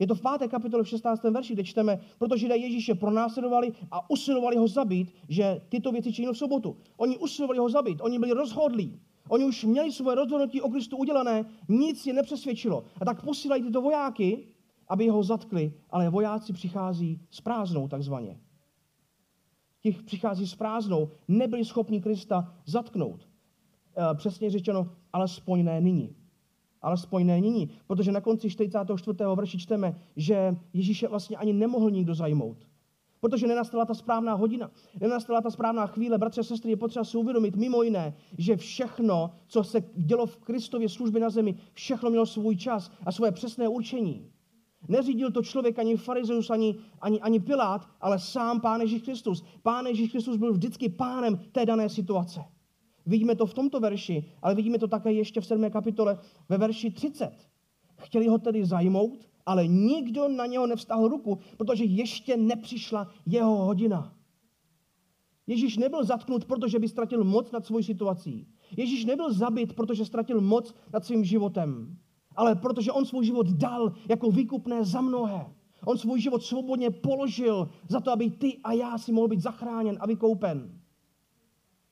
Je 0.00 0.06
to 0.06 0.14
v 0.14 0.20
páté 0.20 0.48
kapitole 0.48 0.82
v 0.82 0.88
16. 0.88 1.22
verši, 1.22 1.52
kde 1.52 1.64
čteme, 1.64 2.00
protože 2.18 2.40
Židé 2.40 2.56
Ježíše 2.56 2.94
pronásledovali 2.94 3.72
a 3.90 4.10
usilovali 4.10 4.56
ho 4.56 4.68
zabít, 4.68 5.12
že 5.28 5.60
tyto 5.68 5.92
věci 5.92 6.12
činí 6.12 6.28
v 6.32 6.36
sobotu. 6.36 6.76
Oni 6.96 7.18
usilovali 7.18 7.58
ho 7.58 7.68
zabít, 7.68 8.00
oni 8.00 8.18
byli 8.18 8.32
rozhodlí. 8.32 9.00
Oni 9.28 9.44
už 9.44 9.64
měli 9.64 9.92
svoje 9.92 10.14
rozhodnutí 10.16 10.60
o 10.60 10.68
Kristu 10.68 10.96
udělané, 10.96 11.44
nic 11.68 12.06
je 12.06 12.12
nepřesvědčilo. 12.12 12.84
A 13.00 13.04
tak 13.04 13.24
posílají 13.24 13.62
tyto 13.62 13.82
vojáky, 13.82 14.44
aby 14.88 15.08
ho 15.08 15.22
zatkli, 15.22 15.72
ale 15.90 16.10
vojáci 16.10 16.52
přichází 16.52 17.20
s 17.30 17.40
prázdnou 17.40 17.88
takzvaně. 17.88 18.40
Těch 19.80 20.02
přichází 20.02 20.46
s 20.46 20.54
prázdnou, 20.54 21.10
nebyli 21.28 21.64
schopni 21.64 22.00
Krista 22.00 22.54
zatknout. 22.66 23.28
E, 23.96 24.14
přesně 24.14 24.50
řečeno, 24.50 24.96
alespoň 25.12 25.64
ne 25.64 25.80
nyní 25.80 26.19
alespoň 26.82 27.26
ne 27.26 27.40
nyní, 27.40 27.70
protože 27.86 28.12
na 28.12 28.20
konci 28.20 28.50
44. 28.50 29.18
verši 29.34 29.58
čteme, 29.58 30.00
že 30.16 30.56
Ježíše 30.72 31.08
vlastně 31.08 31.36
ani 31.36 31.52
nemohl 31.52 31.90
nikdo 31.90 32.14
zajmout. 32.14 32.56
Protože 33.20 33.46
nenastala 33.46 33.84
ta 33.84 33.94
správná 33.94 34.34
hodina, 34.34 34.70
nenastala 35.00 35.40
ta 35.40 35.50
správná 35.50 35.86
chvíle. 35.86 36.18
Bratře 36.18 36.40
a 36.40 36.44
sestry, 36.44 36.70
je 36.70 36.76
potřeba 36.76 37.04
si 37.04 37.16
uvědomit 37.16 37.56
mimo 37.56 37.82
jiné, 37.82 38.14
že 38.38 38.56
všechno, 38.56 39.30
co 39.46 39.64
se 39.64 39.80
dělo 39.94 40.26
v 40.26 40.36
Kristově 40.36 40.88
službě 40.88 41.20
na 41.20 41.30
zemi, 41.30 41.54
všechno 41.72 42.10
mělo 42.10 42.26
svůj 42.26 42.56
čas 42.56 42.90
a 43.06 43.12
svoje 43.12 43.32
přesné 43.32 43.68
určení. 43.68 44.30
Neřídil 44.88 45.30
to 45.30 45.42
člověk 45.42 45.78
ani 45.78 45.96
farizeus, 45.96 46.50
ani, 46.50 46.76
ani, 47.00 47.20
ani 47.20 47.40
Pilát, 47.40 47.88
ale 48.00 48.18
sám 48.18 48.60
Pán 48.60 48.80
Ježíš 48.80 49.02
Kristus. 49.02 49.44
Pán 49.62 49.86
Ježíš 49.86 50.10
Kristus 50.10 50.36
byl 50.36 50.52
vždycky 50.52 50.88
pánem 50.88 51.40
té 51.52 51.66
dané 51.66 51.88
situace. 51.88 52.40
Vidíme 53.06 53.34
to 53.34 53.46
v 53.46 53.54
tomto 53.54 53.80
verši, 53.80 54.24
ale 54.42 54.54
vidíme 54.54 54.78
to 54.78 54.88
také 54.88 55.12
ještě 55.12 55.40
v 55.40 55.46
7. 55.46 55.70
kapitole 55.70 56.18
ve 56.48 56.58
verši 56.58 56.90
30. 56.90 57.30
Chtěli 57.96 58.26
ho 58.26 58.38
tedy 58.38 58.64
zajmout, 58.64 59.28
ale 59.46 59.66
nikdo 59.66 60.28
na 60.28 60.46
něho 60.46 60.66
nevstáhl 60.66 61.08
ruku, 61.08 61.38
protože 61.56 61.84
ještě 61.84 62.36
nepřišla 62.36 63.08
jeho 63.26 63.56
hodina. 63.56 64.14
Ježíš 65.46 65.76
nebyl 65.76 66.04
zatknut, 66.04 66.44
protože 66.44 66.78
by 66.78 66.88
ztratil 66.88 67.24
moc 67.24 67.50
nad 67.50 67.66
svou 67.66 67.82
situací. 67.82 68.46
Ježíš 68.76 69.04
nebyl 69.04 69.32
zabit, 69.32 69.72
protože 69.72 70.04
ztratil 70.04 70.40
moc 70.40 70.74
nad 70.92 71.04
svým 71.04 71.24
životem, 71.24 71.96
ale 72.36 72.54
protože 72.54 72.92
on 72.92 73.04
svůj 73.04 73.24
život 73.24 73.46
dal 73.46 73.92
jako 74.08 74.30
výkupné 74.30 74.84
za 74.84 75.00
mnohé. 75.00 75.46
On 75.84 75.98
svůj 75.98 76.20
život 76.20 76.42
svobodně 76.42 76.90
položil 76.90 77.68
za 77.88 78.00
to, 78.00 78.12
aby 78.12 78.30
ty 78.30 78.58
a 78.64 78.72
já 78.72 78.98
si 78.98 79.12
mohl 79.12 79.28
být 79.28 79.40
zachráněn 79.40 79.96
a 80.00 80.06
vykoupen. 80.06 80.79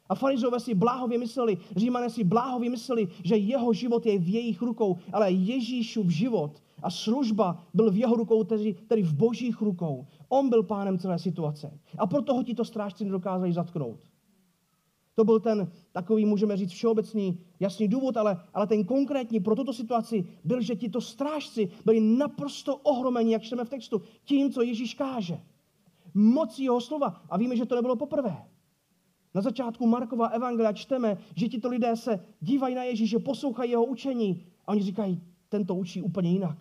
A 0.09 0.15
farizové 0.15 0.61
si 0.61 0.75
bláhově 0.75 1.19
mysleli, 1.19 1.59
římané 1.77 2.11
si 2.11 2.25
bláhově 2.25 2.71
mysleli, 2.71 3.09
že 3.25 3.37
jeho 3.37 3.73
život 3.73 4.07
je 4.07 4.19
v 4.19 4.29
jejich 4.29 4.63
rukou, 4.63 4.99
ale 5.13 5.33
Ježíšův 5.33 6.11
život 6.11 6.63
a 6.83 6.91
služba 6.91 7.65
byl 7.75 7.91
v 7.91 7.97
jeho 7.97 8.17
rukou, 8.17 8.45
tedy, 8.45 8.75
tedy 8.75 9.03
v 9.03 9.15
božích 9.15 9.61
rukou. 9.61 10.07
On 10.29 10.49
byl 10.49 10.63
pánem 10.63 10.99
celé 10.99 11.19
situace. 11.19 11.79
A 11.99 12.07
proto 12.07 12.35
ho 12.35 12.43
tito 12.43 12.65
strážci 12.65 13.05
nedokázali 13.05 13.53
zatknout. 13.53 14.01
To 15.15 15.25
byl 15.25 15.41
ten 15.41 15.73
takový, 15.93 16.25
můžeme 16.25 16.57
říct, 16.57 16.71
všeobecný 16.71 17.39
jasný 17.61 17.89
důvod, 17.89 18.17
ale, 18.17 18.41
ale 18.55 18.67
ten 18.67 18.85
konkrétní 18.85 19.41
pro 19.41 19.57
tuto 19.57 19.73
situaci 19.73 20.25
byl, 20.45 20.61
že 20.61 20.77
tito 20.77 21.01
strážci 21.01 21.69
byli 21.85 22.01
naprosto 22.01 22.77
ohromeni, 22.77 23.33
jak 23.33 23.43
čteme 23.43 23.65
v 23.65 23.69
textu, 23.69 24.03
tím, 24.25 24.53
co 24.53 24.63
Ježíš 24.63 24.95
káže. 24.95 25.41
Moc 26.15 26.59
jeho 26.59 26.81
slova. 26.81 27.23
A 27.31 27.39
víme, 27.39 27.57
že 27.57 27.67
to 27.67 27.75
nebylo 27.75 27.97
poprvé. 27.97 28.37
Na 29.35 29.41
začátku 29.41 29.87
Markova 29.87 30.27
evangelia 30.27 30.73
čteme, 30.73 31.19
že 31.37 31.49
tito 31.49 31.69
lidé 31.69 31.97
se 31.97 32.25
dívají 32.41 32.75
na 32.75 32.85
Ježíše, 32.85 33.19
poslouchají 33.19 33.71
jeho 33.71 33.85
učení 33.85 34.47
a 34.67 34.73
oni 34.73 34.83
říkají, 34.83 35.23
tento 35.49 35.75
učí 35.75 36.03
úplně 36.03 36.31
jinak. 36.31 36.59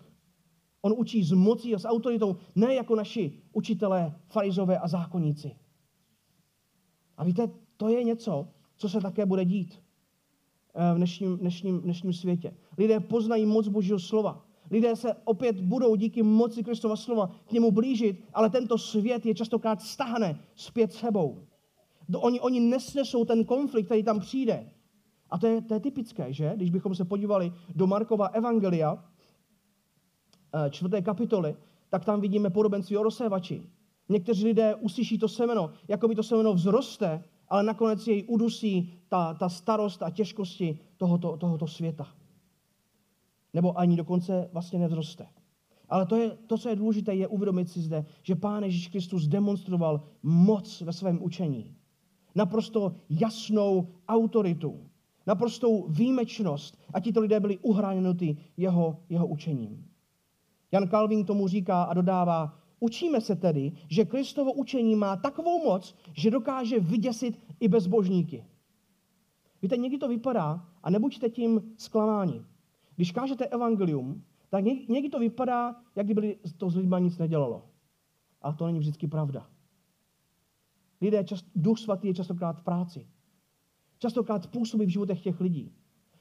On 0.82 0.94
učí 0.96 1.24
s 1.24 1.32
mocí 1.32 1.74
a 1.74 1.78
s 1.78 1.84
autoritou, 1.84 2.36
ne 2.54 2.74
jako 2.74 2.94
naši 2.94 3.32
učitelé, 3.52 4.14
farizové 4.28 4.78
a 4.78 4.88
zákonníci. 4.88 5.56
A 7.16 7.24
víte, 7.24 7.50
to 7.76 7.88
je 7.88 8.04
něco, 8.04 8.48
co 8.76 8.88
se 8.88 9.00
také 9.00 9.26
bude 9.26 9.44
dít 9.44 9.82
eh, 10.74 10.94
v 10.94 10.96
dnešním, 10.96 11.38
dnešním, 11.38 11.80
dnešním 11.80 12.12
světě. 12.12 12.54
Lidé 12.78 13.00
poznají 13.00 13.46
moc 13.46 13.68
Božího 13.68 13.98
slova. 13.98 14.44
Lidé 14.70 14.96
se 14.96 15.14
opět 15.24 15.60
budou 15.60 15.96
díky 15.96 16.22
moci 16.22 16.64
Kristova 16.64 16.96
slova 16.96 17.30
k 17.46 17.52
němu 17.52 17.70
blížit, 17.70 18.24
ale 18.34 18.50
tento 18.50 18.78
svět 18.78 19.26
je 19.26 19.34
častokrát 19.34 19.82
stahne 19.82 20.40
zpět 20.54 20.92
sebou. 20.92 21.47
Oni, 22.16 22.40
oni 22.40 22.60
nesnesou 22.60 23.24
ten 23.24 23.44
konflikt, 23.44 23.86
který 23.86 24.02
tam 24.02 24.20
přijde. 24.20 24.70
A 25.30 25.38
to 25.38 25.46
je, 25.46 25.62
to 25.62 25.74
je 25.74 25.80
typické, 25.80 26.32
že? 26.32 26.52
Když 26.56 26.70
bychom 26.70 26.94
se 26.94 27.04
podívali 27.04 27.52
do 27.74 27.86
Markova 27.86 28.26
evangelia, 28.26 29.04
eh, 30.54 30.70
čtvrté 30.70 31.02
kapitoly, 31.02 31.56
tak 31.88 32.04
tam 32.04 32.20
vidíme 32.20 32.50
podobenství 32.50 32.96
o 32.96 33.02
rozsévači. 33.02 33.62
Někteří 34.08 34.44
lidé 34.44 34.74
uslyší 34.74 35.18
to 35.18 35.28
semeno, 35.28 35.70
jako 35.88 36.08
by 36.08 36.14
to 36.14 36.22
semeno 36.22 36.54
vzroste, 36.54 37.24
ale 37.48 37.62
nakonec 37.62 38.06
jej 38.06 38.24
udusí 38.28 38.92
ta, 39.08 39.34
ta 39.34 39.48
starost 39.48 40.02
a 40.02 40.10
těžkosti 40.10 40.78
tohoto, 40.96 41.36
tohoto 41.36 41.66
světa. 41.66 42.08
Nebo 43.54 43.78
ani 43.78 43.96
dokonce 43.96 44.48
vlastně 44.52 44.78
nevzroste. 44.78 45.26
Ale 45.88 46.06
to, 46.06 46.16
je, 46.16 46.30
to, 46.30 46.58
co 46.58 46.68
je 46.68 46.76
důležité, 46.76 47.14
je 47.14 47.28
uvědomit 47.28 47.70
si 47.70 47.80
zde, 47.80 48.04
že 48.22 48.34
Pán 48.34 48.64
Ježíš 48.64 48.88
Kristus 48.88 49.26
demonstroval 49.26 50.00
moc 50.22 50.80
ve 50.80 50.92
svém 50.92 51.22
učení. 51.22 51.77
Naprosto 52.38 52.94
jasnou 53.10 53.88
autoritu, 54.08 54.80
naprostou 55.26 55.88
výjimečnost 55.88 56.78
a 56.94 57.00
tito 57.00 57.20
lidé 57.20 57.40
byli 57.40 57.58
uhránuti 57.58 58.36
jeho, 58.56 58.96
jeho 59.08 59.26
učením. 59.26 59.86
Jan 60.72 60.88
Calvin 60.88 61.24
tomu 61.24 61.48
říká 61.48 61.82
a 61.82 61.94
dodává, 61.94 62.54
Učíme 62.80 63.20
se 63.20 63.36
tedy, 63.36 63.72
že 63.88 64.04
Kristovo 64.04 64.52
učení 64.52 64.94
má 64.94 65.16
takovou 65.16 65.64
moc, 65.64 65.94
že 66.12 66.30
dokáže 66.30 66.80
vyděsit 66.80 67.38
i 67.60 67.68
bezbožníky. 67.68 68.44
Víte, 69.62 69.76
někdy 69.76 69.98
to 69.98 70.08
vypadá, 70.08 70.68
a 70.82 70.90
nebuďte 70.90 71.28
tím 71.28 71.74
zklamáni. 71.76 72.42
Když 72.96 73.12
kážete 73.12 73.46
evangelium, 73.46 74.22
tak 74.50 74.64
někdy 74.64 75.08
to 75.08 75.18
vypadá, 75.18 75.76
jak 75.96 76.06
kdyby 76.06 76.38
to 76.56 76.70
s 76.70 76.76
lidmi 76.76 76.96
nic 77.00 77.18
nedělalo. 77.18 77.62
A 78.42 78.52
to 78.52 78.66
není 78.66 78.78
vždycky 78.78 79.06
pravda. 79.08 79.46
Lidé, 81.00 81.24
čast, 81.24 81.46
duch 81.54 81.78
svatý 81.78 82.08
je 82.08 82.14
častokrát 82.14 82.60
v 82.60 82.62
práci. 82.62 83.06
Častokrát 83.98 84.46
působí 84.46 84.86
v 84.86 84.88
životech 84.88 85.20
těch 85.20 85.40
lidí. 85.40 85.72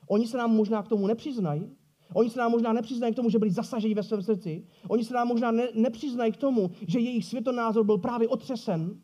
Oni 0.07 0.27
se 0.27 0.37
nám 0.37 0.55
možná 0.55 0.83
k 0.83 0.87
tomu 0.87 1.07
nepřiznají, 1.07 1.71
Oni 2.13 2.29
se 2.29 2.39
nám 2.39 2.51
možná 2.51 2.73
nepřiznají 2.73 3.13
k 3.13 3.15
tomu, 3.15 3.29
že 3.29 3.39
byli 3.39 3.51
zasaženi 3.51 3.93
ve 3.93 4.03
svém 4.03 4.21
srdci. 4.21 4.65
Oni 4.87 5.03
se 5.03 5.13
nám 5.13 5.27
možná 5.27 5.51
ne, 5.51 5.67
nepřiznají 5.73 6.31
k 6.31 6.37
tomu, 6.37 6.71
že 6.87 6.99
jejich 6.99 7.25
světonázor 7.25 7.85
byl 7.85 7.97
právě 7.97 8.27
otřesen. 8.27 9.01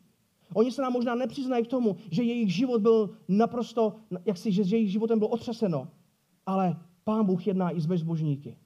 Oni 0.54 0.70
se 0.70 0.82
nám 0.82 0.92
možná 0.92 1.14
nepřiznají 1.14 1.64
k 1.64 1.68
tomu, 1.68 1.96
že 2.10 2.22
jejich 2.22 2.54
život 2.54 2.82
byl 2.82 3.10
naprosto, 3.28 3.96
jak 4.24 4.38
si, 4.38 4.52
že 4.52 4.62
jejich 4.62 4.92
životem 4.92 5.18
bylo 5.18 5.30
otřeseno. 5.30 5.88
Ale 6.46 6.76
Pán 7.04 7.26
Bůh 7.26 7.46
jedná 7.46 7.70
i 7.70 7.80
s 7.80 7.86
bezbožníky. 7.86 8.58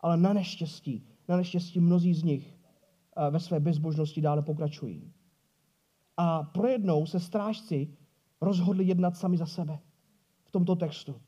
Ale 0.00 0.16
na 0.16 0.32
neštěstí, 0.32 1.06
na 1.28 1.36
neštěstí 1.36 1.80
mnozí 1.80 2.14
z 2.14 2.22
nich 2.22 2.54
eh, 3.16 3.30
ve 3.30 3.40
své 3.40 3.60
bezbožnosti 3.60 4.20
dále 4.20 4.42
pokračují. 4.42 5.12
A 6.16 6.42
projednou 6.42 7.06
se 7.06 7.20
strážci 7.20 7.96
rozhodli 8.40 8.84
jednat 8.84 9.16
sami 9.16 9.36
za 9.36 9.46
sebe 9.46 9.78
v 10.44 10.50
tomto 10.50 10.76
textu. 10.76 11.20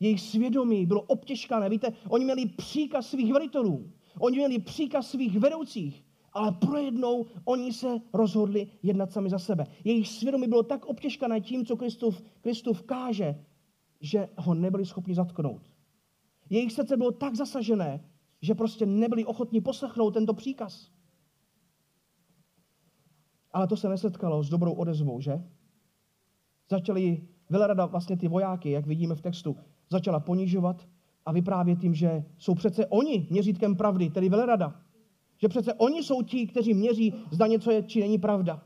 Jejich 0.00 0.20
svědomí 0.20 0.86
bylo 0.86 1.02
obtěžkané. 1.02 1.68
Víte, 1.68 1.92
oni 2.08 2.24
měli 2.24 2.46
příkaz 2.46 3.06
svých 3.06 3.32
velitelů. 3.32 3.92
Oni 4.18 4.36
měli 4.36 4.58
příkaz 4.58 5.10
svých 5.10 5.38
vedoucích. 5.38 6.04
Ale 6.32 6.52
projednou 6.52 7.26
oni 7.44 7.72
se 7.72 8.00
rozhodli 8.12 8.68
jednat 8.82 9.12
sami 9.12 9.30
za 9.30 9.38
sebe. 9.38 9.66
Jejich 9.84 10.08
svědomí 10.08 10.46
bylo 10.48 10.62
tak 10.62 10.86
obtěžkané 10.86 11.40
tím, 11.40 11.66
co 11.66 11.76
Kristův, 11.76 12.22
Kristův 12.40 12.82
káže, 12.82 13.44
že 14.00 14.28
ho 14.36 14.54
nebyli 14.54 14.86
schopni 14.86 15.14
zatknout. 15.14 15.62
Jejich 16.50 16.72
srdce 16.72 16.96
bylo 16.96 17.10
tak 17.10 17.34
zasažené, 17.34 18.04
že 18.42 18.54
prostě 18.54 18.86
nebyli 18.86 19.24
ochotni 19.24 19.60
poslechnout 19.60 20.10
tento 20.10 20.34
příkaz. 20.34 20.90
Ale 23.54 23.66
to 23.66 23.76
se 23.76 23.88
nesetkalo 23.88 24.42
s 24.42 24.48
dobrou 24.48 24.72
odezvou, 24.72 25.20
že? 25.20 25.42
Začali 26.70 27.28
velerada 27.50 27.86
vlastně 27.86 28.16
ty 28.16 28.28
vojáky, 28.28 28.70
jak 28.70 28.86
vidíme 28.86 29.14
v 29.14 29.20
textu, 29.20 29.56
začala 29.90 30.20
ponižovat 30.20 30.88
a 31.26 31.32
vyprávět 31.32 31.80
tím, 31.80 31.94
že 31.94 32.24
jsou 32.38 32.54
přece 32.54 32.86
oni 32.86 33.26
měřítkem 33.30 33.76
pravdy, 33.76 34.10
tedy 34.10 34.28
velerada. 34.28 34.80
Že 35.38 35.48
přece 35.48 35.74
oni 35.74 36.02
jsou 36.02 36.22
ti, 36.22 36.46
kteří 36.46 36.74
měří, 36.74 37.14
zda 37.30 37.46
něco 37.46 37.70
je, 37.70 37.82
či 37.82 38.00
není 38.00 38.18
pravda. 38.18 38.62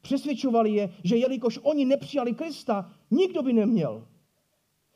Přesvědčovali 0.00 0.70
je, 0.70 0.90
že 1.04 1.16
jelikož 1.16 1.58
oni 1.62 1.84
nepřijali 1.84 2.34
Krista, 2.34 2.90
nikdo 3.10 3.42
by 3.42 3.52
neměl. 3.52 4.06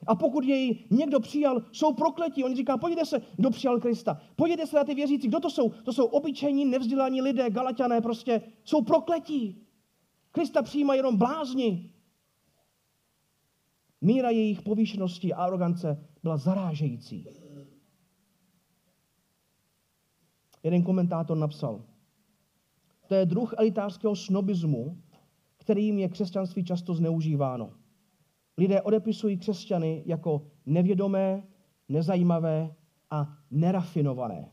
A 0.06 0.14
pokud 0.14 0.44
jej 0.44 0.84
někdo 0.90 1.20
přijal, 1.20 1.62
jsou 1.72 1.92
prokletí. 1.92 2.44
On 2.44 2.56
říká, 2.56 2.78
pojďte 2.78 3.06
se, 3.06 3.22
kdo 3.36 3.50
přijal 3.50 3.80
Krista. 3.80 4.20
Pojďte 4.36 4.66
se 4.66 4.76
na 4.76 4.84
ty 4.84 4.94
věřící. 4.94 5.28
Kdo 5.28 5.40
to 5.40 5.50
jsou? 5.50 5.70
To 5.70 5.92
jsou 5.92 6.04
obyčejní, 6.04 6.64
nevzdělaní 6.64 7.22
lidé, 7.22 7.50
galatiané 7.50 8.00
prostě. 8.00 8.42
Jsou 8.64 8.82
prokletí. 8.82 9.66
Krista 10.32 10.62
přijímají 10.62 10.98
jenom 10.98 11.16
blázni. 11.16 11.90
Míra 14.00 14.30
jejich 14.30 14.62
povýšenosti 14.62 15.32
a 15.32 15.44
arogance 15.44 16.08
byla 16.22 16.36
zarážející. 16.36 17.26
Jeden 20.62 20.82
komentátor 20.82 21.36
napsal, 21.36 21.84
to 23.06 23.14
je 23.14 23.26
druh 23.26 23.54
elitářského 23.58 24.16
snobismu, 24.16 25.02
kterým 25.56 25.98
je 25.98 26.08
křesťanství 26.08 26.64
často 26.64 26.94
zneužíváno. 26.94 27.72
Lidé 28.58 28.82
odepisují 28.82 29.38
křesťany 29.38 30.02
jako 30.06 30.46
nevědomé, 30.66 31.42
nezajímavé 31.88 32.74
a 33.10 33.38
nerafinované. 33.50 34.50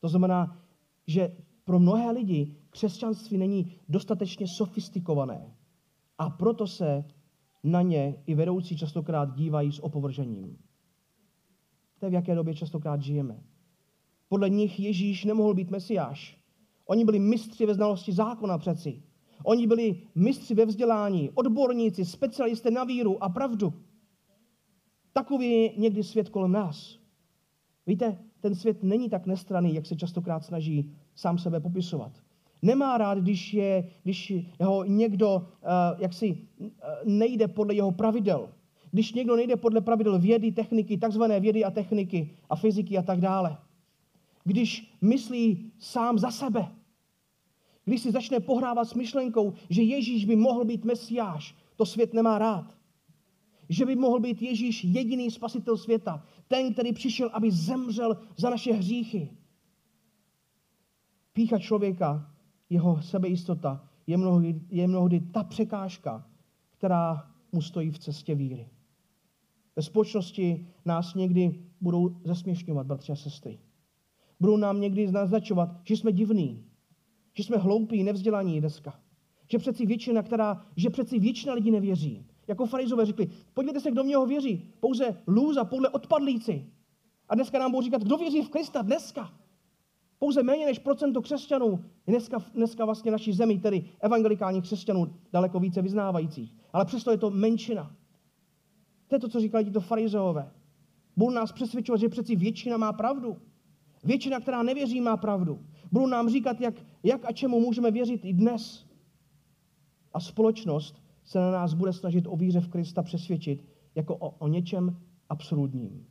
To 0.00 0.08
znamená, 0.08 0.62
že 1.06 1.36
pro 1.64 1.78
mnohé 1.78 2.10
lidi 2.10 2.56
křesťanství 2.70 3.38
není 3.38 3.72
dostatečně 3.88 4.48
sofistikované. 4.48 5.54
A 6.18 6.30
proto 6.30 6.66
se 6.66 7.04
na 7.64 7.82
ně 7.82 8.22
i 8.26 8.34
vedoucí 8.34 8.76
častokrát 8.76 9.34
dívají 9.34 9.72
s 9.72 9.78
opovržením. 9.78 10.58
To 11.98 12.06
je 12.06 12.10
v 12.10 12.14
jaké 12.14 12.34
době 12.34 12.54
častokrát 12.54 13.02
žijeme. 13.02 13.42
Podle 14.28 14.50
nich 14.50 14.80
Ježíš 14.80 15.24
nemohl 15.24 15.54
být 15.54 15.70
mesiáš. 15.70 16.38
Oni 16.86 17.04
byli 17.04 17.18
mistři 17.18 17.66
ve 17.66 17.74
znalosti 17.74 18.12
zákona 18.12 18.58
přeci. 18.58 19.02
Oni 19.46 19.66
byli 19.66 20.00
mistři 20.14 20.54
ve 20.54 20.66
vzdělání, 20.66 21.30
odborníci, 21.34 22.04
specialisté 22.04 22.70
na 22.70 22.84
víru 22.84 23.22
a 23.24 23.28
pravdu. 23.28 23.72
Takový 25.12 25.50
je 25.50 25.72
někdy 25.76 26.02
svět 26.02 26.28
kolem 26.28 26.52
nás. 26.52 26.98
Víte, 27.86 28.18
ten 28.40 28.54
svět 28.54 28.82
není 28.82 29.10
tak 29.10 29.26
nestraný, 29.26 29.74
jak 29.74 29.86
se 29.86 29.96
častokrát 29.96 30.44
snaží 30.44 30.92
sám 31.14 31.38
sebe 31.38 31.60
popisovat. 31.60 32.12
Nemá 32.62 32.98
rád, 32.98 33.18
když, 33.18 33.54
je, 33.54 33.88
když 34.02 34.32
ho 34.60 34.84
někdo 34.84 35.36
uh, 35.36 35.46
jaksi 35.98 36.38
uh, 36.58 36.68
nejde 37.04 37.48
podle 37.48 37.74
jeho 37.74 37.92
pravidel. 37.92 38.48
Když 38.90 39.12
někdo 39.12 39.36
nejde 39.36 39.56
podle 39.56 39.80
pravidel 39.80 40.18
vědy, 40.18 40.52
techniky, 40.52 40.98
takzvané 40.98 41.40
vědy 41.40 41.64
a 41.64 41.70
techniky 41.70 42.30
a 42.50 42.56
fyziky 42.56 42.98
a 42.98 43.02
tak 43.02 43.20
dále. 43.20 43.56
Když 44.44 44.96
myslí 45.00 45.72
sám 45.78 46.18
za 46.18 46.30
sebe. 46.30 46.68
Když 47.86 48.02
si 48.02 48.12
začne 48.12 48.40
pohrávat 48.40 48.88
s 48.88 48.94
myšlenkou, 48.94 49.54
že 49.70 49.82
Ježíš 49.82 50.24
by 50.24 50.36
mohl 50.36 50.64
být 50.64 50.84
mesiáš, 50.84 51.56
to 51.76 51.86
svět 51.86 52.14
nemá 52.14 52.38
rád. 52.38 52.76
Že 53.68 53.86
by 53.86 53.96
mohl 53.96 54.20
být 54.20 54.42
Ježíš 54.42 54.84
jediný 54.84 55.30
spasitel 55.30 55.76
světa. 55.76 56.24
Ten, 56.48 56.72
který 56.72 56.92
přišel, 56.92 57.30
aby 57.32 57.50
zemřel 57.50 58.18
za 58.36 58.50
naše 58.50 58.72
hříchy. 58.72 59.30
Pícha 61.32 61.58
člověka 61.58 62.34
jeho 62.70 63.02
sebejistota 63.02 63.88
je 64.06 64.16
mnohdy, 64.16 64.60
je 64.70 64.86
mnohdy 64.86 65.20
ta 65.20 65.44
překážka, 65.44 66.26
která 66.70 67.30
mu 67.52 67.62
stojí 67.62 67.90
v 67.90 67.98
cestě 67.98 68.34
víry. 68.34 68.68
Ve 69.76 69.82
společnosti 69.82 70.66
nás 70.84 71.14
někdy 71.14 71.60
budou 71.80 72.16
zesměšňovat, 72.24 72.86
bratři 72.86 73.12
a 73.12 73.16
sestry. 73.16 73.58
Budou 74.40 74.56
nám 74.56 74.80
někdy 74.80 75.12
naznačovat, 75.12 75.80
že 75.84 75.96
jsme 75.96 76.12
divní, 76.12 76.65
že 77.36 77.44
jsme 77.44 77.56
hloupí, 77.56 78.02
nevzdělaní 78.02 78.60
dneska. 78.60 79.00
Že 79.50 79.58
přeci 79.58 79.86
většina, 79.86 80.22
která, 80.22 80.64
že 80.76 80.90
přeci 80.90 81.18
většina 81.18 81.54
lidí 81.54 81.70
nevěří. 81.70 82.26
Jako 82.48 82.66
farizové 82.66 83.06
řekli, 83.06 83.30
podívejte 83.54 83.80
se, 83.80 83.90
kdo 83.90 84.02
v 84.02 84.06
něho 84.06 84.26
věří. 84.26 84.64
Pouze 84.80 85.22
lůza, 85.26 85.64
podle 85.64 85.88
odpadlíci. 85.88 86.66
A 87.28 87.34
dneska 87.34 87.58
nám 87.58 87.70
budou 87.70 87.82
říkat, 87.82 88.02
kdo 88.02 88.16
věří 88.16 88.42
v 88.42 88.48
Krista 88.48 88.82
dneska. 88.82 89.32
Pouze 90.18 90.42
méně 90.42 90.66
než 90.66 90.78
procento 90.78 91.22
křesťanů 91.22 91.84
je 92.06 92.12
dneska, 92.12 92.38
dneska 92.54 92.84
vlastně 92.84 93.10
naší 93.10 93.32
zemi, 93.32 93.58
tedy 93.58 93.84
evangelikálních 94.00 94.62
křesťanů, 94.62 95.14
daleko 95.32 95.60
více 95.60 95.82
vyznávajících. 95.82 96.54
Ale 96.72 96.84
přesto 96.84 97.10
je 97.10 97.18
to 97.18 97.30
menšina. 97.30 97.96
To 99.08 99.14
je 99.14 99.18
to, 99.18 99.28
co 99.28 99.40
říkali 99.40 99.64
tito 99.64 99.80
farizeové. 99.80 100.52
Budou 101.16 101.30
nás 101.30 101.52
přesvědčovat, 101.52 102.00
že 102.00 102.08
přeci 102.08 102.36
většina 102.36 102.76
má 102.76 102.92
pravdu. 102.92 103.36
Většina, 104.04 104.40
která 104.40 104.62
nevěří, 104.62 105.00
má 105.00 105.16
pravdu. 105.16 105.60
Budou 105.92 106.06
nám 106.06 106.28
říkat, 106.28 106.60
jak, 106.60 106.74
jak 107.02 107.24
a 107.24 107.32
čemu 107.32 107.60
můžeme 107.60 107.90
věřit 107.90 108.24
i 108.24 108.32
dnes. 108.32 108.86
A 110.12 110.20
společnost 110.20 111.02
se 111.24 111.38
na 111.38 111.50
nás 111.50 111.74
bude 111.74 111.92
snažit 111.92 112.26
o 112.26 112.36
víře 112.36 112.60
v 112.60 112.68
Krista 112.68 113.02
přesvědčit 113.02 113.64
jako 113.94 114.16
o, 114.16 114.30
o 114.30 114.48
něčem 114.48 115.00
absolutním. 115.28 116.06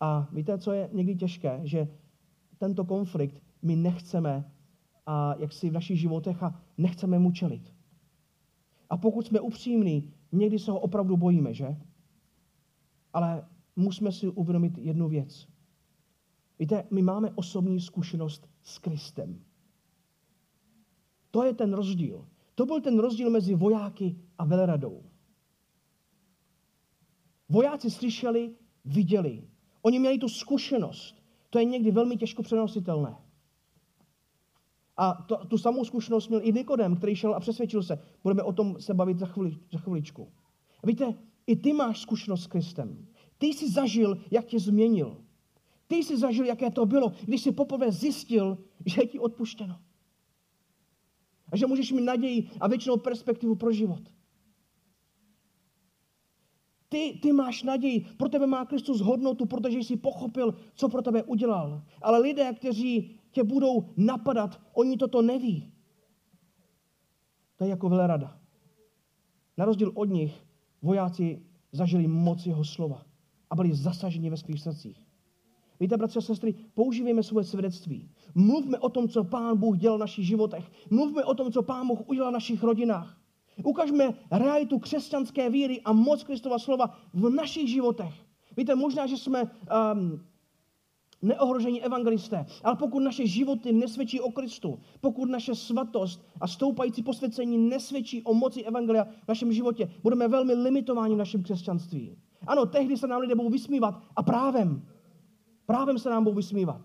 A 0.00 0.28
víte, 0.32 0.58
co 0.58 0.72
je 0.72 0.88
někdy 0.92 1.16
těžké? 1.16 1.60
Že 1.64 1.88
tento 2.58 2.84
konflikt 2.84 3.42
my 3.62 3.76
nechceme 3.76 4.50
a 5.06 5.34
jak 5.38 5.52
si 5.52 5.70
v 5.70 5.72
našich 5.72 6.00
životech 6.00 6.42
a 6.42 6.60
nechceme 6.78 7.18
mu 7.18 7.30
čelit. 7.30 7.74
A 8.90 8.96
pokud 8.96 9.26
jsme 9.26 9.40
upřímní, 9.40 10.12
někdy 10.32 10.58
se 10.58 10.70
ho 10.70 10.80
opravdu 10.80 11.16
bojíme, 11.16 11.54
že? 11.54 11.76
Ale 13.12 13.44
musíme 13.76 14.12
si 14.12 14.28
uvědomit 14.28 14.78
jednu 14.78 15.08
věc. 15.08 15.48
Víte, 16.58 16.84
my 16.90 17.02
máme 17.02 17.30
osobní 17.30 17.80
zkušenost 17.80 18.49
s 18.62 18.78
Kristem. 18.78 19.40
To 21.30 21.44
je 21.44 21.54
ten 21.54 21.72
rozdíl. 21.72 22.28
To 22.54 22.66
byl 22.66 22.80
ten 22.80 22.98
rozdíl 22.98 23.30
mezi 23.30 23.54
vojáky 23.54 24.16
a 24.38 24.44
veleradou. 24.44 25.02
Vojáci 27.48 27.90
slyšeli, 27.90 28.54
viděli. 28.84 29.48
Oni 29.82 29.98
měli 29.98 30.18
tu 30.18 30.28
zkušenost. 30.28 31.22
To 31.50 31.58
je 31.58 31.64
někdy 31.64 31.90
velmi 31.90 32.16
těžko 32.16 32.42
přenositelné. 32.42 33.16
A 34.96 35.14
to, 35.14 35.36
tu 35.36 35.58
samou 35.58 35.84
zkušenost 35.84 36.28
měl 36.28 36.40
i 36.44 36.52
Nikodem, 36.52 36.96
který 36.96 37.16
šel 37.16 37.34
a 37.34 37.40
přesvědčil 37.40 37.82
se. 37.82 37.98
Budeme 38.22 38.42
o 38.42 38.52
tom 38.52 38.80
se 38.80 38.94
bavit 38.94 39.18
za, 39.18 39.26
chvili, 39.26 39.58
za 39.72 39.78
chviličku. 39.78 40.32
A 40.82 40.86
víte, 40.86 41.14
i 41.46 41.56
ty 41.56 41.72
máš 41.72 42.00
zkušenost 42.00 42.42
s 42.42 42.46
Kristem. 42.46 43.06
Ty 43.38 43.46
jsi 43.46 43.70
zažil, 43.70 44.18
jak 44.30 44.44
tě 44.44 44.58
změnil. 44.58 45.16
Ty 45.90 45.96
jsi 45.96 46.16
zažil, 46.16 46.46
jaké 46.46 46.70
to 46.70 46.86
bylo, 46.86 47.12
když 47.24 47.42
jsi 47.42 47.52
poprvé 47.52 47.92
zjistil, 47.92 48.58
že 48.86 49.02
je 49.02 49.06
ti 49.06 49.18
odpuštěno. 49.18 49.80
A 51.52 51.56
že 51.56 51.66
můžeš 51.66 51.92
mít 51.92 52.04
naději 52.04 52.50
a 52.60 52.68
většinou 52.68 52.96
perspektivu 52.96 53.54
pro 53.54 53.72
život. 53.72 54.02
Ty, 56.88 57.18
ty 57.22 57.32
máš 57.32 57.62
naději, 57.62 58.00
pro 58.00 58.28
tebe 58.28 58.46
má 58.46 58.66
Kristus 58.66 59.00
hodnotu, 59.00 59.46
protože 59.46 59.78
jsi 59.78 59.96
pochopil, 59.96 60.54
co 60.74 60.88
pro 60.88 61.02
tebe 61.02 61.22
udělal. 61.22 61.82
Ale 62.02 62.18
lidé, 62.18 62.52
kteří 62.52 63.10
tě 63.30 63.44
budou 63.44 63.90
napadat, 63.96 64.60
oni 64.72 64.96
toto 64.96 65.22
neví. 65.22 65.72
To 67.56 67.64
je 67.64 67.70
jako 67.70 67.88
velerada. 67.88 68.40
Na 69.56 69.64
rozdíl 69.64 69.92
od 69.94 70.04
nich, 70.04 70.46
vojáci 70.82 71.42
zažili 71.72 72.06
moc 72.06 72.46
jeho 72.46 72.64
slova 72.64 73.06
a 73.50 73.56
byli 73.56 73.74
zasaženi 73.74 74.30
ve 74.30 74.36
svých 74.36 74.60
srdcích. 74.60 75.10
Víte, 75.80 75.96
bratři 75.96 76.18
a 76.18 76.22
sestry, 76.22 76.54
používejme 76.74 77.22
svoje 77.22 77.44
svědectví. 77.44 78.10
Mluvme 78.34 78.78
o 78.78 78.88
tom, 78.88 79.08
co 79.08 79.24
Pán 79.24 79.56
Bůh 79.56 79.78
dělal 79.78 79.98
v 79.98 80.00
našich 80.00 80.26
životech. 80.26 80.70
Mluvme 80.90 81.24
o 81.24 81.34
tom, 81.34 81.52
co 81.52 81.62
Pán 81.62 81.86
Bůh 81.86 82.08
udělal 82.08 82.30
v 82.30 82.34
našich 82.34 82.62
rodinách. 82.62 83.16
Ukažme 83.64 84.14
realitu 84.30 84.78
křesťanské 84.78 85.50
víry 85.50 85.80
a 85.84 85.92
moc 85.92 86.22
Kristova 86.22 86.58
slova 86.58 86.96
v 87.14 87.30
našich 87.30 87.68
životech. 87.68 88.14
Víte, 88.56 88.74
možná, 88.74 89.06
že 89.06 89.16
jsme 89.16 89.42
um, 89.42 90.20
neohrožení 91.22 91.82
evangelisté, 91.82 92.46
ale 92.64 92.76
pokud 92.76 93.00
naše 93.00 93.26
životy 93.26 93.72
nesvědčí 93.72 94.20
o 94.20 94.32
Kristu, 94.32 94.78
pokud 95.00 95.30
naše 95.30 95.54
svatost 95.54 96.24
a 96.40 96.46
stoupající 96.46 97.02
posvěcení 97.02 97.58
nesvědčí 97.58 98.22
o 98.22 98.34
moci 98.34 98.62
evangelia 98.62 99.04
v 99.04 99.28
našem 99.28 99.52
životě, 99.52 99.90
budeme 100.02 100.28
velmi 100.28 100.54
limitováni 100.54 101.14
v 101.14 101.18
našem 101.18 101.42
křesťanství. 101.42 102.16
Ano, 102.46 102.66
tehdy 102.66 102.96
se 102.96 103.06
nám 103.06 103.20
lidé 103.20 103.34
budou 103.34 103.50
vysmívat 103.50 104.02
a 104.16 104.22
právem. 104.22 104.82
Právem 105.70 105.98
se 105.98 106.10
nám 106.10 106.24
budou 106.24 106.36
vysmívat. 106.36 106.80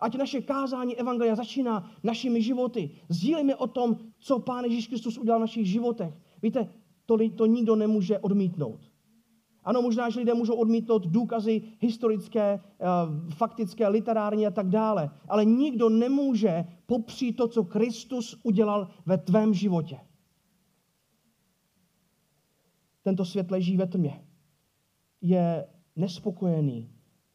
Ať 0.00 0.16
naše 0.16 0.40
kázání 0.40 0.96
Evangelia 0.96 1.34
začíná 1.34 1.90
našimi 2.02 2.42
životy. 2.42 2.90
Sdílíme 3.08 3.56
o 3.56 3.66
tom, 3.66 3.96
co 4.18 4.38
Pán 4.38 4.64
Ježíš 4.64 4.86
Kristus 4.86 5.18
udělal 5.18 5.40
v 5.40 5.48
našich 5.48 5.66
životech. 5.66 6.14
Víte, 6.42 6.68
to, 7.06 7.16
to 7.36 7.46
nikdo 7.46 7.76
nemůže 7.76 8.18
odmítnout. 8.18 8.80
Ano, 9.64 9.82
možná, 9.82 10.10
že 10.10 10.20
lidé 10.20 10.34
můžou 10.34 10.54
odmítnout 10.54 11.06
důkazy 11.06 11.62
historické, 11.80 12.60
eh, 12.60 12.86
faktické, 13.34 13.88
literární 13.88 14.46
a 14.46 14.50
tak 14.50 14.68
dále, 14.68 15.10
ale 15.28 15.44
nikdo 15.44 15.88
nemůže 15.88 16.64
popřít 16.86 17.36
to, 17.36 17.48
co 17.48 17.64
Kristus 17.64 18.40
udělal 18.42 18.88
ve 19.06 19.18
tvém 19.18 19.54
životě. 19.54 20.00
Tento 23.02 23.24
svět 23.24 23.50
leží 23.50 23.76
ve 23.76 23.86
tmě. 23.86 24.24
Je 25.20 25.68
nespokojený, 25.96 26.91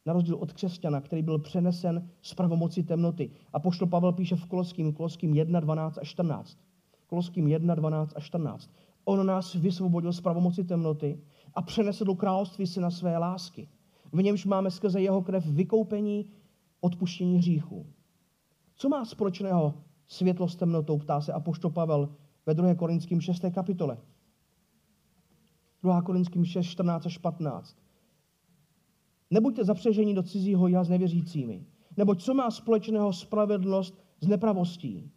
na 0.07 0.13
rozdíl 0.13 0.35
od 0.35 0.53
křesťana, 0.53 1.01
který 1.01 1.21
byl 1.21 1.39
přenesen 1.39 2.09
z 2.21 2.33
pravomoci 2.33 2.83
temnoty. 2.83 3.31
A 3.53 3.59
poštol 3.59 3.87
Pavel 3.87 4.11
píše 4.11 4.35
v 4.35 4.45
Koloským, 4.45 4.93
Koloským 4.93 5.33
1, 5.33 5.59
12 5.59 5.97
a 5.97 6.03
14. 6.03 6.57
Koloským 7.07 7.47
1, 7.47 7.75
12 7.75 8.13
a 8.15 8.19
14. 8.19 8.71
On 9.05 9.25
nás 9.25 9.53
vysvobodil 9.53 10.13
z 10.13 10.21
pravomoci 10.21 10.63
temnoty 10.63 11.19
a 11.53 11.61
přenesl 11.61 12.05
do 12.05 12.15
království 12.15 12.65
na 12.79 12.91
své 12.91 13.17
lásky. 13.17 13.69
V 14.11 14.23
němž 14.23 14.45
máme 14.45 14.71
skrze 14.71 15.01
jeho 15.01 15.21
krev 15.21 15.45
vykoupení, 15.45 16.25
odpuštění 16.81 17.37
hříchů. 17.37 17.85
Co 18.75 18.89
má 18.89 19.05
společného 19.05 19.73
světlo 20.07 20.47
s 20.47 20.55
temnotou, 20.55 20.97
ptá 20.97 21.21
se 21.21 21.33
apoštol 21.33 21.71
Pavel 21.71 22.09
ve 22.45 22.53
2. 22.53 22.75
Korinským 22.75 23.21
6. 23.21 23.45
kapitole. 23.53 23.97
2. 25.83 26.01
Korinským 26.01 26.45
6, 26.45 26.65
14 26.65 27.05
až 27.05 27.17
15. 27.17 27.86
Nebuďte 29.31 29.63
zapřeženi 29.63 30.13
do 30.13 30.23
cizího 30.23 30.67
já 30.67 30.83
s 30.83 30.89
nevěřícími. 30.89 31.65
Neboť 31.97 32.23
co 32.23 32.33
má 32.33 32.51
společného 32.51 33.13
spravedlnost 33.13 33.99
s 34.21 34.27
nepravostí? 34.27 35.11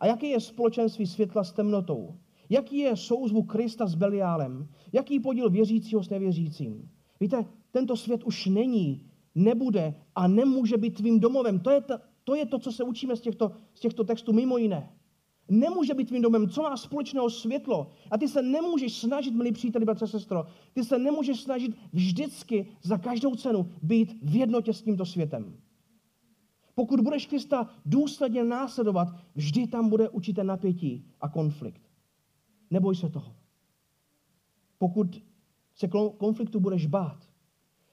A 0.00 0.06
jaký 0.06 0.30
je 0.30 0.40
společenství 0.40 1.06
světla 1.06 1.44
s 1.44 1.52
temnotou? 1.52 2.14
Jaký 2.50 2.78
je 2.78 2.96
souzvuk 2.96 3.52
Krista 3.52 3.86
s 3.86 3.94
Beliálem? 3.94 4.68
Jaký 4.92 5.20
podíl 5.20 5.50
věřícího 5.50 6.02
s 6.02 6.10
nevěřícím? 6.10 6.90
Víte, 7.20 7.44
tento 7.70 7.96
svět 7.96 8.24
už 8.24 8.46
není, 8.46 9.06
nebude 9.34 9.94
a 10.14 10.28
nemůže 10.28 10.76
být 10.76 10.94
tvým 10.94 11.20
domovem. 11.20 11.60
To 11.60 11.70
je, 11.70 11.80
ta, 11.80 12.00
to, 12.24 12.34
je 12.34 12.46
to, 12.46 12.58
co 12.58 12.72
se 12.72 12.84
učíme 12.84 13.16
z 13.16 13.20
těchto, 13.20 13.52
z 13.74 13.80
těchto 13.80 14.04
textů 14.04 14.32
mimo 14.32 14.58
jiné. 14.58 14.95
Nemůže 15.48 15.94
být 15.94 16.08
tvým 16.08 16.22
domem, 16.22 16.48
co 16.48 16.62
má 16.62 16.76
společného 16.76 17.30
světlo. 17.30 17.90
A 18.10 18.18
ty 18.18 18.28
se 18.28 18.42
nemůžeš 18.42 18.98
snažit, 18.98 19.34
milí 19.34 19.52
příteli, 19.52 19.84
bratře, 19.84 20.06
sestro, 20.06 20.46
ty 20.72 20.84
se 20.84 20.98
nemůžeš 20.98 21.40
snažit 21.40 21.76
vždycky 21.92 22.68
za 22.82 22.98
každou 22.98 23.34
cenu 23.34 23.70
být 23.82 24.18
v 24.22 24.36
jednotě 24.36 24.72
s 24.72 24.82
tímto 24.82 25.06
světem. 25.06 25.56
Pokud 26.74 27.00
budeš 27.00 27.26
Krista 27.26 27.70
důsledně 27.86 28.44
následovat, 28.44 29.08
vždy 29.34 29.66
tam 29.66 29.88
bude 29.88 30.08
určité 30.08 30.44
napětí 30.44 31.04
a 31.20 31.28
konflikt. 31.28 31.82
Neboj 32.70 32.96
se 32.96 33.08
toho. 33.08 33.34
Pokud 34.78 35.22
se 35.74 35.88
konfliktu 36.18 36.60
budeš 36.60 36.86
bát, 36.86 37.28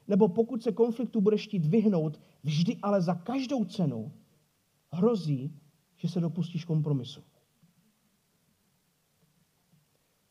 nebo 0.08 0.28
pokud 0.28 0.64
se 0.64 0.72
konfliktu 0.72 1.22
budeš 1.22 1.48
chtít 1.48 1.66
vyhnout, 1.66 2.20
vždy 2.44 2.78
ale 2.82 3.02
za 3.02 3.16
každou 3.16 3.66
cenu 3.66 4.12
hrozí, 4.92 5.60
že 5.98 6.10
se 6.10 6.20
dopustíš 6.20 6.66
kompromisu. 6.66 7.22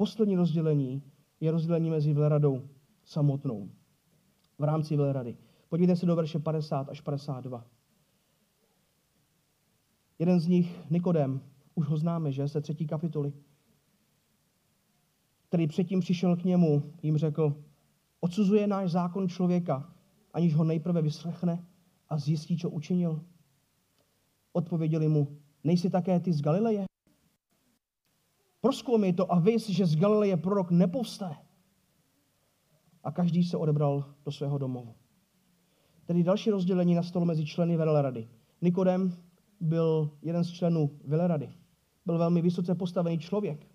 Poslední 0.02 0.36
rozdělení 0.36 1.02
je 1.40 1.50
rozdělení 1.50 1.90
mezi 1.90 2.12
veleradou 2.12 2.68
samotnou. 3.04 3.70
V 4.58 4.64
rámci 4.64 4.96
velerady. 4.96 5.36
Podívejte 5.68 6.00
se 6.00 6.06
do 6.06 6.16
verše 6.16 6.38
50 6.38 6.88
až 6.88 7.00
52. 7.00 7.66
Jeden 10.18 10.40
z 10.40 10.46
nich, 10.46 10.90
Nikodem, 10.90 11.40
už 11.74 11.86
ho 11.86 11.96
známe, 11.96 12.32
že, 12.32 12.48
ze 12.48 12.60
třetí 12.60 12.86
kapitoly, 12.86 13.32
který 15.48 15.66
předtím 15.66 16.00
přišel 16.00 16.36
k 16.36 16.44
němu, 16.44 16.82
jim 17.02 17.18
řekl, 17.18 17.56
odsuzuje 18.20 18.66
náš 18.66 18.90
zákon 18.90 19.28
člověka, 19.28 19.92
aniž 20.32 20.54
ho 20.54 20.64
nejprve 20.64 21.02
vyslechne 21.02 21.64
a 22.08 22.18
zjistí, 22.18 22.56
co 22.56 22.70
učinil. 22.70 23.24
Odpověděli 24.52 25.08
mu, 25.08 25.38
nejsi 25.64 25.90
také 25.90 26.20
ty 26.20 26.32
z 26.32 26.40
Galileje? 26.40 26.91
Proskoumej 28.62 29.12
to 29.12 29.26
a 29.26 29.42
vys, 29.42 29.66
že 29.66 29.86
z 29.86 29.98
Galileje 29.98 30.36
prorok 30.36 30.70
nepovstane. 30.70 31.36
A 33.04 33.10
každý 33.10 33.44
se 33.44 33.56
odebral 33.56 34.04
do 34.24 34.32
svého 34.32 34.58
domovu. 34.58 34.94
Tedy 36.06 36.22
další 36.22 36.50
rozdělení 36.50 36.94
nastalo 36.94 37.24
mezi 37.24 37.46
členy 37.46 37.76
Velerady. 37.76 38.28
Nikodem 38.62 39.16
byl 39.60 40.10
jeden 40.22 40.44
z 40.44 40.50
členů 40.50 40.90
Velerady. 41.04 41.50
byl 42.06 42.18
velmi 42.18 42.42
vysoce 42.42 42.74
postavený 42.74 43.18
člověk. 43.18 43.66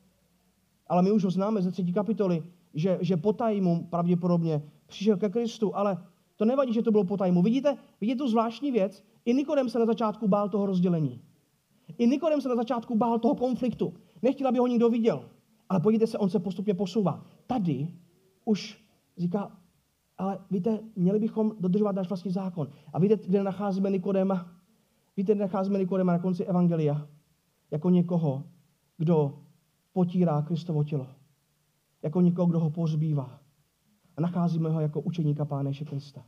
Ale 0.87 1.03
my 1.03 1.11
už 1.11 1.23
ho 1.23 1.31
známe 1.31 1.61
ze 1.61 1.71
třetí 1.71 1.93
kapitoly, 1.93 2.43
že, 2.73 2.97
že 3.01 3.17
po 3.17 3.33
tajmu 3.33 3.87
pravděpodobně 3.89 4.61
přišel 4.85 5.17
ke 5.17 5.29
Kristu, 5.29 5.75
ale 5.75 6.03
to 6.35 6.45
nevadí, 6.45 6.73
že 6.73 6.81
to 6.81 6.91
bylo 6.91 7.03
po 7.03 7.17
tajmu. 7.17 7.41
Vidíte, 7.41 7.77
vidíte 8.01 8.17
tu 8.17 8.27
zvláštní 8.27 8.71
věc? 8.71 9.03
I 9.25 9.33
Nikodem 9.33 9.69
se 9.69 9.79
na 9.79 9.85
začátku 9.85 10.27
bál 10.27 10.49
toho 10.49 10.65
rozdělení. 10.65 11.21
I 11.97 12.07
Nikodem 12.07 12.41
se 12.41 12.49
na 12.49 12.55
začátku 12.55 12.95
bál 12.95 13.19
toho 13.19 13.35
konfliktu. 13.35 13.93
Nechtěl, 14.21 14.47
aby 14.47 14.59
ho 14.59 14.67
nikdo 14.67 14.89
viděl. 14.89 15.29
Ale 15.69 15.79
podívejte 15.79 16.07
se, 16.07 16.17
on 16.17 16.29
se 16.29 16.39
postupně 16.39 16.73
posouvá. 16.73 17.25
Tady 17.47 17.87
už 18.45 18.85
říká, 19.17 19.51
ale 20.17 20.39
víte, 20.51 20.79
měli 20.95 21.19
bychom 21.19 21.51
dodržovat 21.59 21.95
náš 21.95 22.09
vlastní 22.09 22.31
zákon. 22.31 22.69
A 22.93 22.99
víte, 22.99 23.17
kde 23.17 23.43
nacházíme 23.43 23.89
Nikodema? 23.89 24.51
Víte, 25.17 25.35
kde 25.35 25.41
nacházíme 25.43 25.79
Nikodema 25.79 26.11
na 26.11 26.19
konci 26.19 26.45
Evangelia? 26.45 27.07
Jako 27.71 27.89
někoho, 27.89 28.43
kdo 28.97 29.39
potírá 29.93 30.41
Kristovo 30.41 30.83
tělo. 30.83 31.07
Jako 32.03 32.21
někoho, 32.21 32.47
kdo 32.47 32.59
ho 32.59 32.69
pozbývá. 32.69 33.39
A 34.17 34.21
nacházíme 34.21 34.69
ho 34.69 34.79
jako 34.79 35.01
učeníka 35.01 35.45
Pána 35.45 35.69
Ježíše 35.69 35.85
Krista. 35.85 36.25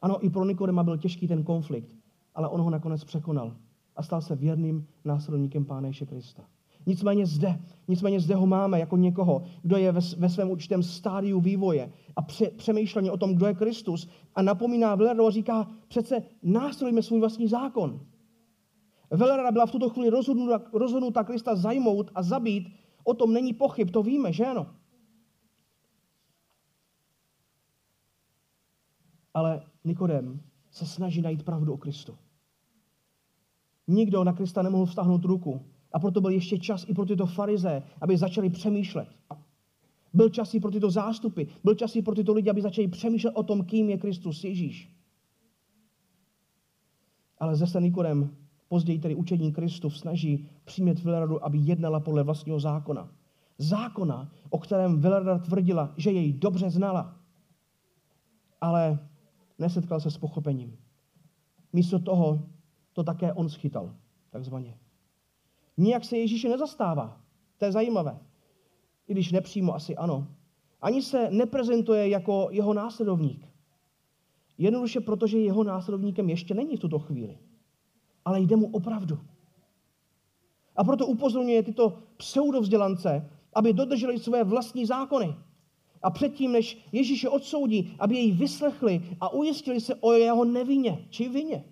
Ano, 0.00 0.24
i 0.24 0.30
pro 0.30 0.44
Nikodema 0.44 0.82
byl 0.82 0.98
těžký 0.98 1.28
ten 1.28 1.44
konflikt, 1.44 1.96
ale 2.34 2.48
on 2.48 2.60
ho 2.60 2.70
nakonec 2.70 3.04
překonal 3.04 3.56
a 4.00 4.02
stal 4.02 4.20
se 4.20 4.36
věrným 4.36 4.86
následníkem 5.04 5.64
Pána 5.64 5.86
Ježíše 5.86 6.06
Krista. 6.06 6.42
Nicméně 6.86 7.26
zde, 7.26 7.60
nicméně 7.88 8.20
zde 8.20 8.34
ho 8.34 8.46
máme 8.46 8.80
jako 8.80 8.96
někoho, 8.96 9.42
kdo 9.62 9.76
je 9.76 9.92
ve, 9.92 10.00
ve 10.16 10.28
svém 10.28 10.50
určitém 10.50 10.82
stádiu 10.82 11.40
vývoje 11.40 11.92
a 12.16 12.22
pře, 12.22 12.50
přemýšlení 12.50 13.10
o 13.10 13.16
tom, 13.16 13.34
kdo 13.34 13.46
je 13.46 13.54
Kristus 13.54 14.08
a 14.34 14.42
napomíná 14.42 14.94
Veleradu 14.94 15.26
a 15.26 15.30
říká, 15.30 15.68
přece 15.88 16.22
nástrojíme 16.42 17.02
svůj 17.02 17.20
vlastní 17.20 17.48
zákon. 17.48 18.00
Velerada 19.10 19.52
byla 19.52 19.66
v 19.66 19.70
tuto 19.70 19.88
chvíli 19.88 20.10
rozhodnuta, 20.10 20.62
rozhodnuta 20.72 21.24
Krista 21.24 21.56
zajmout 21.56 22.10
a 22.14 22.22
zabít, 22.22 22.68
o 23.04 23.14
tom 23.14 23.32
není 23.32 23.52
pochyb, 23.52 23.90
to 23.90 24.02
víme, 24.02 24.32
že 24.32 24.46
ano? 24.46 24.66
Ale 29.34 29.62
Nikodem 29.84 30.40
se 30.70 30.86
snaží 30.86 31.22
najít 31.22 31.42
pravdu 31.42 31.74
o 31.74 31.76
Kristu. 31.76 32.16
Nikdo 33.90 34.24
na 34.24 34.32
Krista 34.32 34.62
nemohl 34.62 34.86
vztahnout 34.86 35.24
ruku. 35.24 35.60
A 35.92 35.98
proto 35.98 36.20
byl 36.20 36.30
ještě 36.30 36.58
čas 36.58 36.84
i 36.88 36.94
pro 36.94 37.04
tyto 37.04 37.26
farize, 37.26 37.82
aby 38.00 38.16
začali 38.16 38.50
přemýšlet. 38.50 39.08
Byl 40.12 40.28
čas 40.28 40.54
i 40.54 40.60
pro 40.60 40.70
tyto 40.70 40.90
zástupy, 40.90 41.42
byl 41.64 41.74
čas 41.74 41.96
i 41.96 42.02
pro 42.02 42.14
tyto 42.14 42.32
lidi, 42.32 42.50
aby 42.50 42.62
začali 42.62 42.88
přemýšlet 42.88 43.30
o 43.30 43.42
tom, 43.42 43.64
kým 43.64 43.90
je 43.90 43.98
Kristus 43.98 44.44
Ježíš. 44.44 44.96
Ale 47.38 47.56
zase 47.56 47.80
Nikodem, 47.80 48.36
později 48.68 48.98
tedy 48.98 49.14
učení 49.14 49.52
Kristu, 49.52 49.90
snaží 49.90 50.46
přimět 50.64 51.02
Veleradu, 51.02 51.44
aby 51.44 51.58
jednala 51.58 52.00
podle 52.00 52.22
vlastního 52.22 52.60
zákona. 52.60 53.10
Zákona, 53.58 54.30
o 54.50 54.58
kterém 54.58 55.00
Velerada 55.00 55.38
tvrdila, 55.38 55.94
že 55.96 56.10
jej 56.10 56.32
dobře 56.32 56.70
znala. 56.70 57.16
Ale 58.60 58.98
nesetkal 59.58 60.00
se 60.00 60.10
s 60.10 60.18
pochopením. 60.18 60.76
Místo 61.72 61.98
toho 61.98 62.48
to 62.92 63.04
také 63.04 63.32
on 63.32 63.48
schytal, 63.48 63.94
takzvaně. 64.30 64.78
Nijak 65.76 66.04
se 66.04 66.18
Ježíše 66.18 66.48
nezastává. 66.48 67.20
To 67.58 67.64
je 67.64 67.72
zajímavé. 67.72 68.18
I 69.08 69.12
když 69.12 69.32
nepřímo 69.32 69.74
asi 69.74 69.96
ano. 69.96 70.26
Ani 70.82 71.02
se 71.02 71.30
neprezentuje 71.30 72.08
jako 72.08 72.48
jeho 72.50 72.74
následovník. 72.74 73.48
Jednoduše 74.58 75.00
proto, 75.00 75.26
že 75.26 75.38
jeho 75.38 75.64
následovníkem 75.64 76.30
ještě 76.30 76.54
není 76.54 76.76
v 76.76 76.80
tuto 76.80 76.98
chvíli. 76.98 77.38
Ale 78.24 78.40
jde 78.40 78.56
mu 78.56 78.66
opravdu. 78.66 79.18
A 80.76 80.84
proto 80.84 81.06
upozorňuje 81.06 81.62
tyto 81.62 81.98
pseudovzdělance, 82.16 83.30
aby 83.52 83.72
dodrželi 83.72 84.18
své 84.18 84.44
vlastní 84.44 84.86
zákony. 84.86 85.34
A 86.02 86.10
předtím, 86.10 86.52
než 86.52 86.78
Ježíše 86.92 87.28
odsoudí, 87.28 87.96
aby 87.98 88.14
jej 88.14 88.32
vyslechli 88.32 89.16
a 89.20 89.28
ujistili 89.28 89.80
se 89.80 89.94
o 89.94 90.12
jeho 90.12 90.44
nevině 90.44 91.06
či 91.10 91.28
vině. 91.28 91.64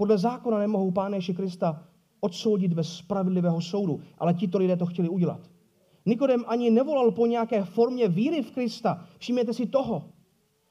Podle 0.00 0.18
zákona 0.18 0.58
nemohou 0.58 0.90
Pána 0.90 1.14
Ježíše 1.14 1.32
Krista 1.32 1.84
odsoudit 2.20 2.72
bez 2.72 2.96
spravedlivého 2.96 3.60
soudu, 3.60 4.00
ale 4.18 4.34
tito 4.34 4.58
lidé 4.58 4.76
to 4.76 4.86
chtěli 4.86 5.08
udělat. 5.08 5.40
Nikodem 6.06 6.44
ani 6.46 6.70
nevolal 6.70 7.10
po 7.10 7.26
nějaké 7.26 7.64
formě 7.64 8.08
víry 8.08 8.42
v 8.42 8.50
Krista, 8.50 9.06
všimněte 9.18 9.52
si 9.54 9.66
toho. 9.66 10.04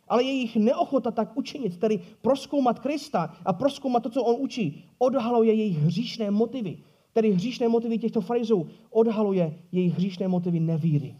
Ale 0.07 0.23
jejich 0.23 0.55
neochota 0.55 1.11
tak 1.11 1.37
učinit, 1.37 1.77
tedy 1.77 1.99
proskoumat 2.21 2.79
Krista 2.79 3.33
a 3.45 3.53
proskoumat 3.53 4.03
to, 4.03 4.09
co 4.09 4.23
on 4.23 4.35
učí, 4.39 4.83
odhaluje 4.97 5.53
jejich 5.53 5.77
hříšné 5.77 6.31
motivy. 6.31 6.77
Tedy 7.13 7.31
hříšné 7.31 7.67
motivy 7.67 7.97
těchto 7.97 8.21
farizů 8.21 8.67
odhaluje 8.89 9.59
jejich 9.71 9.93
hříšné 9.93 10.27
motivy 10.27 10.59
nevíry. 10.59 11.15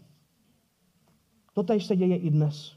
Totež 1.54 1.86
se 1.86 1.96
děje 1.96 2.16
i 2.16 2.30
dnes. 2.30 2.72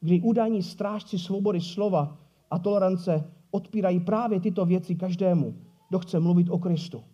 Kdy 0.00 0.20
údajní 0.20 0.62
strážci 0.62 1.18
svobody 1.18 1.60
slova 1.60 2.16
a 2.50 2.58
tolerance 2.58 3.30
odpírají 3.50 4.00
právě 4.00 4.40
tyto 4.40 4.66
věci 4.66 4.94
každému, 4.94 5.54
kdo 5.88 5.98
chce 5.98 6.20
mluvit 6.20 6.50
o 6.50 6.58
Kristu. 6.58 7.04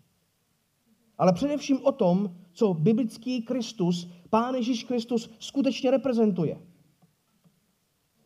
Ale 1.18 1.32
především 1.32 1.78
o 1.84 1.92
tom, 1.92 2.30
co 2.52 2.74
biblický 2.74 3.42
Kristus, 3.42 4.10
Pán 4.30 4.54
Ježíš 4.54 4.84
Kristus, 4.84 5.30
skutečně 5.38 5.90
reprezentuje. 5.90 6.58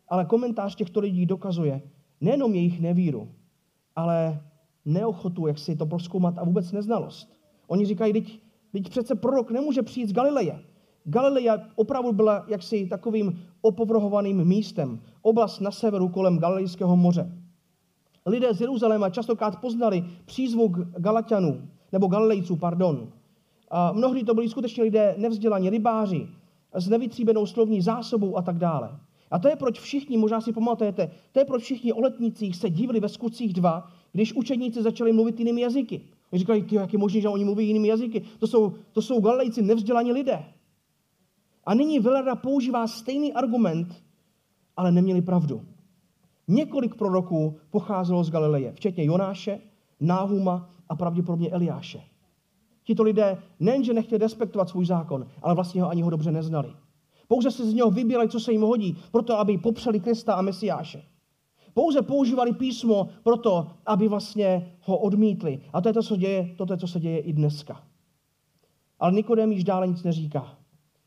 Ale 0.08 0.24
komentář 0.24 0.74
těchto 0.74 1.00
lidí 1.00 1.26
dokazuje 1.26 1.82
nejenom 2.20 2.54
jejich 2.54 2.80
nevíru, 2.80 3.28
ale 3.96 4.42
neochotu, 4.84 5.46
jak 5.46 5.58
si 5.58 5.76
to 5.76 5.86
proskoumat 5.86 6.38
a 6.38 6.44
vůbec 6.44 6.72
neznalost. 6.72 7.40
Oni 7.66 7.86
říkají, 7.86 8.12
teď, 8.12 8.40
teď 8.72 8.88
přece 8.88 9.14
prorok 9.14 9.50
nemůže 9.50 9.82
přijít 9.82 10.08
z 10.08 10.12
Galileje. 10.12 10.60
Galileja 11.04 11.58
opravdu 11.74 12.12
byla 12.12 12.44
jaksi 12.48 12.86
takovým 12.86 13.40
opovrhovaným 13.60 14.44
místem. 14.44 15.00
Oblast 15.22 15.60
na 15.60 15.70
severu 15.70 16.08
kolem 16.08 16.38
Galilejského 16.38 16.96
moře. 16.96 17.37
Lidé 18.28 18.54
z 18.54 18.60
Jeruzaléma 18.60 19.10
častokrát 19.10 19.60
poznali 19.60 20.04
přízvuk 20.24 20.78
Galatianů, 20.78 21.62
nebo 21.92 22.06
Galilejců, 22.06 22.56
pardon. 22.56 23.08
A 23.70 23.92
mnohdy 23.92 24.24
to 24.24 24.34
byli 24.34 24.48
skutečně 24.48 24.82
lidé 24.82 25.14
nevzdělaní, 25.18 25.70
rybáři, 25.70 26.28
s 26.74 26.88
nevytříbenou 26.88 27.46
slovní 27.46 27.82
zásobou 27.82 28.36
a 28.36 28.42
tak 28.42 28.58
dále. 28.58 28.90
A 29.30 29.38
to 29.38 29.48
je 29.48 29.56
proč 29.56 29.80
všichni, 29.80 30.16
možná 30.16 30.40
si 30.40 30.52
pamatujete, 30.52 31.10
to 31.32 31.38
je 31.38 31.44
proč 31.44 31.62
všichni 31.62 31.92
o 31.92 32.00
letnicích 32.00 32.56
se 32.56 32.70
divili 32.70 33.00
ve 33.00 33.08
skutcích 33.08 33.52
dva, 33.52 33.90
když 34.12 34.32
učeníci 34.32 34.82
začali 34.82 35.12
mluvit 35.12 35.38
jinými 35.38 35.60
jazyky. 35.60 36.00
Oni 36.32 36.38
říkali, 36.38 36.64
jak 36.70 36.92
je 36.92 36.98
možné, 36.98 37.20
že 37.20 37.28
oni 37.28 37.44
mluví 37.44 37.66
jinými 37.66 37.88
jazyky? 37.88 38.22
To 38.38 38.46
jsou, 38.46 38.72
to 38.92 39.02
jsou 39.02 39.20
Galilejci, 39.20 39.62
nevzdělaní 39.62 40.12
lidé. 40.12 40.44
A 41.66 41.74
nyní 41.74 41.98
Velera 41.98 42.36
používá 42.36 42.86
stejný 42.86 43.32
argument, 43.32 44.02
ale 44.76 44.92
neměli 44.92 45.22
pravdu. 45.22 45.62
Několik 46.48 46.94
proroků 46.94 47.58
pocházelo 47.70 48.24
z 48.24 48.30
Galileje, 48.30 48.72
včetně 48.72 49.04
Jonáše, 49.04 49.60
Náhuma 50.00 50.70
a 50.88 50.96
pravděpodobně 50.96 51.50
Eliáše. 51.50 52.00
Tito 52.84 53.02
lidé 53.02 53.42
nejenže 53.60 53.92
nechtěli 53.92 54.18
respektovat 54.18 54.68
svůj 54.68 54.86
zákon, 54.86 55.26
ale 55.42 55.54
vlastně 55.54 55.82
ho 55.82 55.88
ani 55.88 56.02
ho 56.02 56.10
dobře 56.10 56.32
neznali. 56.32 56.72
Pouze 57.28 57.50
si 57.50 57.70
z 57.70 57.74
něho 57.74 57.90
vybírali, 57.90 58.28
co 58.28 58.40
se 58.40 58.52
jim 58.52 58.62
hodí, 58.62 58.96
proto 59.12 59.38
aby 59.38 59.58
popřeli 59.58 60.00
Krista 60.00 60.34
a 60.34 60.42
Mesiáše. 60.42 61.02
Pouze 61.74 62.02
používali 62.02 62.52
písmo 62.52 63.08
proto, 63.22 63.66
aby 63.86 64.08
vlastně 64.08 64.72
ho 64.80 64.98
odmítli. 64.98 65.60
A 65.72 65.80
to 65.80 65.88
je 65.88 65.92
to, 65.92 66.02
co 66.02 66.16
děje, 66.16 66.54
to 66.56 66.66
je, 66.70 66.76
co 66.76 66.88
se 66.88 67.00
děje 67.00 67.18
i 67.18 67.32
dneska. 67.32 67.82
Ale 68.98 69.12
Nikodem 69.12 69.52
již 69.52 69.64
dále 69.64 69.86
nic 69.86 70.02
neříká. 70.02 70.58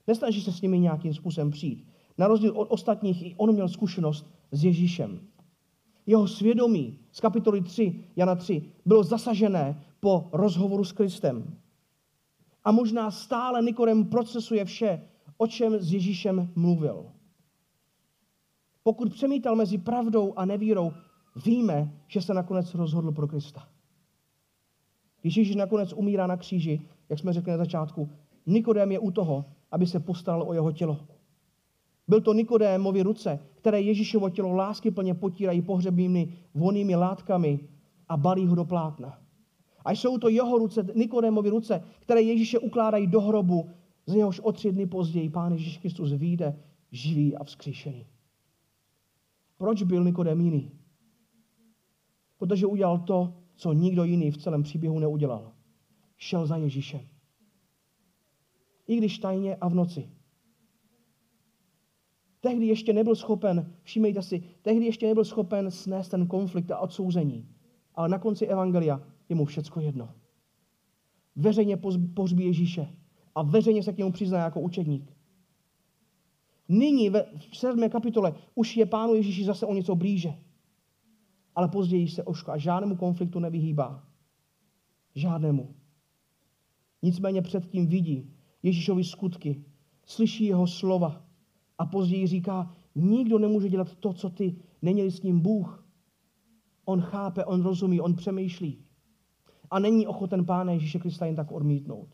Nesnaží 0.07 0.41
se 0.41 0.51
s 0.51 0.61
nimi 0.61 0.79
nějakým 0.79 1.13
způsobem 1.13 1.51
přijít. 1.51 1.87
Na 2.17 2.27
rozdíl 2.27 2.53
od 2.55 2.67
ostatních, 2.71 3.25
i 3.25 3.35
on 3.37 3.53
měl 3.53 3.67
zkušenost 3.67 4.27
s 4.51 4.63
Ježíšem. 4.63 5.19
Jeho 6.05 6.27
svědomí 6.27 6.99
z 7.11 7.19
kapitoly 7.19 7.61
3, 7.61 8.03
Jana 8.15 8.35
3, 8.35 8.63
bylo 8.85 9.03
zasažené 9.03 9.83
po 9.99 10.29
rozhovoru 10.31 10.83
s 10.83 10.91
Kristem. 10.91 11.57
A 12.63 12.71
možná 12.71 13.11
stále 13.11 13.61
Nikodem 13.61 14.05
procesuje 14.05 14.65
vše, 14.65 15.01
o 15.37 15.47
čem 15.47 15.79
s 15.79 15.93
Ježíšem 15.93 16.51
mluvil. 16.55 17.05
Pokud 18.83 19.13
přemítal 19.13 19.55
mezi 19.55 19.77
pravdou 19.77 20.33
a 20.35 20.45
nevírou, 20.45 20.93
víme, 21.45 21.93
že 22.07 22.21
se 22.21 22.33
nakonec 22.33 22.75
rozhodl 22.75 23.11
pro 23.11 23.27
Krista. 23.27 23.67
Když 25.21 25.37
Ježíš 25.37 25.55
nakonec 25.55 25.93
umírá 25.93 26.27
na 26.27 26.37
kříži, 26.37 26.81
jak 27.09 27.19
jsme 27.19 27.33
řekli 27.33 27.51
na 27.51 27.57
začátku, 27.57 28.09
Nikodem 28.45 28.91
je 28.91 28.99
u 28.99 29.11
toho, 29.11 29.45
aby 29.71 29.87
se 29.87 29.99
postaral 29.99 30.43
o 30.47 30.53
jeho 30.53 30.71
tělo. 30.71 30.99
Byl 32.07 32.21
to 32.21 32.33
Nikodémovi 32.33 33.01
ruce, 33.01 33.39
které 33.55 33.81
Ježíšovo 33.81 34.29
tělo 34.29 34.55
lásky 34.55 34.91
plně 34.91 35.13
potírají 35.13 35.61
pohřebnými 35.61 36.33
vonými 36.53 36.95
látkami 36.95 37.59
a 38.09 38.17
balí 38.17 38.47
ho 38.47 38.55
do 38.55 38.65
plátna. 38.65 39.19
A 39.85 39.91
jsou 39.91 40.17
to 40.17 40.29
jeho 40.29 40.57
ruce, 40.57 40.87
Nikodémovi 40.95 41.49
ruce, 41.49 41.83
které 41.99 42.21
Ježíše 42.21 42.59
ukládají 42.59 43.07
do 43.07 43.21
hrobu, 43.21 43.69
z 44.05 44.13
něhož 44.13 44.39
o 44.39 44.51
tři 44.51 44.71
dny 44.71 44.85
později 44.85 45.29
Pán 45.29 45.51
Ježíš 45.51 45.77
Kristus 45.77 46.11
vyjde 46.11 46.59
živý 46.91 47.35
a 47.35 47.43
vzkříšený. 47.43 48.07
Proč 49.57 49.83
byl 49.83 50.03
Nikodem 50.03 50.41
jiný? 50.41 50.71
Protože 52.37 52.65
udělal 52.65 52.99
to, 52.99 53.33
co 53.55 53.73
nikdo 53.73 54.03
jiný 54.03 54.31
v 54.31 54.37
celém 54.37 54.63
příběhu 54.63 54.99
neudělal. 54.99 55.51
Šel 56.17 56.45
za 56.45 56.57
Ježíšem. 56.57 57.01
I 58.87 58.95
když 58.95 59.19
tajně 59.19 59.55
a 59.55 59.69
v 59.69 59.75
noci. 59.75 60.09
Tehdy 62.41 62.65
ještě 62.65 62.93
nebyl 62.93 63.15
schopen, 63.15 63.73
všímejte 63.83 64.21
si, 64.21 64.43
tehdy 64.61 64.85
ještě 64.85 65.07
nebyl 65.07 65.25
schopen 65.25 65.71
snést 65.71 66.11
ten 66.11 66.27
konflikt 66.27 66.71
a 66.71 66.79
odsouzení. 66.79 67.47
Ale 67.95 68.09
na 68.09 68.19
konci 68.19 68.45
Evangelia 68.45 69.01
je 69.29 69.35
mu 69.35 69.45
všecko 69.45 69.79
jedno. 69.79 70.09
Veřejně 71.35 71.77
pohřbí 72.13 72.45
Ježíše 72.45 72.95
a 73.35 73.43
veřejně 73.43 73.83
se 73.83 73.93
k 73.93 73.97
němu 73.97 74.11
přizná 74.11 74.39
jako 74.39 74.61
učedník. 74.61 75.13
Nyní 76.69 77.09
ve 77.09 77.25
7. 77.53 77.89
kapitole 77.89 78.35
už 78.55 78.77
je 78.77 78.85
pánu 78.85 79.15
Ježíši 79.15 79.45
zase 79.45 79.65
o 79.65 79.73
něco 79.73 79.95
blíže. 79.95 80.33
Ale 81.55 81.67
později 81.67 82.07
se 82.07 82.23
Oško 82.23 82.51
a 82.51 82.57
žádnému 82.57 82.95
konfliktu 82.95 83.39
nevyhýbá. 83.39 84.07
Žádnému. 85.15 85.75
Nicméně 87.01 87.41
předtím 87.41 87.87
vidí 87.87 88.33
Ježíšovi 88.63 89.03
skutky, 89.03 89.65
slyší 90.05 90.45
jeho 90.45 90.67
slova 90.67 91.30
a 91.81 91.85
později 91.85 92.27
říká, 92.27 92.73
nikdo 92.95 93.39
nemůže 93.39 93.69
dělat 93.69 93.95
to, 93.95 94.13
co 94.13 94.29
ty, 94.29 94.55
není 94.81 95.11
s 95.11 95.23
ním 95.23 95.39
Bůh. 95.39 95.87
On 96.85 97.01
chápe, 97.01 97.45
on 97.45 97.61
rozumí, 97.61 98.01
on 98.01 98.15
přemýšlí. 98.15 98.85
A 99.71 99.79
není 99.79 100.07
ochoten 100.07 100.45
Pána 100.45 100.71
Ježíše 100.71 100.99
Krista 100.99 101.25
jen 101.25 101.35
tak 101.35 101.51
odmítnout. 101.51 102.09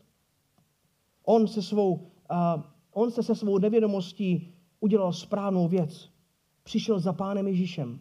On 1.24 1.46
se 1.46 1.62
svou, 1.62 1.94
uh, 1.94 2.62
on 2.92 3.10
se 3.10 3.22
se 3.22 3.34
svou 3.34 3.58
nevědomostí 3.58 4.54
udělal 4.80 5.12
správnou 5.12 5.68
věc. 5.68 6.10
Přišel 6.62 7.00
za 7.00 7.12
Pánem 7.12 7.46
Ježíšem. 7.46 8.00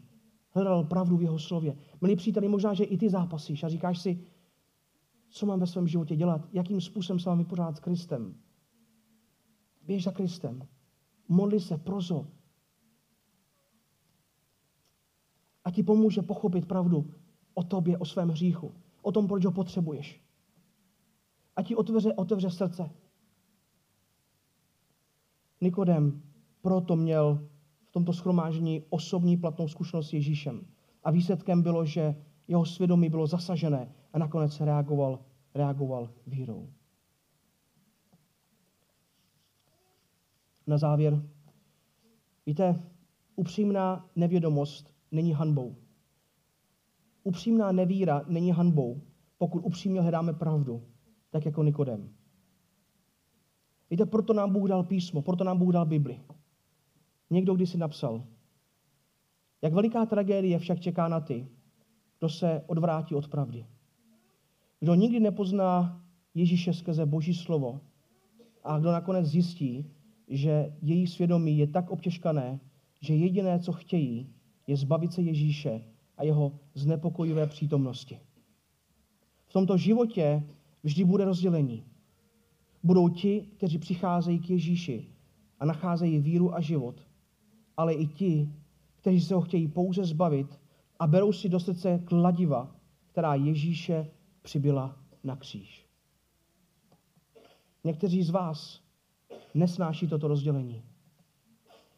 Hledal 0.51 0.83
pravdu 0.83 1.17
v 1.17 1.21
jeho 1.21 1.39
slově. 1.39 1.77
Milí 2.01 2.15
příteli, 2.15 2.47
možná, 2.47 2.73
že 2.73 2.83
i 2.83 2.97
ty 2.97 3.09
zápasíš 3.09 3.63
a 3.63 3.69
říkáš 3.69 3.99
si, 3.99 4.23
co 5.29 5.45
mám 5.45 5.59
ve 5.59 5.67
svém 5.67 5.87
životě 5.87 6.15
dělat, 6.15 6.41
jakým 6.53 6.81
způsobem 6.81 7.19
se 7.19 7.29
mám 7.29 7.37
vypořádat 7.37 7.77
s 7.77 7.79
Kristem. 7.79 8.35
Běž 9.83 10.03
za 10.03 10.11
Kristem. 10.11 10.67
Modli 11.27 11.59
se, 11.59 11.77
prozo. 11.77 12.27
A 15.63 15.71
ti 15.71 15.83
pomůže 15.83 16.21
pochopit 16.21 16.65
pravdu 16.65 17.13
o 17.53 17.63
tobě, 17.63 17.97
o 17.97 18.05
svém 18.05 18.29
hříchu. 18.29 18.73
O 19.01 19.11
tom, 19.11 19.27
proč 19.27 19.45
ho 19.45 19.51
potřebuješ. 19.51 20.21
A 21.55 21.63
ti 21.63 21.75
otevře, 21.75 22.13
otevře 22.13 22.49
srdce. 22.49 22.89
Nikodem 25.61 26.21
proto 26.61 26.95
měl 26.95 27.47
v 27.83 27.91
tomto 27.91 28.13
schromáždění 28.13 28.83
osobní 28.89 29.37
platnou 29.37 29.67
zkušenost 29.67 30.09
s 30.09 30.13
Ježíšem. 30.13 30.67
A 31.03 31.11
výsledkem 31.11 31.61
bylo, 31.61 31.85
že 31.85 32.15
jeho 32.47 32.65
svědomí 32.65 33.09
bylo 33.09 33.27
zasažené 33.27 33.93
a 34.13 34.19
nakonec 34.19 34.59
reagoval, 34.61 35.19
reagoval 35.55 36.09
vírou. 36.27 36.69
Na 40.67 40.77
závěr, 40.77 41.23
víte, 42.45 42.83
upřímná 43.35 44.09
nevědomost 44.15 44.93
není 45.11 45.33
hanbou. 45.33 45.75
Upřímná 47.23 47.71
nevíra 47.71 48.25
není 48.27 48.51
hanbou, 48.51 49.01
pokud 49.37 49.59
upřímně 49.59 50.01
hledáme 50.01 50.33
pravdu, 50.33 50.83
tak 51.29 51.45
jako 51.45 51.63
Nikodem. 51.63 52.09
Víte, 53.89 54.05
proto 54.05 54.33
nám 54.33 54.53
Bůh 54.53 54.69
dal 54.69 54.83
písmo, 54.83 55.21
proto 55.21 55.43
nám 55.43 55.57
Bůh 55.57 55.73
dal 55.73 55.85
Bibli. 55.85 56.21
Někdo 57.29 57.55
když 57.55 57.69
si 57.69 57.77
napsal, 57.77 58.23
jak 59.61 59.73
veliká 59.73 60.05
tragédie 60.05 60.59
však 60.59 60.79
čeká 60.79 61.07
na 61.07 61.19
ty, 61.19 61.47
kdo 62.19 62.29
se 62.29 62.63
odvrátí 62.67 63.15
od 63.15 63.27
pravdy. 63.27 63.65
Kdo 64.79 64.95
nikdy 64.95 65.19
nepozná 65.19 66.01
Ježíše 66.33 66.73
skrze 66.73 67.05
Boží 67.05 67.33
slovo 67.33 67.81
a 68.63 68.79
kdo 68.79 68.91
nakonec 68.91 69.25
zjistí, 69.25 69.91
že 70.27 70.75
její 70.81 71.07
svědomí 71.07 71.57
je 71.57 71.67
tak 71.67 71.89
obtěžkané, 71.89 72.59
že 73.01 73.15
jediné, 73.15 73.59
co 73.59 73.71
chtějí, 73.71 74.29
je 74.67 74.77
zbavit 74.77 75.13
se 75.13 75.21
Ježíše 75.21 75.83
a 76.17 76.23
jeho 76.23 76.59
znepokojivé 76.73 77.47
přítomnosti. 77.47 78.19
V 79.47 79.53
tomto 79.53 79.77
životě 79.77 80.43
vždy 80.83 81.03
bude 81.03 81.25
rozdělení. 81.25 81.83
Budou 82.83 83.09
ti, 83.09 83.41
kteří 83.57 83.77
přicházejí 83.77 84.39
k 84.39 84.49
Ježíši 84.49 85.07
a 85.59 85.65
nacházejí 85.65 86.19
víru 86.19 86.55
a 86.55 86.61
život, 86.61 87.07
ale 87.77 87.93
i 87.93 88.07
ti, 88.07 88.49
kteří 88.95 89.21
se 89.21 89.35
ho 89.35 89.41
chtějí 89.41 89.67
pouze 89.67 90.05
zbavit 90.05 90.59
a 90.99 91.07
berou 91.07 91.33
si 91.33 91.49
do 91.49 91.59
srdce 91.59 91.99
kladiva, 92.05 92.75
která 93.05 93.35
Ježíše 93.35 94.11
přibyla 94.41 94.97
na 95.23 95.35
kříž. 95.35 95.85
Někteří 97.83 98.23
z 98.23 98.29
vás 98.29 98.86
nesnáší 99.53 100.07
toto 100.07 100.27
rozdělení. 100.27 100.83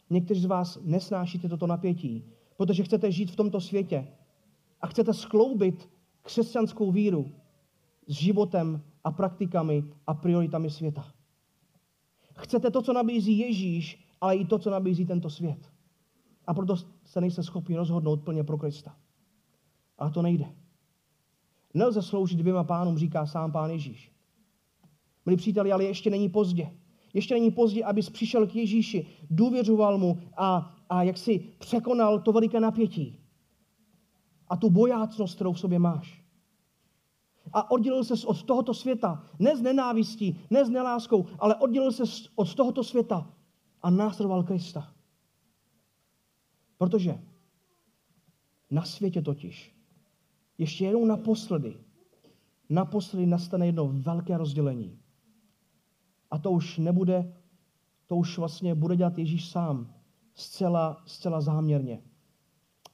Někteří 0.10 0.42
z 0.42 0.46
vás 0.46 0.80
nesnášíte 0.82 1.50
toto 1.50 1.68
napětí, 1.68 2.26
protože 2.58 2.84
chcete 2.84 3.12
žít 3.12 3.32
v 3.32 3.36
tomto 3.36 3.62
světě 3.62 4.08
a 4.82 4.88
chcete 4.88 5.14
skloubit 5.14 5.90
křesťanskou 6.22 6.92
víru 6.92 7.32
s 8.08 8.14
životem 8.14 8.84
a 9.04 9.12
praktikami 9.12 9.84
a 10.08 10.14
prioritami 10.14 10.70
světa. 10.70 11.06
Chcete 12.38 12.72
to, 12.72 12.82
co 12.82 12.94
nabízí 12.94 13.38
Ježíš, 13.38 14.06
ale 14.22 14.36
i 14.36 14.46
to, 14.46 14.60
co 14.60 14.70
nabízí 14.70 15.06
tento 15.06 15.30
svět. 15.30 15.72
A 16.48 16.54
proto 16.54 16.76
se 17.06 17.22
nejste 17.22 17.44
schopni 17.44 17.76
rozhodnout 17.76 18.24
plně 18.24 18.44
pro 18.44 18.58
Krista. 18.58 18.98
Ale 19.98 20.12
to 20.12 20.22
nejde. 20.22 20.46
Nelze 21.74 22.02
sloužit 22.02 22.40
dvěma 22.40 22.64
pánům, 22.64 22.98
říká 22.98 23.26
sám 23.26 23.52
pán 23.52 23.70
Ježíš. 23.70 24.12
Milí 25.26 25.38
příteli, 25.38 25.72
ale 25.72 25.84
ještě 25.84 26.10
není 26.10 26.30
pozdě. 26.30 26.72
Ještě 27.14 27.34
není 27.34 27.52
pozdě, 27.52 27.84
abys 27.84 28.10
přišel 28.10 28.48
k 28.48 28.56
Ježíši, 28.56 29.08
důvěřoval 29.30 29.98
mu 29.98 30.20
a, 30.38 30.76
a 30.90 31.04
jak 31.04 31.18
si 31.18 31.40
překonal 31.60 32.20
to 32.20 32.32
veliké 32.32 32.60
napětí. 32.60 33.20
A 34.48 34.58
tu 34.58 34.70
bojácnost, 34.70 35.36
kterou 35.36 35.54
v 35.54 35.60
sobě 35.60 35.80
máš. 35.80 36.24
A 37.54 37.72
oddělil 37.72 38.04
se 38.04 38.28
od 38.28 38.44
tohoto 38.44 38.74
světa, 38.74 39.24
ne 39.40 39.58
z 39.58 39.62
nenávistí, 39.62 40.40
ne 40.50 40.66
s 40.66 40.70
neláskou, 40.70 41.26
ale 41.40 41.56
oddělil 41.56 41.92
se 41.92 42.04
od 42.36 42.56
tohoto 42.56 42.84
světa 42.84 43.34
a 43.82 43.90
následoval 43.90 44.44
Krista. 44.44 44.94
Protože 46.78 47.20
na 48.72 48.84
světě 48.84 49.22
totiž 49.22 49.80
ještě 50.58 50.86
jednou 50.86 51.06
naposledy, 51.06 51.78
naposledy 52.70 53.26
nastane 53.26 53.66
jedno 53.66 53.88
velké 53.88 54.38
rozdělení. 54.38 55.00
A 56.32 56.38
to 56.38 56.52
už 56.52 56.78
nebude, 56.78 57.34
to 58.08 58.16
už 58.16 58.38
vlastně 58.38 58.76
bude 58.76 58.96
dělat 58.96 59.18
Ježíš 59.18 59.50
sám, 59.50 59.94
zcela, 60.34 61.04
zcela 61.06 61.42
záměrně. 61.42 62.02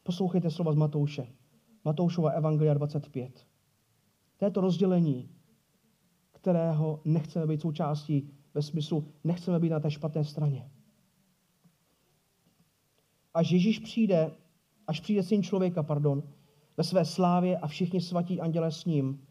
Poslouchejte 0.04 0.52
slova 0.52 0.72
z 0.72 0.76
Matouše. 0.76 1.28
Matoušova 1.86 2.30
Evangelia 2.30 2.74
25. 2.74 3.48
To 4.38 4.46
je 4.46 4.52
to 4.52 4.62
rozdělení, 4.62 5.30
kterého 6.32 7.02
nechceme 7.06 7.48
být 7.48 7.62
součástí 7.62 8.30
ve 8.54 8.62
smyslu, 8.62 9.08
nechceme 9.24 9.60
být 9.60 9.70
na 9.70 9.80
té 9.80 9.92
špatné 9.92 10.24
straně. 10.24 10.72
Až 13.34 13.52
Ježíš 13.52 13.80
přijde, 13.80 14.32
až 14.88 15.00
přijde 15.00 15.24
syn 15.24 15.44
člověka, 15.44 15.84
pardon, 15.84 16.24
ve 16.78 16.84
své 16.84 17.06
slávě 17.06 17.58
a 17.58 17.68
všichni 17.68 18.02
svatí 18.02 18.42
anděle 18.42 18.72
s 18.72 18.86
ním, 18.86 19.28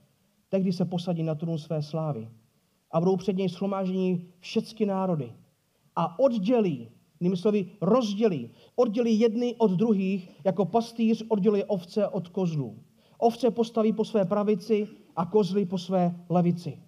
tehdy 0.48 0.72
se 0.72 0.84
posadí 0.84 1.22
na 1.22 1.34
trůn 1.34 1.58
své 1.58 1.82
slávy 1.82 2.28
a 2.94 3.00
budou 3.00 3.16
před 3.16 3.36
něj 3.36 3.48
schromáždění 3.48 4.26
všechny 4.40 4.86
národy 4.86 5.32
a 5.96 6.18
oddělí, 6.18 6.88
jinými 7.20 7.36
slovy 7.36 7.66
rozdělí, 7.80 8.50
oddělí 8.76 9.20
jedny 9.20 9.54
od 9.58 9.70
druhých, 9.70 10.30
jako 10.44 10.64
pastýř 10.64 11.24
oddělí 11.28 11.64
ovce 11.64 12.08
od 12.08 12.28
kozlů. 12.28 12.78
Ovce 13.18 13.50
postaví 13.50 13.92
po 13.92 14.04
své 14.04 14.24
pravici 14.24 14.88
a 15.16 15.26
kozly 15.26 15.66
po 15.66 15.78
své 15.78 16.24
levici. 16.28 16.78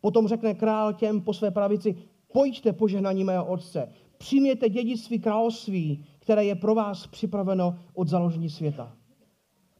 Potom 0.00 0.28
řekne 0.28 0.54
král 0.54 0.92
těm 0.92 1.20
po 1.20 1.34
své 1.34 1.50
pravici, 1.50 1.96
pojďte 2.32 2.72
požehnaní 2.72 3.24
mého 3.24 3.46
otce, 3.46 3.92
přijměte 4.18 4.68
dědictví 4.68 5.18
království, 5.18 6.04
které 6.18 6.44
je 6.44 6.54
pro 6.54 6.74
vás 6.74 7.06
připraveno 7.06 7.78
od 7.94 8.08
založení 8.08 8.50
světa. 8.50 8.96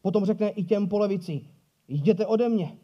Potom 0.03 0.25
řekne 0.25 0.49
i 0.49 0.65
těm 0.65 0.89
po 0.89 0.99
levici, 0.99 1.41
jděte 1.89 2.27
ode 2.27 2.49
mě, 2.49 2.79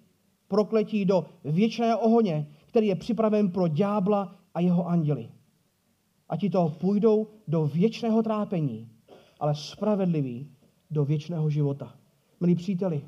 prokletí 0.48 1.04
do 1.04 1.26
věčného 1.44 1.98
ohoně, 1.98 2.46
který 2.74 2.86
je 2.86 2.96
připraven 2.96 3.50
pro 3.50 3.68
ďábla 3.68 4.36
a 4.54 4.60
jeho 4.60 4.88
anděli. 4.88 5.28
A 6.28 6.36
ti 6.36 6.50
to 6.50 6.74
půjdou 6.80 7.26
do 7.48 7.66
věčného 7.66 8.22
trápení, 8.22 8.88
ale 9.40 9.54
spravedliví 9.54 10.50
do 10.90 11.04
věčného 11.04 11.50
života. 11.50 11.94
Milí 12.40 12.54
příteli, 12.54 13.04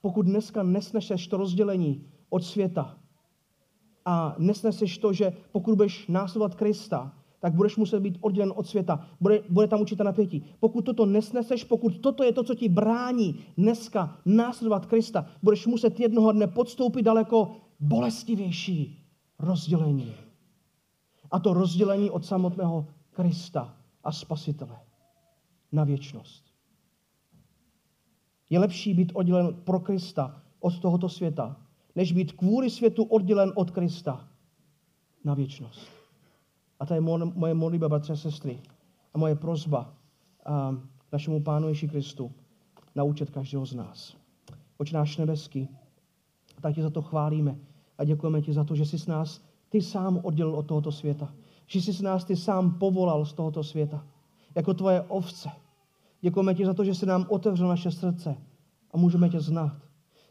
pokud 0.00 0.22
dneska 0.22 0.62
nesnešeš 0.62 1.26
to 1.26 1.36
rozdělení 1.36 2.06
od 2.30 2.44
světa 2.44 2.98
a 4.04 4.34
nesneseš 4.38 4.98
to, 4.98 5.12
že 5.12 5.32
pokud 5.52 5.76
budeš 5.76 6.06
následovat 6.08 6.54
Krista, 6.54 7.12
tak 7.40 7.54
budeš 7.54 7.76
muset 7.76 8.00
být 8.00 8.18
oddělen 8.20 8.52
od 8.56 8.66
světa. 8.66 9.06
Bude, 9.20 9.42
bude 9.48 9.66
tam 9.66 9.80
určité 9.80 10.04
napětí. 10.04 10.44
Pokud 10.60 10.84
toto 10.84 11.06
nesneseš, 11.06 11.64
pokud 11.64 11.98
toto 11.98 12.24
je 12.24 12.32
to, 12.32 12.44
co 12.44 12.54
ti 12.54 12.68
brání 12.68 13.40
dneska 13.58 14.16
následovat 14.24 14.86
Krista, 14.86 15.26
budeš 15.42 15.66
muset 15.66 16.00
jednoho 16.00 16.32
dne 16.32 16.46
podstoupit 16.46 17.02
daleko 17.02 17.65
bolestivější 17.80 19.06
rozdělení. 19.38 20.14
A 21.30 21.38
to 21.38 21.54
rozdělení 21.54 22.10
od 22.10 22.24
samotného 22.24 22.86
Krista 23.10 23.76
a 24.04 24.12
Spasitele 24.12 24.80
na 25.72 25.84
věčnost. 25.84 26.44
Je 28.50 28.58
lepší 28.58 28.94
být 28.94 29.12
oddělen 29.14 29.54
pro 29.54 29.80
Krista 29.80 30.42
od 30.60 30.78
tohoto 30.78 31.08
světa, 31.08 31.56
než 31.94 32.12
být 32.12 32.32
kvůli 32.32 32.70
světu 32.70 33.04
oddělen 33.04 33.52
od 33.54 33.70
Krista 33.70 34.28
na 35.24 35.34
věčnost. 35.34 35.88
A 36.80 36.86
to 36.86 36.94
je 36.94 37.00
moje 37.00 37.54
modlitba, 37.54 37.88
bratře 37.88 38.12
a 38.12 38.16
sestry. 38.16 38.60
A 39.14 39.18
moje 39.18 39.34
prozba 39.34 39.94
a 40.46 40.76
našemu 41.12 41.42
Pánu 41.42 41.68
Ježí 41.68 41.88
Kristu 41.88 42.32
naučit 42.94 43.30
každého 43.30 43.66
z 43.66 43.74
nás. 43.74 44.16
Oče 44.76 44.94
náš 44.94 45.16
nebeský, 45.16 45.68
tak 46.60 46.74
tě 46.74 46.82
za 46.82 46.90
to 46.90 47.02
chválíme 47.02 47.58
a 47.98 48.04
děkujeme 48.04 48.42
ti 48.42 48.52
za 48.52 48.64
to, 48.64 48.74
že 48.74 48.86
jsi 48.86 48.98
s 48.98 49.06
nás 49.06 49.40
ty 49.68 49.82
sám 49.82 50.20
oddělil 50.22 50.54
od 50.54 50.66
tohoto 50.66 50.92
světa. 50.92 51.34
Že 51.66 51.80
jsi 51.80 51.92
s 51.92 52.00
nás 52.00 52.24
ty 52.24 52.36
sám 52.36 52.78
povolal 52.78 53.24
z 53.24 53.32
tohoto 53.32 53.64
světa. 53.64 54.04
Jako 54.54 54.74
tvoje 54.74 55.02
ovce. 55.02 55.50
Děkujeme 56.20 56.54
ti 56.54 56.66
za 56.66 56.74
to, 56.74 56.84
že 56.84 56.94
jsi 56.94 57.06
nám 57.06 57.26
otevřel 57.28 57.68
naše 57.68 57.90
srdce 57.90 58.36
a 58.92 58.96
můžeme 58.98 59.28
tě 59.28 59.40
znát. 59.40 59.76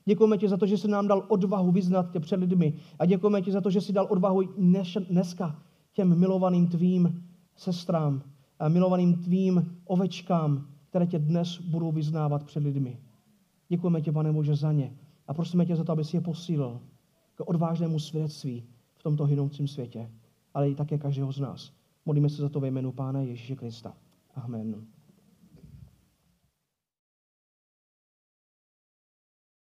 Děkujeme 0.05 0.37
ti 0.37 0.49
za 0.49 0.57
to, 0.57 0.65
že 0.65 0.77
jsi 0.77 0.87
nám 0.87 1.07
dal 1.07 1.25
odvahu 1.27 1.71
vyznat 1.71 2.11
tě 2.11 2.19
před 2.19 2.39
lidmi. 2.39 2.73
A 2.99 3.05
děkujeme 3.05 3.41
ti 3.41 3.51
za 3.51 3.61
to, 3.61 3.69
že 3.69 3.81
jsi 3.81 3.93
dal 3.93 4.07
odvahu 4.09 4.41
dneska 5.09 5.59
těm 5.93 6.19
milovaným 6.19 6.67
tvým 6.67 7.23
sestrám 7.55 8.21
a 8.59 8.69
milovaným 8.69 9.13
tvým 9.13 9.77
ovečkám, 9.85 10.67
které 10.89 11.07
tě 11.07 11.19
dnes 11.19 11.59
budou 11.59 11.91
vyznávat 11.91 12.43
před 12.43 12.63
lidmi. 12.63 12.99
Děkujeme 13.69 14.01
tě, 14.01 14.11
pane 14.11 14.33
Bože, 14.33 14.55
za 14.55 14.71
ně. 14.71 14.93
A 15.27 15.33
prosíme 15.33 15.65
tě 15.65 15.75
za 15.75 15.83
to, 15.83 15.91
aby 15.91 16.03
si 16.03 16.17
je 16.17 16.21
posílil 16.21 16.81
k 17.35 17.49
odvážnému 17.49 17.99
svědectví 17.99 18.63
v 18.95 19.03
tomto 19.03 19.25
hynoucím 19.25 19.67
světě, 19.67 20.11
ale 20.53 20.69
i 20.69 20.75
také 20.75 20.97
každého 20.97 21.31
z 21.31 21.39
nás. 21.39 21.73
Modlíme 22.05 22.29
se 22.29 22.41
za 22.41 22.49
to 22.49 22.59
ve 22.59 22.67
jménu 22.67 22.91
Pána 22.91 23.21
Ježíše 23.21 23.55
Krista. 23.55 23.93
Amen. 24.35 24.94